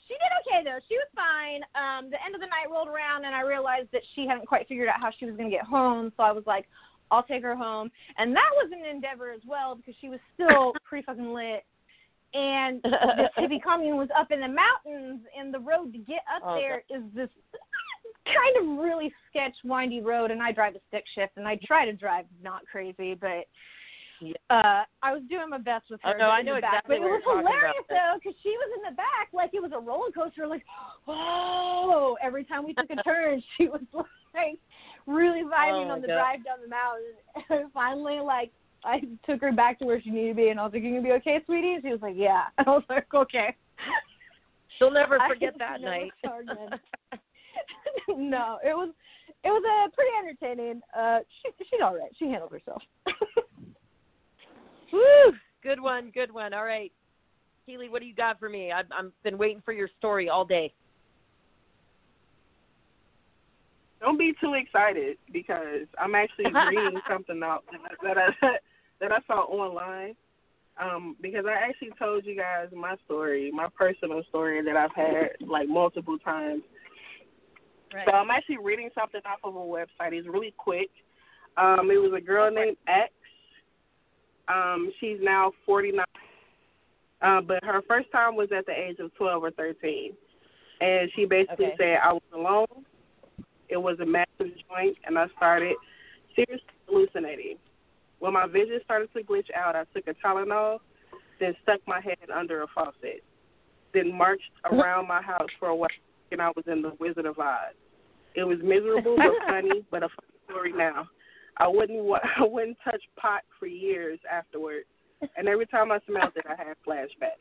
She 0.07 0.15
did 0.17 0.33
okay 0.41 0.63
though. 0.65 0.79
She 0.89 0.97
was 0.97 1.07
fine. 1.13 1.61
Um, 1.77 2.09
the 2.09 2.17
end 2.25 2.33
of 2.33 2.41
the 2.41 2.47
night 2.47 2.65
rolled 2.71 2.87
around, 2.87 3.25
and 3.25 3.35
I 3.35 3.41
realized 3.41 3.89
that 3.93 4.01
she 4.15 4.25
hadn't 4.25 4.47
quite 4.47 4.67
figured 4.67 4.89
out 4.89 4.99
how 4.99 5.11
she 5.17 5.25
was 5.25 5.35
going 5.35 5.51
to 5.51 5.55
get 5.55 5.65
home. 5.65 6.11
So 6.17 6.23
I 6.23 6.31
was 6.31 6.43
like, 6.47 6.65
"I'll 7.11 7.23
take 7.23 7.43
her 7.43 7.55
home," 7.55 7.91
and 8.17 8.35
that 8.35 8.49
was 8.55 8.71
an 8.73 8.83
endeavor 8.89 9.29
as 9.31 9.41
well 9.47 9.75
because 9.75 9.93
she 10.01 10.09
was 10.09 10.19
still 10.33 10.73
pretty 10.83 11.05
fucking 11.05 11.31
lit. 11.31 11.63
And 12.33 12.81
the 12.83 13.29
hippie 13.37 13.61
commune 13.61 13.97
was 13.97 14.09
up 14.17 14.31
in 14.31 14.39
the 14.41 14.47
mountains, 14.47 15.21
and 15.37 15.53
the 15.53 15.59
road 15.59 15.91
to 15.93 15.99
get 15.99 16.21
up 16.35 16.43
Oh, 16.45 16.55
there 16.55 16.83
is 16.89 17.01
this 17.15 17.29
kind 18.25 18.55
of 18.61 18.77
really 18.77 19.11
sketch, 19.29 19.55
windy 19.63 20.01
road. 20.01 20.29
And 20.31 20.41
I 20.41 20.51
drive 20.51 20.75
a 20.75 20.79
stick 20.89 21.05
shift, 21.15 21.33
and 21.37 21.47
I 21.47 21.59
try 21.65 21.85
to 21.85 21.93
drive 21.93 22.25
not 22.43 22.61
crazy, 22.71 23.15
but 23.15 23.47
Yeah. 24.21 24.33
uh 24.49 24.83
I 25.01 25.13
was 25.13 25.23
doing 25.29 25.49
my 25.49 25.57
best 25.57 25.85
with 25.89 26.01
her. 26.03 26.13
Oh, 26.13 26.17
no, 26.17 26.29
I 26.29 26.41
know 26.41 26.55
the 26.55 26.61
back. 26.61 26.83
But 26.87 26.97
it 26.97 27.01
was 27.01 27.21
hilarious 27.25 27.85
though, 27.89 28.15
because 28.21 28.37
she 28.43 28.49
was 28.49 28.69
in 28.77 28.91
the 28.91 28.95
back 28.95 29.29
like 29.33 29.51
it 29.53 29.61
was 29.61 29.71
a 29.73 29.79
roller 29.79 30.11
coaster. 30.11 30.45
Like, 30.45 30.63
whoa! 31.05 32.15
Every 32.21 32.43
time 32.43 32.65
we 32.65 32.73
took 32.73 32.89
a 32.91 33.01
turn, 33.03 33.41
she 33.57 33.67
was 33.69 33.81
like 34.35 34.59
really 35.07 35.41
vibing 35.41 35.87
Oh, 35.87 35.93
on 35.93 36.01
the 36.01 36.07
God. 36.07 36.13
drive 36.13 36.43
down 36.45 36.57
the 36.61 36.67
mountain. 36.69 37.15
And 37.49 37.71
finally, 37.73 38.19
like, 38.19 38.51
I 38.83 39.01
took 39.25 39.41
her 39.41 39.51
back 39.51 39.79
to 39.79 39.85
where 39.85 40.01
she 40.01 40.09
needed 40.09 40.29
to 40.29 40.35
be, 40.35 40.49
and 40.49 40.59
I 40.59 40.63
was 40.63 40.73
like, 40.73 40.83
"You 40.83 40.91
gonna 40.91 41.03
be 41.03 41.11
okay, 41.13 41.41
sweetie?" 41.45 41.73
And 41.73 41.83
she 41.83 41.89
was 41.89 42.01
like, 42.01 42.15
"Yeah." 42.17 42.43
I 42.57 42.63
was 42.69 42.83
like, 42.89 43.13
"Okay." 43.13 43.55
She'll 44.77 44.91
never 44.91 45.19
forget 45.27 45.57
that 45.57 45.81
never 45.81 45.97
night. 45.97 46.11
saw 46.23 46.35
her 46.35 46.41
again. 46.41 46.79
no, 48.07 48.59
it 48.63 48.73
was 48.73 48.89
it 49.43 49.49
was 49.49 49.63
uh, 49.63 49.89
pretty 49.93 50.11
entertaining. 50.17 50.81
Uh, 50.97 51.19
she 51.41 51.51
she's 51.69 51.79
all 51.83 51.95
right. 51.95 52.11
She 52.17 52.25
handled 52.25 52.51
herself. 52.51 52.81
Woo! 54.93 55.33
Good 55.61 55.81
one, 55.81 56.11
good 56.13 56.31
one. 56.33 56.53
All 56.53 56.63
right, 56.63 56.91
Keely, 57.65 57.89
what 57.89 58.01
do 58.01 58.07
you 58.07 58.15
got 58.15 58.39
for 58.39 58.49
me? 58.49 58.71
I've, 58.71 58.87
I've 58.97 59.11
been 59.23 59.37
waiting 59.37 59.61
for 59.63 59.73
your 59.73 59.89
story 59.99 60.29
all 60.29 60.45
day. 60.45 60.73
Don't 63.99 64.17
be 64.17 64.33
too 64.41 64.53
excited 64.53 65.17
because 65.31 65.85
I'm 66.01 66.15
actually 66.15 66.45
reading 66.45 67.01
something 67.09 67.41
out 67.43 67.65
that 68.01 68.17
I 68.17 68.57
that 68.99 69.11
I 69.11 69.19
saw 69.27 69.41
online. 69.41 70.15
Um, 70.81 71.17
because 71.21 71.43
I 71.45 71.67
actually 71.67 71.89
told 71.99 72.25
you 72.25 72.37
guys 72.37 72.69
my 72.73 72.95
story, 73.03 73.51
my 73.51 73.67
personal 73.77 74.23
story 74.29 74.63
that 74.63 74.77
I've 74.77 74.95
had 74.95 75.31
like 75.45 75.67
multiple 75.67 76.17
times. 76.19 76.61
Right. 77.93 78.05
So 78.07 78.13
I'm 78.13 78.29
actually 78.29 78.59
reading 78.63 78.89
something 78.95 79.19
off 79.25 79.39
of 79.43 79.55
a 79.55 79.59
website. 79.59 80.13
It's 80.13 80.27
really 80.27 80.53
quick. 80.57 80.89
Um, 81.57 81.91
it 81.91 81.97
was 81.97 82.13
a 82.15 82.21
girl 82.21 82.49
named 82.49 82.77
X. 82.87 83.11
Um, 84.47 84.91
she's 84.99 85.17
now 85.21 85.51
49, 85.65 86.05
uh, 87.21 87.41
but 87.41 87.63
her 87.63 87.81
first 87.87 88.11
time 88.11 88.35
was 88.35 88.49
at 88.55 88.65
the 88.65 88.71
age 88.71 88.97
of 88.99 89.13
12 89.15 89.43
or 89.43 89.51
13, 89.51 90.13
and 90.81 91.11
she 91.15 91.25
basically 91.25 91.65
Okay. 91.65 91.75
said 91.77 91.99
I 92.03 92.13
was 92.13 92.21
alone. 92.33 92.85
It 93.67 93.77
was 93.77 93.99
a 93.99 94.05
massive 94.05 94.55
joint, 94.67 94.97
and 95.05 95.19
I 95.19 95.27
started 95.35 95.75
seriously 96.35 96.65
hallucinating. 96.87 97.57
When 98.19 98.33
my 98.33 98.47
vision 98.47 98.79
started 98.83 99.09
to 99.13 99.23
glitch 99.23 99.49
out, 99.55 99.75
I 99.75 99.83
took 99.93 100.07
a 100.07 100.13
Tylenol, 100.25 100.79
then 101.39 101.53
stuck 101.63 101.79
my 101.87 102.01
head 102.01 102.17
under 102.33 102.63
a 102.63 102.67
faucet, 102.75 103.23
then 103.93 104.15
marched 104.15 104.51
around 104.71 105.07
my 105.07 105.21
house 105.21 105.47
for 105.59 105.69
a 105.69 105.75
while, 105.75 105.89
and 106.31 106.41
I 106.41 106.49
was 106.55 106.65
in 106.67 106.81
the 106.81 106.93
Wizard 106.99 107.25
of 107.25 107.39
Oz. 107.39 107.73
It 108.35 108.43
was 108.43 108.57
miserable 108.63 109.15
but 109.17 109.47
funny, 109.47 109.85
but 109.89 110.03
a 110.03 110.09
funny 110.09 110.39
story 110.45 110.73
now. 110.73 111.07
I 111.57 111.67
wouldn't 111.67 112.03
wa- 112.03 112.19
I 112.37 112.43
wouldn't 112.45 112.77
touch 112.83 113.01
pot 113.19 113.41
for 113.57 113.67
years 113.67 114.19
afterward, 114.31 114.83
and 115.37 115.47
every 115.47 115.65
time 115.67 115.91
I 115.91 115.99
smelled 116.07 116.33
it, 116.35 116.45
I 116.47 116.55
had 116.61 116.75
flashbacks. 116.87 117.39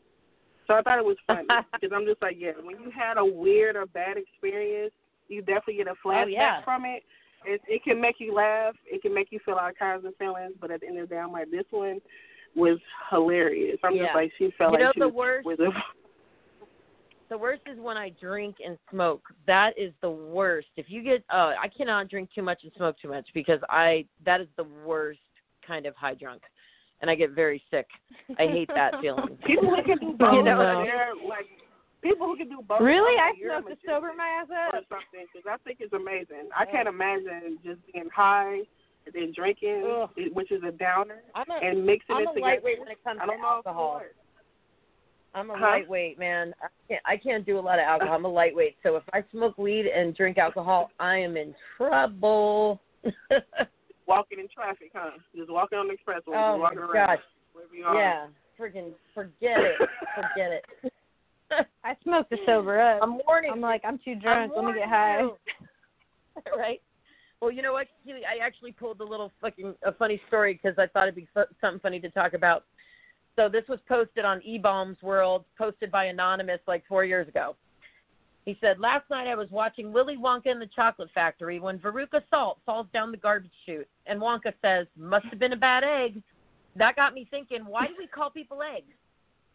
So 0.67 0.75
I 0.75 0.83
thought 0.83 0.99
it 0.99 1.05
was 1.05 1.17
funny 1.27 1.47
because 1.73 1.91
I'm 1.95 2.05
just 2.07 2.23
like, 2.23 2.37
yeah, 2.39 2.53
when 2.63 2.77
you 2.81 2.91
had 2.97 3.17
a 3.19 3.25
weird 3.25 3.75
or 3.77 3.87
bad 3.87 4.17
experience, 4.17 4.93
you 5.29 5.41
definitely 5.43 5.77
get 5.77 5.89
a 5.89 5.95
flashback 6.07 6.25
Oh, 6.25 6.29
yeah. 6.29 6.65
from 6.65 6.85
it. 6.85 7.03
It 7.45 7.61
it 7.67 7.83
can 7.85 8.01
make 8.01 8.17
you 8.19 8.35
laugh, 8.35 8.75
it 8.87 9.03
can 9.03 9.15
make 9.15 9.29
you 9.31 9.39
feel 9.45 9.55
all 9.55 9.71
kinds 9.79 10.05
of 10.05 10.17
feelings, 10.17 10.55
but 10.61 10.71
at 10.71 10.81
the 10.81 10.87
end 10.87 10.99
of 10.99 11.09
the 11.09 11.15
day, 11.15 11.21
I'm 11.21 11.33
like, 11.33 11.51
this 11.51 11.65
one 11.71 12.01
was 12.57 12.79
hilarious. 13.11 13.79
I'm 13.85 13.95
Yeah. 13.95 14.05
just 14.07 14.15
like, 14.15 14.33
she 14.39 14.51
felt 14.59 14.73
You 14.73 14.79
know 14.79 14.85
like 14.87 14.95
she 14.95 15.01
the 15.01 15.09
was 15.09 15.15
worst? 15.15 15.47
Wizard 15.47 15.69
of 15.69 15.75
The 17.29 17.37
worst 17.37 17.61
is 17.67 17.79
when 17.79 17.99
I 17.99 18.09
drink 18.19 18.57
and 18.65 18.79
smoke. 18.91 19.23
That 19.47 19.79
is 19.79 19.93
the 20.01 20.11
worst. 20.11 20.69
If 20.77 20.87
you 20.89 21.03
get, 21.03 21.23
uh, 21.31 21.53
I 21.61 21.69
cannot 21.69 22.09
drink 22.09 22.31
too 22.35 22.41
much 22.43 22.61
and 22.63 22.73
smoke 22.75 22.97
too 23.01 23.09
much 23.09 23.29
because 23.35 23.61
I 23.69 24.07
that 24.25 24.41
is 24.41 24.49
the 24.57 24.65
worst 24.85 25.21
kind 25.67 25.85
of 25.85 25.95
high 25.95 26.15
drunk, 26.15 26.43
and 27.03 27.11
I 27.11 27.15
get 27.15 27.33
very 27.33 27.63
sick. 27.71 27.87
I 28.39 28.47
hate 28.47 28.69
that 28.75 28.95
feeling. 29.03 29.37
People 29.47 29.77
can 29.85 30.17
do 30.17 30.25
You 30.33 30.43
know? 30.43 30.83
they're 30.87 31.13
like 31.29 31.47
people 32.03 32.27
who 32.27 32.37
can 32.37 32.49
do 32.49 32.61
both. 32.67 32.81
Really, 32.81 33.19
I'm 33.19 33.35
I 33.35 33.59
a 33.59 33.63
smoked 33.63 33.71
to 33.83 33.87
sober 33.87 34.13
my 34.17 34.27
ass 34.43 34.49
or 34.51 34.81
something 34.89 35.27
because 35.33 35.47
I 35.51 35.57
think 35.65 35.79
it's 35.81 35.93
amazing. 35.93 36.49
I 36.57 36.65
can't 36.65 36.89
imagine 36.89 37.59
just 37.65 37.81
being 37.93 38.09
high 38.15 38.61
and 39.07 39.15
then 39.15 39.33
drinking, 39.35 39.85
Ugh. 40.03 40.11
which 40.33 40.51
is 40.53 40.63
a 40.67 40.73
downer, 40.73 41.23
I'm 41.35 41.51
a, 41.51 41.55
and 41.65 41.85
mixing 41.85 42.17
I'm 42.17 42.23
it 42.23 42.31
a 42.31 42.35
together. 42.35 42.41
lightweight 42.41 42.79
when 42.81 42.89
it 42.89 43.03
comes 43.05 43.19
I 43.23 43.25
to 43.27 43.31
don't 43.33 43.41
know 43.41 43.49
alcohol. 43.49 44.01
I'm 45.35 45.51
a 45.51 45.59
Huh? 45.59 45.67
lightweight, 45.67 46.19
man. 46.19 46.55
I 46.63 46.69
can't, 46.89 47.03
I 47.07 47.17
can't 47.17 47.47
do 47.47 47.59
a 47.59 47.61
lot 47.61 47.79
of 47.79 47.85
alcohol. 47.85 48.15
I'm 48.15 48.25
a 48.25 48.29
lightweight. 48.29 48.77
So 48.83 48.97
if 48.97 49.03
I 49.13 49.23
smoke 49.31 49.59
weed 49.59 49.87
and 49.87 50.17
drink 50.17 50.39
alcohol, 50.39 50.91
I 50.99 51.17
am 51.19 51.37
in 51.37 51.55
trouble. 51.77 52.81
Walking 54.07 54.39
in 54.41 54.49
traffic, 54.49 54.91
huh? 54.95 55.11
Just 55.37 55.51
walking 55.51 55.79
on 55.79 55.87
the 55.89 55.93
expressway, 55.95 56.23
oh 56.29 56.33
just 56.33 56.35
my 56.35 56.57
walking 56.57 56.79
around. 56.79 56.93
gosh. 56.95 57.19
Wherever 57.53 57.75
you 57.75 57.85
are. 57.85 57.95
Yeah. 57.95 58.27
Freaking 58.59 58.93
forget 59.15 59.59
it. 59.61 59.77
Forget 60.15 60.51
it. 60.53 60.65
I 61.85 61.97
smoked 62.03 62.31
to 62.31 62.37
sober 62.47 62.81
up. 62.81 63.01
I'm 63.03 63.19
warning. 63.27 63.51
I'm 63.53 63.61
like, 63.61 63.83
I'm 63.85 63.99
too 63.99 64.13
I'm 64.13 64.21
drunk. 64.21 64.53
Let 64.55 64.65
me 64.65 64.73
get 64.75 64.89
high. 64.89 65.23
right? 66.57 66.81
Well, 67.41 67.51
you 67.53 67.63
know 67.63 67.73
what, 67.73 67.87
Keely? 68.05 68.23
I 68.25 68.45
actually 68.45 68.73
pulled 68.73 69.01
a 69.01 69.05
little 69.05 69.31
fucking 69.41 69.75
a 69.85 69.93
funny 69.93 70.21
story 70.29 70.59
because 70.61 70.79
I 70.79 70.87
thought 70.89 71.05
it'd 71.05 71.15
be 71.15 71.29
fu- 71.33 71.43
something 71.61 71.81
funny 71.81 72.01
to 72.01 72.11
talk 72.11 72.35
about. 72.35 72.65
So 73.37 73.49
this 73.49 73.63
was 73.69 73.79
posted 73.87 74.25
on 74.25 74.41
eBaum's 74.41 75.01
World, 75.03 75.45
posted 75.57 75.93
by 75.93 76.07
anonymous 76.07 76.59
like 76.67 76.83
four 76.89 77.05
years 77.05 77.29
ago. 77.29 77.55
He 78.45 78.59
said, 78.61 78.81
Last 78.81 79.09
night 79.11 79.29
I 79.29 79.37
was 79.37 79.49
watching 79.51 79.93
Willy 79.93 80.17
Wonka 80.17 80.47
and 80.47 80.61
the 80.61 80.69
Chocolate 80.75 81.11
Factory 81.15 81.61
when 81.61 81.79
Veruca 81.79 82.23
Salt 82.31 82.59
falls 82.67 82.87
down 82.93 83.13
the 83.13 83.17
garbage 83.17 83.53
chute. 83.65 83.87
And 84.07 84.21
Wonka 84.21 84.53
says, 84.63 84.87
Must 84.97 85.27
have 85.27 85.39
been 85.39 85.53
a 85.53 85.57
bad 85.57 85.85
egg. 85.85 86.21
That 86.75 86.97
got 86.97 87.15
me 87.15 87.27
thinking, 87.31 87.65
why 87.67 87.87
do 87.87 87.95
we 87.99 88.07
call 88.07 88.31
people 88.31 88.61
eggs? 88.63 88.95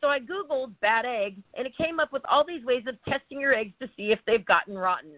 So 0.03 0.09
I 0.09 0.19
Googled 0.19 0.73
bad 0.81 1.05
egg, 1.05 1.41
and 1.53 1.65
it 1.65 1.77
came 1.77 1.97
up 2.01 2.11
with 2.11 2.23
all 2.29 2.43
these 2.45 2.65
ways 2.65 2.83
of 2.89 3.01
testing 3.07 3.39
your 3.39 3.55
eggs 3.55 3.71
to 3.81 3.87
see 3.95 4.11
if 4.11 4.19
they've 4.27 4.45
gotten 4.45 4.77
rotten. 4.77 5.13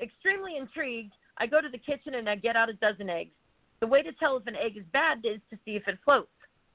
Extremely 0.00 0.56
intrigued, 0.56 1.12
I 1.38 1.48
go 1.48 1.60
to 1.60 1.68
the 1.68 1.76
kitchen 1.76 2.14
and 2.14 2.30
I 2.30 2.36
get 2.36 2.54
out 2.54 2.68
a 2.68 2.74
dozen 2.74 3.10
eggs. 3.10 3.32
The 3.80 3.88
way 3.88 4.00
to 4.00 4.12
tell 4.12 4.36
if 4.36 4.46
an 4.46 4.54
egg 4.54 4.76
is 4.76 4.84
bad 4.92 5.18
is 5.24 5.40
to 5.50 5.58
see 5.64 5.72
if 5.72 5.88
it 5.88 5.98
floats. 6.04 6.30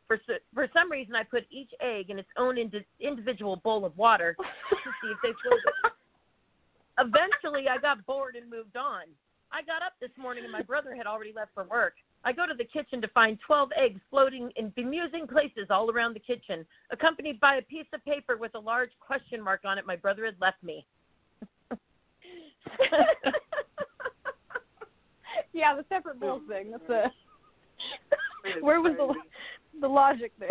For, 0.09 0.19
for 0.53 0.67
some 0.73 0.91
reason, 0.91 1.15
I 1.15 1.23
put 1.23 1.45
each 1.49 1.69
egg 1.79 2.09
in 2.09 2.19
its 2.19 2.27
own 2.37 2.57
indi- 2.57 2.85
individual 2.99 3.55
bowl 3.55 3.85
of 3.85 3.97
water 3.97 4.35
to 4.37 4.89
see 5.01 5.07
if 5.07 5.17
they 5.23 5.31
floated. 5.41 5.95
Eventually, 6.99 7.69
I 7.69 7.77
got 7.77 8.05
bored 8.05 8.35
and 8.35 8.51
moved 8.51 8.75
on. 8.75 9.03
I 9.53 9.61
got 9.61 9.81
up 9.81 9.93
this 10.01 10.11
morning 10.17 10.43
and 10.43 10.51
my 10.51 10.63
brother 10.63 10.93
had 10.97 11.07
already 11.07 11.31
left 11.33 11.51
for 11.53 11.63
work. 11.63 11.93
I 12.25 12.31
go 12.31 12.47
to 12.47 12.53
the 12.57 12.63
kitchen 12.63 13.01
to 13.01 13.07
find 13.09 13.37
12 13.45 13.69
eggs 13.75 13.99
floating 14.09 14.49
in 14.55 14.69
bemusing 14.77 15.27
places 15.27 15.67
all 15.69 15.91
around 15.91 16.13
the 16.15 16.19
kitchen, 16.21 16.65
accompanied 16.91 17.39
by 17.39 17.55
a 17.55 17.61
piece 17.61 17.85
of 17.93 18.03
paper 18.05 18.37
with 18.37 18.55
a 18.55 18.59
large 18.59 18.91
question 18.99 19.41
mark 19.41 19.61
on 19.65 19.77
it 19.77 19.85
my 19.85 19.95
brother 19.97 20.23
had 20.25 20.35
left 20.39 20.63
me. 20.63 20.85
yeah, 25.53 25.75
the 25.75 25.83
separate 25.89 26.19
bowls 26.19 26.41
thing. 26.47 26.71
That's 26.71 26.89
a. 26.89 27.11
Where 28.61 28.81
was 28.81 28.93
the 28.97 29.79
the 29.81 29.87
logic 29.87 30.31
there? 30.39 30.49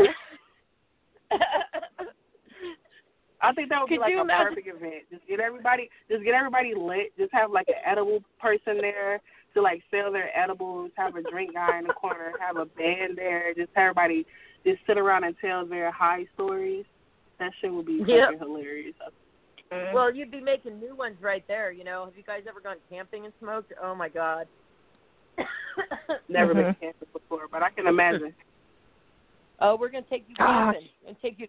I 3.44 3.52
think 3.54 3.70
that 3.70 3.80
would 3.80 3.88
Could 3.88 3.96
be 3.96 4.00
like 4.00 4.14
a 4.14 4.20
imagine- 4.20 4.48
perfect 4.54 4.68
event. 4.68 4.94
Just 5.10 5.26
get 5.26 5.40
everybody, 5.40 5.88
just 6.08 6.22
get 6.24 6.34
everybody 6.34 6.74
lit. 6.76 7.16
Just 7.18 7.32
have 7.32 7.50
like 7.50 7.66
an 7.68 7.74
edible 7.84 8.20
person 8.40 8.78
there 8.80 9.20
to 9.54 9.62
like 9.62 9.82
sell 9.90 10.12
their 10.12 10.30
edibles. 10.38 10.90
Have 10.96 11.16
a 11.16 11.22
drink 11.22 11.54
guy 11.54 11.78
in 11.78 11.86
the 11.86 11.92
corner. 11.92 12.32
Have 12.40 12.56
a 12.56 12.66
band 12.66 13.16
there. 13.16 13.52
Just 13.54 13.70
everybody 13.76 14.26
just 14.64 14.80
sit 14.86 14.98
around 14.98 15.24
and 15.24 15.34
tell 15.40 15.66
their 15.66 15.90
high 15.90 16.26
stories. 16.34 16.84
That 17.38 17.50
shit 17.60 17.72
would 17.72 17.86
be 17.86 18.02
Yep. 18.06 18.24
fucking 18.26 18.38
hilarious. 18.38 18.94
Well, 19.94 20.14
you'd 20.14 20.30
be 20.30 20.40
making 20.40 20.78
new 20.80 20.94
ones 20.94 21.16
right 21.22 21.42
there. 21.48 21.72
You 21.72 21.82
know, 21.84 22.04
have 22.04 22.16
you 22.16 22.22
guys 22.22 22.42
ever 22.48 22.60
gone 22.60 22.76
camping 22.90 23.24
and 23.24 23.32
smoked? 23.40 23.72
Oh 23.82 23.94
my 23.94 24.08
god. 24.08 24.46
Never 26.28 26.52
Mhm. 26.52 26.56
been 26.56 26.74
camping 26.74 27.08
before, 27.12 27.48
but 27.50 27.62
I 27.62 27.70
can 27.70 27.86
imagine. 27.86 28.34
oh, 29.60 29.76
we're 29.76 29.88
gonna 29.88 30.04
take 30.10 30.28
you 30.28 30.36
Gosh. 30.36 30.74
camping 30.74 30.88
and 31.06 31.16
take 31.22 31.38
you. 31.38 31.48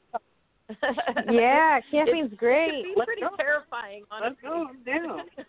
yeah, 1.29 1.81
camping's 1.91 2.31
It 2.31 2.37
great. 2.37 2.71
could 2.71 2.83
be 2.83 2.93
Let's 2.95 3.05
pretty 3.07 3.21
go. 3.21 3.35
terrifying, 3.35 4.03
Let's 4.09 4.35
honestly. 4.41 4.49
go. 4.49 4.67
I'm 4.69 4.83
down. 4.83 5.25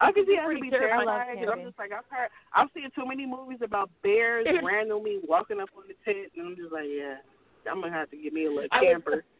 I 0.00 0.12
can 0.12 0.26
see 0.26 0.38
Pretty 0.44 0.70
terrifying. 0.70 1.38
'cause 1.38 1.48
I'm 1.52 1.64
just 1.64 1.78
like 1.78 1.92
I've 1.92 2.04
heard, 2.10 2.28
I've 2.54 2.68
seen 2.74 2.90
too 2.94 3.06
many 3.06 3.26
movies 3.26 3.58
about 3.62 3.90
bears 4.02 4.46
randomly 4.64 5.20
walking 5.26 5.60
up 5.60 5.70
on 5.76 5.84
the 5.88 5.94
tent, 6.04 6.32
and 6.36 6.46
I'm 6.48 6.56
just 6.56 6.72
like, 6.72 6.86
yeah, 6.88 7.16
I'm 7.70 7.80
gonna 7.80 7.92
have 7.92 8.10
to 8.10 8.16
get 8.16 8.32
me 8.32 8.46
a 8.46 8.50
little 8.50 8.68
I 8.72 8.84
camper. 8.84 9.24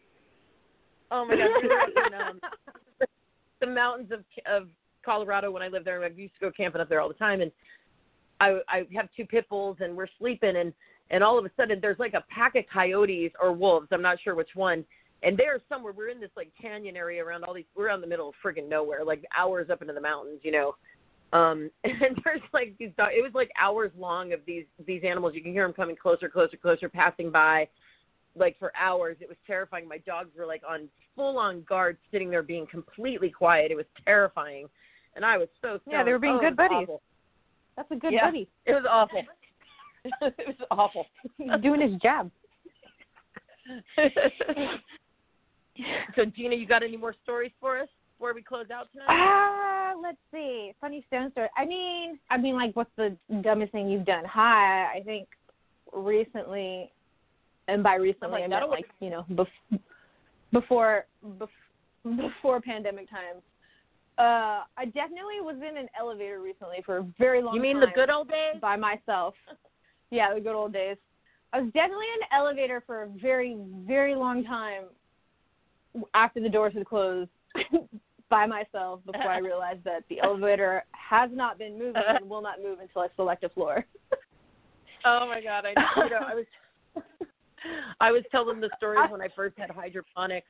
Oh 1.10 1.26
my 1.26 1.36
god, 1.36 2.06
in 2.06 2.14
um, 2.14 2.40
the 3.60 3.66
mountains 3.66 4.10
of 4.10 4.24
of 4.50 4.68
Colorado 5.04 5.50
when 5.50 5.62
I 5.62 5.68
lived 5.68 5.86
there. 5.86 6.02
I 6.02 6.08
used 6.08 6.34
to 6.34 6.40
go 6.40 6.50
camping 6.50 6.80
up 6.80 6.88
there 6.88 7.00
all 7.00 7.08
the 7.08 7.14
time, 7.14 7.40
and 7.40 7.52
I 8.40 8.58
I 8.68 8.86
have 8.96 9.08
two 9.16 9.26
pit 9.26 9.46
bulls, 9.48 9.76
and 9.80 9.94
we're 9.96 10.08
sleeping, 10.18 10.56
and 10.56 10.72
and 11.10 11.22
all 11.22 11.38
of 11.38 11.44
a 11.44 11.50
sudden 11.56 11.78
there's 11.80 11.98
like 11.98 12.14
a 12.14 12.24
pack 12.34 12.54
of 12.56 12.64
coyotes 12.72 13.32
or 13.40 13.52
wolves. 13.52 13.88
I'm 13.92 14.02
not 14.02 14.18
sure 14.24 14.34
which 14.34 14.54
one. 14.54 14.84
And 15.24 15.36
they're 15.38 15.60
somewhere. 15.68 15.92
We're 15.92 16.10
in 16.10 16.20
this 16.20 16.30
like 16.36 16.52
canyon 16.60 16.96
area 16.96 17.24
around 17.24 17.44
all 17.44 17.54
these. 17.54 17.64
We're 17.74 17.88
out 17.88 17.94
in 17.96 18.00
the 18.02 18.06
middle 18.06 18.28
of 18.28 18.34
friggin' 18.44 18.68
nowhere, 18.68 19.04
like 19.04 19.24
hours 19.36 19.70
up 19.70 19.80
into 19.80 19.94
the 19.94 20.00
mountains, 20.00 20.40
you 20.42 20.52
know. 20.52 20.74
Um, 21.32 21.70
and 21.84 22.20
there's 22.24 22.42
like 22.52 22.74
these. 22.78 22.90
dogs. 22.96 23.12
It 23.16 23.22
was 23.22 23.32
like 23.34 23.50
hours 23.58 23.90
long 23.98 24.32
of 24.32 24.40
these 24.46 24.64
these 24.86 25.02
animals. 25.04 25.34
You 25.34 25.42
can 25.42 25.52
hear 25.52 25.64
them 25.66 25.72
coming 25.72 25.96
closer, 25.96 26.28
closer, 26.28 26.56
closer, 26.56 26.88
passing 26.88 27.30
by 27.30 27.68
like 28.36 28.58
for 28.58 28.72
hours. 28.76 29.16
It 29.20 29.28
was 29.28 29.38
terrifying. 29.46 29.88
My 29.88 29.98
dogs 29.98 30.30
were 30.36 30.46
like 30.46 30.62
on 30.68 30.88
full 31.16 31.38
on 31.38 31.62
guard, 31.62 31.96
sitting 32.12 32.28
there 32.30 32.42
being 32.42 32.66
completely 32.66 33.30
quiet. 33.30 33.70
It 33.70 33.76
was 33.76 33.86
terrifying, 34.04 34.66
and 35.16 35.24
I 35.24 35.38
was 35.38 35.48
so 35.62 35.78
scared. 35.86 35.92
Yeah, 35.92 36.04
they 36.04 36.12
were 36.12 36.18
being 36.18 36.36
Oh, 36.36 36.40
good 36.40 36.56
buddies. 36.56 36.82
awful. 36.82 37.02
That's 37.76 37.90
a 37.90 37.96
good 37.96 38.12
Yeah. 38.12 38.26
buddy. 38.26 38.48
It 38.66 38.72
was 38.72 38.84
awful. 38.88 39.22
it 40.20 40.46
was 40.46 40.66
awful. 40.70 41.06
He's 41.38 41.48
doing 41.62 41.80
his 41.80 41.98
job. 42.02 42.30
So 46.16 46.24
Gina, 46.24 46.54
you 46.54 46.66
got 46.66 46.82
any 46.82 46.96
more 46.96 47.14
stories 47.22 47.52
for 47.60 47.80
us 47.80 47.88
before 48.16 48.34
we 48.34 48.42
close 48.42 48.66
out 48.72 48.88
tonight? 48.92 49.06
Ah, 49.08 49.94
let's 50.00 50.18
see. 50.32 50.72
Funny 50.80 51.04
stone 51.08 51.30
story. 51.32 51.48
I 51.56 51.64
mean, 51.64 52.18
I 52.30 52.36
mean, 52.36 52.54
like, 52.54 52.74
what's 52.74 52.90
the 52.96 53.16
dumbest 53.42 53.72
thing 53.72 53.88
you've 53.88 54.06
done? 54.06 54.24
Hi, 54.24 54.86
I 54.94 55.02
think 55.04 55.28
recently, 55.92 56.92
and 57.68 57.82
by 57.82 57.94
recently 57.94 58.40
like, 58.40 58.44
I 58.44 58.46
meant 58.46 58.70
like 58.70 58.86
you 59.00 59.10
know 59.10 59.24
bef- 59.32 59.80
before 60.52 61.06
bef- 61.24 62.16
before 62.16 62.60
pandemic 62.60 63.10
times. 63.10 63.42
Uh, 64.16 64.62
I 64.76 64.84
definitely 64.84 65.40
was 65.40 65.56
in 65.56 65.76
an 65.76 65.88
elevator 65.98 66.40
recently 66.40 66.82
for 66.86 66.98
a 66.98 67.06
very 67.18 67.42
long 67.42 67.56
you 67.56 67.60
mean 67.60 67.80
the 67.80 67.88
good 67.94 68.10
old 68.10 68.28
days? 68.28 68.60
by 68.60 68.76
myself. 68.76 69.34
Yeah, 70.10 70.32
the 70.32 70.40
good 70.40 70.54
old 70.54 70.72
days. 70.72 70.96
I 71.52 71.60
was 71.60 71.72
definitely 71.72 72.06
in 72.16 72.22
an 72.22 72.28
elevator 72.38 72.82
for 72.86 73.02
a 73.02 73.08
very, 73.20 73.56
very 73.84 74.14
long 74.14 74.44
time 74.44 74.84
after 76.14 76.40
the 76.40 76.48
doors 76.48 76.74
had 76.74 76.86
closed 76.86 77.30
by 78.30 78.46
myself 78.46 79.00
before 79.06 79.30
I 79.30 79.38
realized 79.50 79.84
that 79.84 80.04
the 80.08 80.20
elevator 80.20 80.84
has 80.92 81.30
not 81.32 81.58
been 81.58 81.78
moving 81.78 82.02
and 82.08 82.28
will 82.28 82.42
not 82.42 82.62
move 82.62 82.80
until 82.80 83.02
I 83.02 83.08
select 83.16 83.44
a 83.44 83.48
floor. 83.48 83.84
Oh 85.04 85.26
my 85.28 85.40
god, 85.42 85.64
I 85.66 85.74
know. 85.74 86.04
You 86.04 86.10
know, 86.10 86.26
I 86.26 86.34
was 86.34 86.44
I 88.00 88.12
was 88.12 88.22
telling 88.30 88.60
the 88.60 88.70
story 88.76 88.98
when 89.08 89.20
I 89.20 89.28
first 89.34 89.56
had 89.58 89.70
hydroponics 89.70 90.48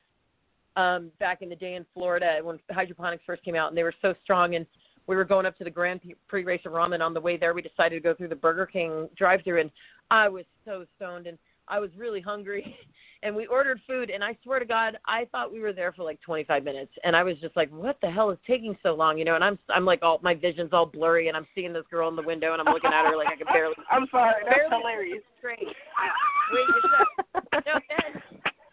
um 0.75 1.11
back 1.19 1.41
in 1.41 1.49
the 1.49 1.55
day 1.55 1.75
in 1.75 1.85
Florida 1.93 2.39
when 2.41 2.59
hydroponics 2.71 3.23
first 3.25 3.43
came 3.43 3.55
out 3.55 3.69
and 3.69 3.77
they 3.77 3.83
were 3.83 3.93
so 4.01 4.13
strong 4.23 4.55
and 4.55 4.65
we 5.07 5.15
were 5.15 5.23
going 5.23 5.45
up 5.45 5.57
to 5.57 5.63
the 5.63 5.69
Grand 5.69 6.01
Prix 6.27 6.43
race 6.43 6.61
of 6.65 6.73
ramen 6.73 7.01
on 7.01 7.13
the 7.13 7.21
way 7.21 7.37
there 7.37 7.53
we 7.53 7.61
decided 7.61 7.95
to 7.95 8.01
go 8.01 8.13
through 8.13 8.27
the 8.29 8.35
Burger 8.35 8.65
King 8.65 9.07
drive-through 9.17 9.61
and 9.61 9.71
I 10.11 10.27
was 10.27 10.45
so 10.65 10.85
stoned 10.97 11.27
and 11.27 11.37
I 11.67 11.79
was 11.79 11.89
really 11.97 12.21
hungry 12.21 12.75
and 13.23 13.35
we 13.35 13.47
ordered 13.47 13.79
food 13.87 14.09
and 14.09 14.23
I 14.23 14.37
swear 14.43 14.59
to 14.59 14.65
God 14.65 14.97
I 15.05 15.25
thought 15.31 15.51
we 15.51 15.59
were 15.59 15.73
there 15.73 15.91
for 15.93 16.03
like 16.03 16.21
25 16.21 16.63
minutes 16.63 16.91
and 17.03 17.15
I 17.15 17.23
was 17.23 17.37
just 17.41 17.55
like 17.55 17.69
what 17.71 17.97
the 18.01 18.09
hell 18.11 18.29
is 18.31 18.37
taking 18.47 18.77
so 18.83 18.93
long 18.93 19.17
you 19.17 19.25
know 19.25 19.35
and 19.35 19.43
I'm 19.43 19.57
I'm 19.69 19.85
like 19.85 20.03
all 20.03 20.19
my 20.21 20.33
vision's 20.35 20.73
all 20.73 20.85
blurry 20.85 21.27
and 21.27 21.35
I'm 21.37 21.47
seeing 21.55 21.73
this 21.73 21.85
girl 21.89 22.07
in 22.09 22.15
the 22.15 22.21
window 22.21 22.53
and 22.53 22.61
I'm 22.61 22.73
looking 22.73 22.91
at 22.93 23.05
her 23.05 23.17
like 23.17 23.27
I 23.27 23.35
can 23.35 23.47
barely 23.47 23.75
I'm 23.91 24.07
sorry, 24.11 24.43
that's 24.45 24.55
Barely- 24.55 24.77
hilarious. 24.81 25.23
straight. 25.39 25.59
Wait, 25.59 26.65
it's 26.69 27.65
no, 27.65 27.79
then, 27.89 28.21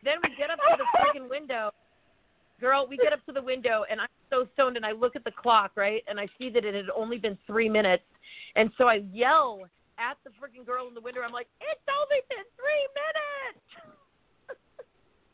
then 0.05 0.15
we 0.23 0.35
get 0.37 0.51
up 0.51 0.59
to 0.59 0.77
the 0.77 0.85
freaking 0.99 1.31
window. 1.31 1.71
Girl, 2.61 2.87
we 2.89 2.97
get 2.97 3.13
up 3.13 3.25
to 3.27 3.33
the 3.33 3.43
window, 3.43 3.85
and 3.91 4.01
I'm 4.01 4.09
so 4.31 4.47
stoned, 4.55 4.77
and 4.77 4.87
I 4.87 4.93
look 4.93 5.17
at 5.17 5.25
the 5.25 5.33
clock, 5.33 5.73
right, 5.75 6.03
and 6.07 6.21
I 6.21 6.29
see 6.39 6.49
that 6.51 6.65
it 6.65 6.75
had 6.75 6.91
only 6.95 7.19
been 7.19 7.37
three 7.47 7.69
minutes, 7.69 8.05
and 8.55 8.71
so 8.79 8.87
I 8.87 9.03
yell 9.13 9.63
at 10.63 10.67
girl 10.67 10.89
in 10.89 10.95
the 10.95 11.01
window. 11.01 11.21
I'm 11.23 11.33
like, 11.33 11.49
"It's 11.61 11.89
only 11.91 12.23
been 12.29 12.45
three 12.57 12.89
minutes." 12.95 13.65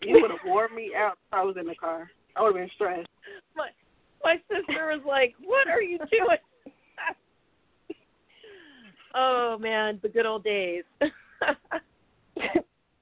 You 0.00 0.22
would 0.22 0.30
have 0.30 0.38
wore 0.46 0.68
me 0.68 0.94
out 0.96 1.14
if 1.14 1.32
I 1.32 1.42
was 1.42 1.56
in 1.58 1.66
the 1.66 1.74
car. 1.74 2.08
I 2.36 2.42
would 2.42 2.54
have 2.54 2.54
been 2.54 2.70
stressed. 2.76 3.08
my 3.56 3.70
my 4.22 4.36
sister 4.48 4.94
was 4.94 5.02
like, 5.04 5.34
"What 5.42 5.66
are 5.66 5.82
you 5.82 5.98
doing?" 5.98 6.38
oh 9.14 9.58
man, 9.58 9.98
the 10.00 10.08
good 10.08 10.24
old 10.24 10.44
days. 10.44 10.84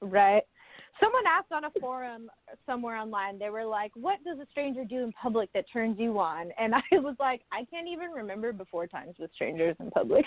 right. 0.00 0.42
Someone 1.00 1.24
asked 1.28 1.52
on 1.52 1.64
a 1.64 1.70
forum 1.80 2.30
somewhere 2.64 2.96
online, 2.96 3.38
they 3.38 3.50
were 3.50 3.64
like, 3.64 3.92
What 3.94 4.22
does 4.24 4.38
a 4.38 4.46
stranger 4.50 4.84
do 4.84 5.04
in 5.04 5.12
public 5.12 5.52
that 5.52 5.64
turns 5.72 5.98
you 5.98 6.18
on? 6.18 6.50
And 6.58 6.74
I 6.92 6.98
was 6.98 7.16
like, 7.20 7.42
I 7.52 7.64
can't 7.70 7.86
even 7.88 8.10
remember 8.10 8.52
before 8.52 8.86
times 8.86 9.14
with 9.18 9.30
strangers 9.34 9.76
in 9.80 9.90
public. 9.90 10.24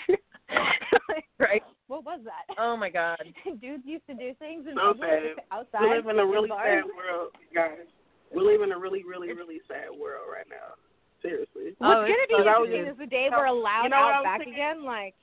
Like, 1.08 1.24
right? 1.38 1.62
what 1.88 2.04
was 2.04 2.20
that? 2.24 2.54
Oh 2.58 2.76
my 2.76 2.88
god. 2.90 3.18
Dudes 3.60 3.82
used 3.84 4.06
to 4.06 4.14
do 4.14 4.32
things 4.38 4.66
in 4.68 4.74
So 4.76 4.92
public 4.94 5.10
sad. 5.36 5.44
outside. 5.50 5.82
We 5.82 5.96
live 5.96 6.06
in 6.06 6.18
a 6.18 6.26
really 6.26 6.48
bars. 6.48 6.84
sad 6.84 6.90
world, 6.96 7.30
guys. 7.54 7.86
We 8.34 8.42
live 8.42 8.62
in 8.62 8.70
a 8.72 8.78
really, 8.78 9.02
really, 9.04 9.32
really 9.32 9.60
sad 9.66 9.90
world 9.90 10.26
right 10.32 10.46
now. 10.48 10.74
Seriously. 11.20 11.74
Oh, 11.82 12.06
What's 12.06 12.08
gonna 12.08 12.28
be 12.28 12.34
so 12.34 12.38
interesting 12.40 12.84
sad. 12.84 12.92
is 12.92 12.98
the 12.98 13.06
day 13.06 13.28
we're 13.30 13.46
allowed 13.46 13.82
You 13.84 13.90
know 13.90 13.96
out 13.96 14.22
back 14.24 14.38
thinking? 14.38 14.54
again. 14.54 14.84
Like, 14.84 15.14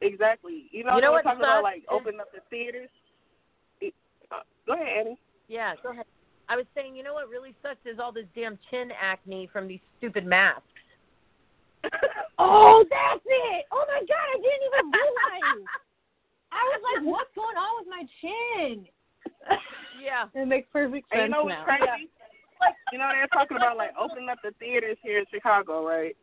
Exactly. 0.00 0.68
You 0.72 0.84
know, 0.84 0.96
You 0.96 1.00
know 1.02 1.10
we're 1.10 1.16
what 1.18 1.24
talking 1.24 1.40
about 1.40 1.62
like 1.62 1.78
is- 1.78 1.84
opening 1.90 2.20
up 2.20 2.28
the 2.32 2.40
theaters. 2.50 2.88
Go 4.66 4.74
ahead, 4.74 5.06
Annie. 5.06 5.18
Yeah, 5.48 5.74
go 5.82 5.90
ahead. 5.90 6.04
I 6.48 6.56
was 6.56 6.66
saying, 6.74 6.94
you 6.94 7.02
know 7.02 7.14
what 7.14 7.28
really 7.28 7.54
sucks 7.62 7.84
is 7.84 7.98
all 7.98 8.12
this 8.12 8.26
damn 8.34 8.58
chin 8.70 8.90
acne 9.00 9.48
from 9.52 9.66
these 9.66 9.80
stupid 9.98 10.26
masks. 10.26 10.62
oh, 12.38 12.84
that's 12.90 13.24
it. 13.24 13.64
Oh 13.72 13.84
my 13.88 14.00
god, 14.00 14.26
I 14.34 14.36
didn't 14.36 14.66
even 14.66 14.84
realize. 14.90 15.66
I 16.52 16.62
was 16.72 16.82
like, 16.94 17.04
what's 17.04 17.30
going 17.34 17.56
on 17.56 17.72
with 17.78 17.88
my 17.90 18.04
chin? 18.20 18.86
Yeah. 20.02 20.26
It 20.40 20.46
makes 20.46 20.68
perfect 20.72 21.06
And 21.10 21.18
sense 21.20 21.22
you 21.26 21.28
know 21.30 21.44
what's 21.44 21.56
now. 21.58 21.64
crazy? 21.64 22.08
you 22.92 22.98
know 22.98 23.10
they're 23.12 23.26
talking 23.28 23.56
about 23.56 23.76
like 23.76 23.90
opening 24.00 24.28
up 24.28 24.38
the 24.42 24.52
theaters 24.58 24.96
here 25.02 25.18
in 25.18 25.24
Chicago, 25.32 25.86
right? 25.86 26.16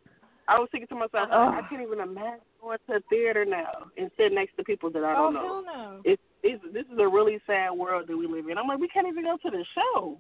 I 0.48 0.60
was 0.60 0.68
thinking 0.72 0.88
to 0.90 0.96
myself, 0.96 1.30
oh. 1.32 1.50
I 1.50 1.62
can't 1.70 1.82
even 1.82 2.00
imagine 2.00 2.44
going 2.62 2.78
to 2.90 2.96
a 2.96 3.00
theater 3.10 3.46
now 3.46 3.88
and 3.98 4.12
sit 4.18 4.32
next 4.32 4.56
to 4.58 4.64
people 4.64 4.90
that 4.92 5.04
I 5.04 5.14
don't 5.14 5.36
oh, 5.36 5.40
know. 5.40 5.42
Hell 5.42 5.64
no. 5.64 6.02
It's, 6.04 6.22
it's 6.44 6.64
this 6.74 6.86
is 6.92 7.00
a 7.00 7.08
really 7.08 7.40
sad 7.48 7.72
world 7.72 8.08
that 8.08 8.18
we 8.18 8.28
live 8.28 8.50
in. 8.50 8.58
I'm 8.58 8.68
like, 8.68 8.80
we 8.80 8.88
can't 8.88 9.08
even 9.08 9.24
go 9.24 9.38
to 9.38 9.50
the 9.50 9.64
show. 9.76 10.18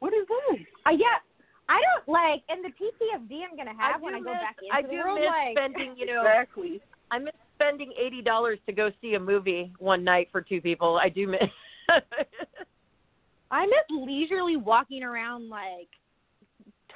What 0.00 0.12
is 0.12 0.26
this? 0.28 0.60
Uh, 0.84 0.90
yeah, 0.90 1.22
I 1.68 1.80
don't 1.80 2.12
like, 2.12 2.42
and 2.48 2.64
the 2.64 2.68
PTSD 2.68 3.40
I'm 3.48 3.56
gonna 3.56 3.76
have 3.78 3.96
I 3.96 4.04
when 4.04 4.14
I 4.14 4.18
go 4.18 4.32
back 4.32 4.56
into 4.60 4.74
I 4.74 4.82
the 4.82 4.88
do 4.88 4.96
world, 4.96 5.20
miss 5.20 5.28
like, 5.28 5.56
spending, 5.56 5.94
you 5.96 6.06
know, 6.06 6.20
exactly. 6.20 6.80
I 7.10 7.18
miss 7.18 7.34
spending 7.54 7.92
eighty 7.98 8.20
dollars 8.20 8.58
to 8.66 8.72
go 8.72 8.90
see 9.00 9.14
a 9.14 9.20
movie 9.20 9.72
one 9.78 10.04
night 10.04 10.28
for 10.32 10.40
two 10.40 10.60
people. 10.60 10.98
I 11.02 11.08
do 11.08 11.26
miss. 11.26 11.40
I 13.50 13.66
miss 13.66 13.84
leisurely 13.90 14.56
walking 14.56 15.02
around 15.02 15.48
like 15.48 15.88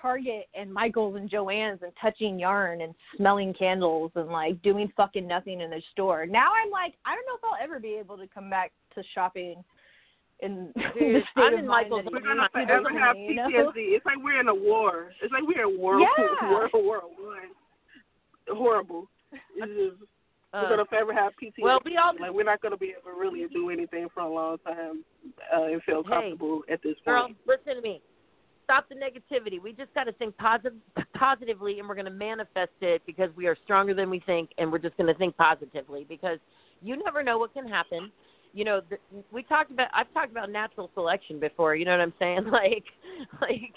Target 0.07 0.47
and 0.55 0.73
Michaels 0.73 1.17
and 1.17 1.29
Joann's 1.29 1.83
and 1.83 1.91
touching 2.01 2.39
yarn 2.39 2.81
and 2.83 2.95
smelling 3.17 3.53
candles 3.55 4.13
and 4.15 4.29
like 4.29 4.63
doing 4.63 4.91
fucking 4.97 5.27
nothing 5.27 5.61
in 5.61 5.69
the 5.71 5.83
store. 5.91 6.27
Now 6.27 6.53
I'm 6.55 6.71
like, 6.71 6.95
I 7.05 7.17
don't 7.17 7.27
know 7.27 7.35
if 7.37 7.41
I'll 7.45 7.63
ever 7.65 7.81
be 7.81 7.95
able 7.99 8.17
to 8.19 8.29
come 8.29 8.49
back 8.49 8.71
to 8.95 9.03
shopping 9.15 9.65
in 10.41 10.73
Dude, 10.77 11.17
the 11.17 11.21
state 11.33 11.43
I'm 11.43 11.55
of 11.55 11.59
in 11.59 11.67
Michael's 11.67 12.05
We're 12.13 12.21
gonna 12.21 12.43
used 12.43 12.55
to 12.55 12.67
forever 12.67 12.91
be, 12.91 12.99
have 12.99 13.17
you 13.17 13.35
know? 13.35 13.49
PTSD. 13.49 13.97
It's 13.97 14.07
like 14.07 14.19
we're 14.23 14.39
in 14.39 14.47
a 14.49 14.55
war. 14.55 15.11
It's 15.21 15.33
like 15.33 15.43
we're 15.45 15.69
in 15.69 15.81
World 15.81 16.07
Yeah. 16.19 16.51
World 16.53 16.71
War 16.75 17.01
One. 17.01 18.57
Horrible. 18.57 19.09
It's 19.33 19.67
just 19.99 20.09
we're 20.53 20.61
Uh, 20.61 20.69
gonna 20.69 20.85
forever 20.87 21.13
have 21.13 21.33
PTSD. 21.43 21.63
well, 21.63 21.81
we 21.85 21.97
all- 21.97 22.15
like 22.21 22.31
we're 22.33 22.45
not 22.45 22.61
gonna 22.63 22.77
be 22.77 22.95
able 22.97 23.13
to 23.13 23.19
really 23.21 23.45
do 23.53 23.71
anything 23.71 24.07
for 24.15 24.21
a 24.21 24.29
long 24.33 24.59
time 24.59 25.05
uh, 25.53 25.65
and 25.65 25.83
feel 25.83 26.05
Hey, 26.05 26.09
comfortable 26.11 26.63
at 26.71 26.81
this 26.83 26.95
point. 27.05 27.05
girl, 27.05 27.29
listen 27.47 27.75
to 27.75 27.81
me. 27.83 28.01
Stop 28.67 28.89
the 28.89 28.97
negativity. 28.97 29.63
We 29.63 29.73
just 29.73 29.95
got 29.95 30.05
to 30.05 30.13
think 30.13 30.37
positive, 30.39 30.75
positively, 31.15 31.79
and 31.79 31.89
we're 31.89 31.95
going 31.95 32.07
to 32.07 32.11
manifest 32.11 32.73
it 32.81 33.01
because 33.07 33.31
we 33.37 33.47
are 33.47 33.57
stronger 33.65 33.95
than 33.95 34.11
we 34.11 34.21
think, 34.21 34.51
and 34.59 34.71
we're 34.71 34.79
just 34.79 34.97
going 34.97 35.07
to 35.07 35.15
think 35.15 35.37
positively 35.37 36.05
because 36.09 36.39
you 36.83 37.01
never 37.03 37.23
know 37.23 37.39
what 37.39 37.55
can 37.55 37.67
happen. 37.69 38.11
You 38.53 38.65
know, 38.65 38.81
the, 38.91 38.99
we 39.31 39.45
talked 39.45 39.71
about. 39.71 39.89
I've 39.95 40.13
talked 40.13 40.33
about 40.33 40.51
natural 40.51 40.91
selection 40.95 41.39
before. 41.39 41.77
You 41.77 41.85
know 41.85 41.93
what 41.93 42.01
I'm 42.01 42.15
saying? 42.19 42.47
Like, 42.51 42.85
like 43.41 43.73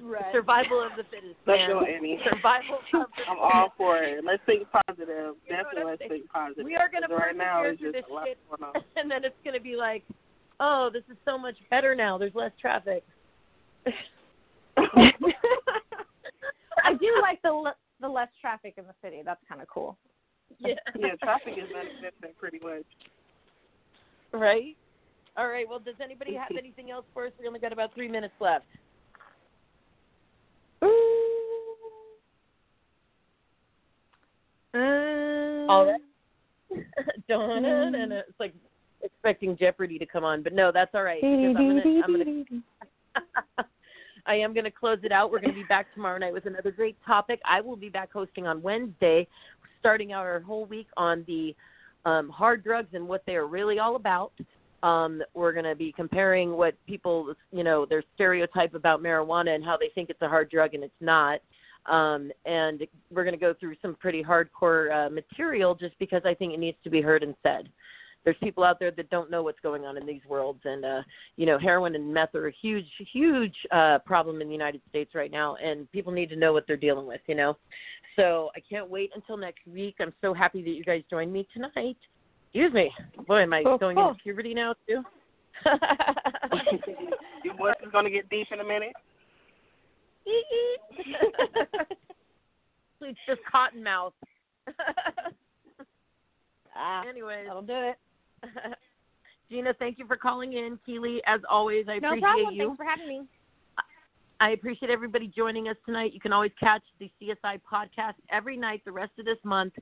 Right. 0.00 0.24
survival 0.32 0.80
of 0.80 0.92
the 0.96 1.02
fittest. 1.04 1.34
Let's 1.46 1.58
man. 1.58 1.70
go, 1.70 1.80
Annie. 1.84 2.20
Survival 2.30 2.78
of 2.78 3.06
the 3.10 3.24
I'm 3.30 3.38
all 3.38 3.72
for 3.76 3.98
it. 3.98 4.24
Let's 4.24 4.42
think 4.46 4.68
positive. 4.70 5.08
You 5.08 5.56
know 5.56 5.62
Definitely, 5.62 5.90
let's 5.90 6.02
think 6.08 6.30
positive. 6.30 6.64
We 6.64 6.76
are 6.76 6.88
going 6.88 7.02
to 7.08 7.14
right 7.14 7.36
now 7.36 7.62
persevere 7.62 7.70
it's 7.72 7.80
through 7.80 7.92
just 7.92 8.08
this 8.08 8.18
shit, 8.24 8.78
and 8.96 9.10
then 9.10 9.24
it's 9.24 9.34
going 9.44 9.54
to 9.54 9.62
be 9.62 9.76
like, 9.76 10.04
oh, 10.60 10.90
this 10.92 11.02
is 11.10 11.16
so 11.24 11.36
much 11.36 11.56
better 11.70 11.94
now. 11.94 12.16
There's 12.16 12.34
less 12.34 12.52
traffic. 12.60 13.02
I 16.84 16.94
do 16.94 17.18
like 17.20 17.42
the 17.42 17.52
le- 17.52 17.76
the 18.00 18.08
less 18.08 18.28
traffic 18.40 18.74
in 18.76 18.84
the 18.86 18.94
city. 19.02 19.22
That's 19.24 19.40
kind 19.48 19.60
of 19.60 19.68
cool. 19.68 19.96
yeah. 20.58 20.74
yeah, 20.98 21.14
traffic 21.22 21.54
is 21.56 21.68
non-existent 21.72 22.38
pretty 22.38 22.58
much. 22.62 22.84
Right? 24.32 24.76
All 25.36 25.48
right. 25.48 25.68
Well, 25.68 25.78
does 25.78 25.94
anybody 26.02 26.34
have 26.34 26.56
anything 26.58 26.90
else 26.90 27.04
for 27.14 27.26
us? 27.26 27.32
We 27.40 27.46
only 27.46 27.60
got 27.60 27.72
about 27.72 27.94
three 27.94 28.08
minutes 28.08 28.34
left. 28.40 28.66
Um, 34.74 35.66
all 35.68 35.86
right. 35.86 36.00
Dun, 37.28 37.62
dun, 37.62 37.62
dun, 37.62 37.92
dun. 37.92 38.12
It's 38.12 38.40
like 38.40 38.54
expecting 39.02 39.56
Jeopardy 39.56 39.98
to 39.98 40.06
come 40.06 40.24
on, 40.24 40.42
but 40.42 40.52
no, 40.52 40.70
that's 40.72 40.94
all 40.94 41.02
right. 41.02 41.20
Because 41.20 41.56
I'm 41.58 41.68
gonna, 41.68 41.82
I'm 42.04 42.12
gonna, 42.12 43.64
I 44.28 44.34
am 44.34 44.52
going 44.52 44.64
to 44.64 44.70
close 44.70 44.98
it 45.02 45.10
out. 45.10 45.32
We're 45.32 45.40
going 45.40 45.54
to 45.54 45.60
be 45.60 45.66
back 45.68 45.92
tomorrow 45.94 46.18
night 46.18 46.34
with 46.34 46.44
another 46.44 46.70
great 46.70 46.96
topic. 47.04 47.40
I 47.46 47.62
will 47.62 47.76
be 47.76 47.88
back 47.88 48.12
hosting 48.12 48.46
on 48.46 48.60
Wednesday, 48.60 49.26
starting 49.80 50.12
out 50.12 50.26
our 50.26 50.40
whole 50.40 50.66
week 50.66 50.86
on 50.98 51.24
the 51.26 51.56
um, 52.04 52.28
hard 52.28 52.62
drugs 52.62 52.88
and 52.92 53.08
what 53.08 53.22
they 53.26 53.36
are 53.36 53.46
really 53.46 53.78
all 53.78 53.96
about. 53.96 54.32
Um, 54.82 55.22
we're 55.34 55.52
going 55.52 55.64
to 55.64 55.74
be 55.74 55.92
comparing 55.92 56.52
what 56.52 56.74
people, 56.86 57.34
you 57.50 57.64
know, 57.64 57.86
their 57.86 58.04
stereotype 58.14 58.74
about 58.74 59.02
marijuana 59.02 59.54
and 59.54 59.64
how 59.64 59.78
they 59.78 59.90
think 59.94 60.10
it's 60.10 60.22
a 60.22 60.28
hard 60.28 60.50
drug 60.50 60.74
and 60.74 60.84
it's 60.84 60.92
not. 61.00 61.40
Um, 61.86 62.30
and 62.44 62.86
we're 63.10 63.24
going 63.24 63.34
to 63.34 63.40
go 63.40 63.54
through 63.58 63.76
some 63.80 63.94
pretty 63.94 64.22
hardcore 64.22 65.06
uh, 65.06 65.10
material 65.10 65.74
just 65.74 65.98
because 65.98 66.22
I 66.26 66.34
think 66.34 66.52
it 66.52 66.60
needs 66.60 66.76
to 66.84 66.90
be 66.90 67.00
heard 67.00 67.22
and 67.22 67.34
said. 67.42 67.70
There's 68.24 68.36
people 68.42 68.64
out 68.64 68.78
there 68.78 68.90
that 68.90 69.10
don't 69.10 69.30
know 69.30 69.42
what's 69.42 69.60
going 69.60 69.84
on 69.84 69.96
in 69.96 70.06
these 70.06 70.20
worlds, 70.28 70.60
and 70.64 70.84
uh, 70.84 71.02
you 71.36 71.46
know, 71.46 71.58
heroin 71.58 71.94
and 71.94 72.12
meth 72.12 72.34
are 72.34 72.48
a 72.48 72.52
huge, 72.60 72.86
huge 73.12 73.54
uh, 73.70 73.98
problem 74.04 74.42
in 74.42 74.48
the 74.48 74.52
United 74.52 74.82
States 74.88 75.14
right 75.14 75.30
now, 75.30 75.56
and 75.56 75.90
people 75.92 76.12
need 76.12 76.28
to 76.30 76.36
know 76.36 76.52
what 76.52 76.66
they're 76.66 76.76
dealing 76.76 77.06
with. 77.06 77.20
You 77.26 77.36
know, 77.36 77.56
so 78.16 78.50
I 78.56 78.60
can't 78.60 78.90
wait 78.90 79.10
until 79.14 79.36
next 79.36 79.66
week. 79.66 79.96
I'm 80.00 80.12
so 80.20 80.34
happy 80.34 80.62
that 80.62 80.70
you 80.70 80.84
guys 80.84 81.02
joined 81.08 81.32
me 81.32 81.46
tonight. 81.54 81.96
Excuse 82.46 82.72
me, 82.72 82.90
boy, 83.26 83.42
am 83.42 83.52
I 83.52 83.62
Cool, 83.62 83.78
going 83.78 83.98
into 83.98 84.14
puberty 84.22 84.54
now 84.54 84.74
too? 84.86 85.02
Your 87.44 87.54
voice 87.56 87.74
is 87.84 87.92
gonna 87.92 88.10
get 88.10 88.28
deep 88.30 88.48
in 88.50 88.60
a 88.60 88.64
minute. 88.64 88.92
it's 93.00 93.18
just 93.26 93.40
cotton 93.50 93.82
mouth. 93.82 94.12
Ah, 96.76 97.04
Anyways, 97.08 97.46
that'll 97.46 97.62
do 97.62 97.72
it. 97.74 97.96
Gina, 99.50 99.72
thank 99.78 99.98
you 99.98 100.06
for 100.06 100.16
calling 100.16 100.52
in. 100.52 100.78
Keely, 100.84 101.20
as 101.26 101.40
always, 101.48 101.86
I 101.88 101.98
No 101.98 102.08
appreciate 102.08 102.20
problem. 102.20 102.54
you. 102.54 102.66
Thanks 102.66 102.76
for 102.76 102.84
having 102.84 103.08
me. 103.08 103.22
I 104.40 104.50
appreciate 104.50 104.90
everybody 104.90 105.26
joining 105.26 105.68
us 105.68 105.76
tonight. 105.84 106.12
You 106.12 106.20
can 106.20 106.32
always 106.32 106.52
catch 106.60 106.82
the 107.00 107.10
CSI 107.20 107.60
podcast 107.70 108.14
every 108.30 108.56
night 108.56 108.82
the 108.84 108.92
rest 108.92 109.12
of 109.18 109.24
this 109.24 109.38
month. 109.42 109.72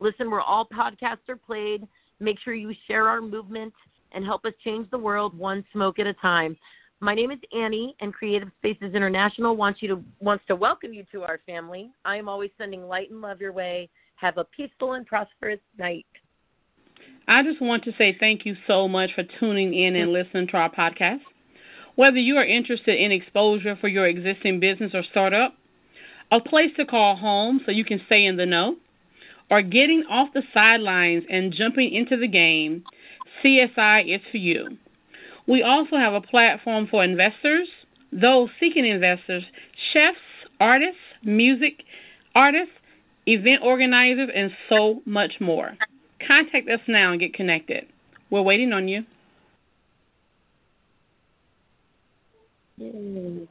Listen 0.00 0.30
where 0.30 0.40
all 0.40 0.66
podcasts 0.66 1.28
are 1.28 1.36
played. 1.36 1.86
Make 2.18 2.38
sure 2.40 2.54
you 2.54 2.74
share 2.88 3.08
our 3.08 3.20
movement 3.20 3.72
and 4.12 4.24
help 4.24 4.44
us 4.44 4.52
change 4.64 4.90
the 4.90 4.98
world 4.98 5.38
one 5.38 5.64
smoke 5.72 5.98
at 6.00 6.06
a 6.06 6.14
time. 6.14 6.56
My 6.98 7.14
name 7.14 7.30
is 7.30 7.38
Annie, 7.56 7.94
and 8.00 8.12
Creative 8.12 8.50
Spaces 8.58 8.94
International 8.94 9.56
wants 9.56 9.80
you 9.80 9.88
to 9.88 10.04
wants 10.18 10.44
to 10.48 10.56
welcome 10.56 10.92
you 10.92 11.04
to 11.12 11.22
our 11.22 11.40
family. 11.46 11.90
I 12.04 12.16
am 12.16 12.28
always 12.28 12.50
sending 12.58 12.86
light 12.88 13.10
and 13.10 13.20
love 13.22 13.40
your 13.40 13.52
way. 13.52 13.88
Have 14.16 14.36
a 14.36 14.44
peaceful 14.44 14.94
and 14.94 15.06
prosperous 15.06 15.60
night. 15.78 16.04
I 17.28 17.42
just 17.42 17.60
want 17.60 17.84
to 17.84 17.92
say 17.96 18.16
thank 18.18 18.44
you 18.44 18.56
so 18.66 18.88
much 18.88 19.10
for 19.14 19.22
tuning 19.38 19.74
in 19.74 19.96
and 19.96 20.12
listening 20.12 20.48
to 20.48 20.56
our 20.56 20.70
podcast. 20.70 21.20
Whether 21.94 22.18
you 22.18 22.36
are 22.36 22.44
interested 22.44 22.98
in 22.98 23.12
exposure 23.12 23.76
for 23.80 23.88
your 23.88 24.06
existing 24.06 24.60
business 24.60 24.92
or 24.94 25.02
startup, 25.10 25.54
a 26.32 26.40
place 26.40 26.70
to 26.76 26.84
call 26.84 27.16
home 27.16 27.60
so 27.64 27.72
you 27.72 27.84
can 27.84 28.00
stay 28.06 28.24
in 28.24 28.36
the 28.36 28.46
know, 28.46 28.76
or 29.50 29.62
getting 29.62 30.04
off 30.08 30.28
the 30.32 30.42
sidelines 30.54 31.24
and 31.28 31.52
jumping 31.52 31.92
into 31.92 32.16
the 32.16 32.28
game, 32.28 32.84
CSI 33.44 34.14
is 34.14 34.20
for 34.30 34.36
you. 34.36 34.76
We 35.46 35.62
also 35.62 35.96
have 35.96 36.14
a 36.14 36.20
platform 36.20 36.86
for 36.90 37.02
investors, 37.02 37.68
those 38.12 38.48
seeking 38.60 38.86
investors, 38.86 39.44
chefs, 39.92 40.18
artists, 40.60 41.00
music 41.22 41.82
artists, 42.34 42.74
event 43.26 43.60
organizers, 43.62 44.30
and 44.34 44.50
so 44.68 45.02
much 45.04 45.34
more. 45.40 45.76
Contact 46.26 46.68
us 46.68 46.80
now 46.86 47.12
and 47.12 47.20
get 47.20 47.34
connected. 47.34 47.86
We're 48.30 48.42
waiting 48.42 48.72
on 48.72 48.88
you. 48.88 49.04
Yay. 52.76 53.48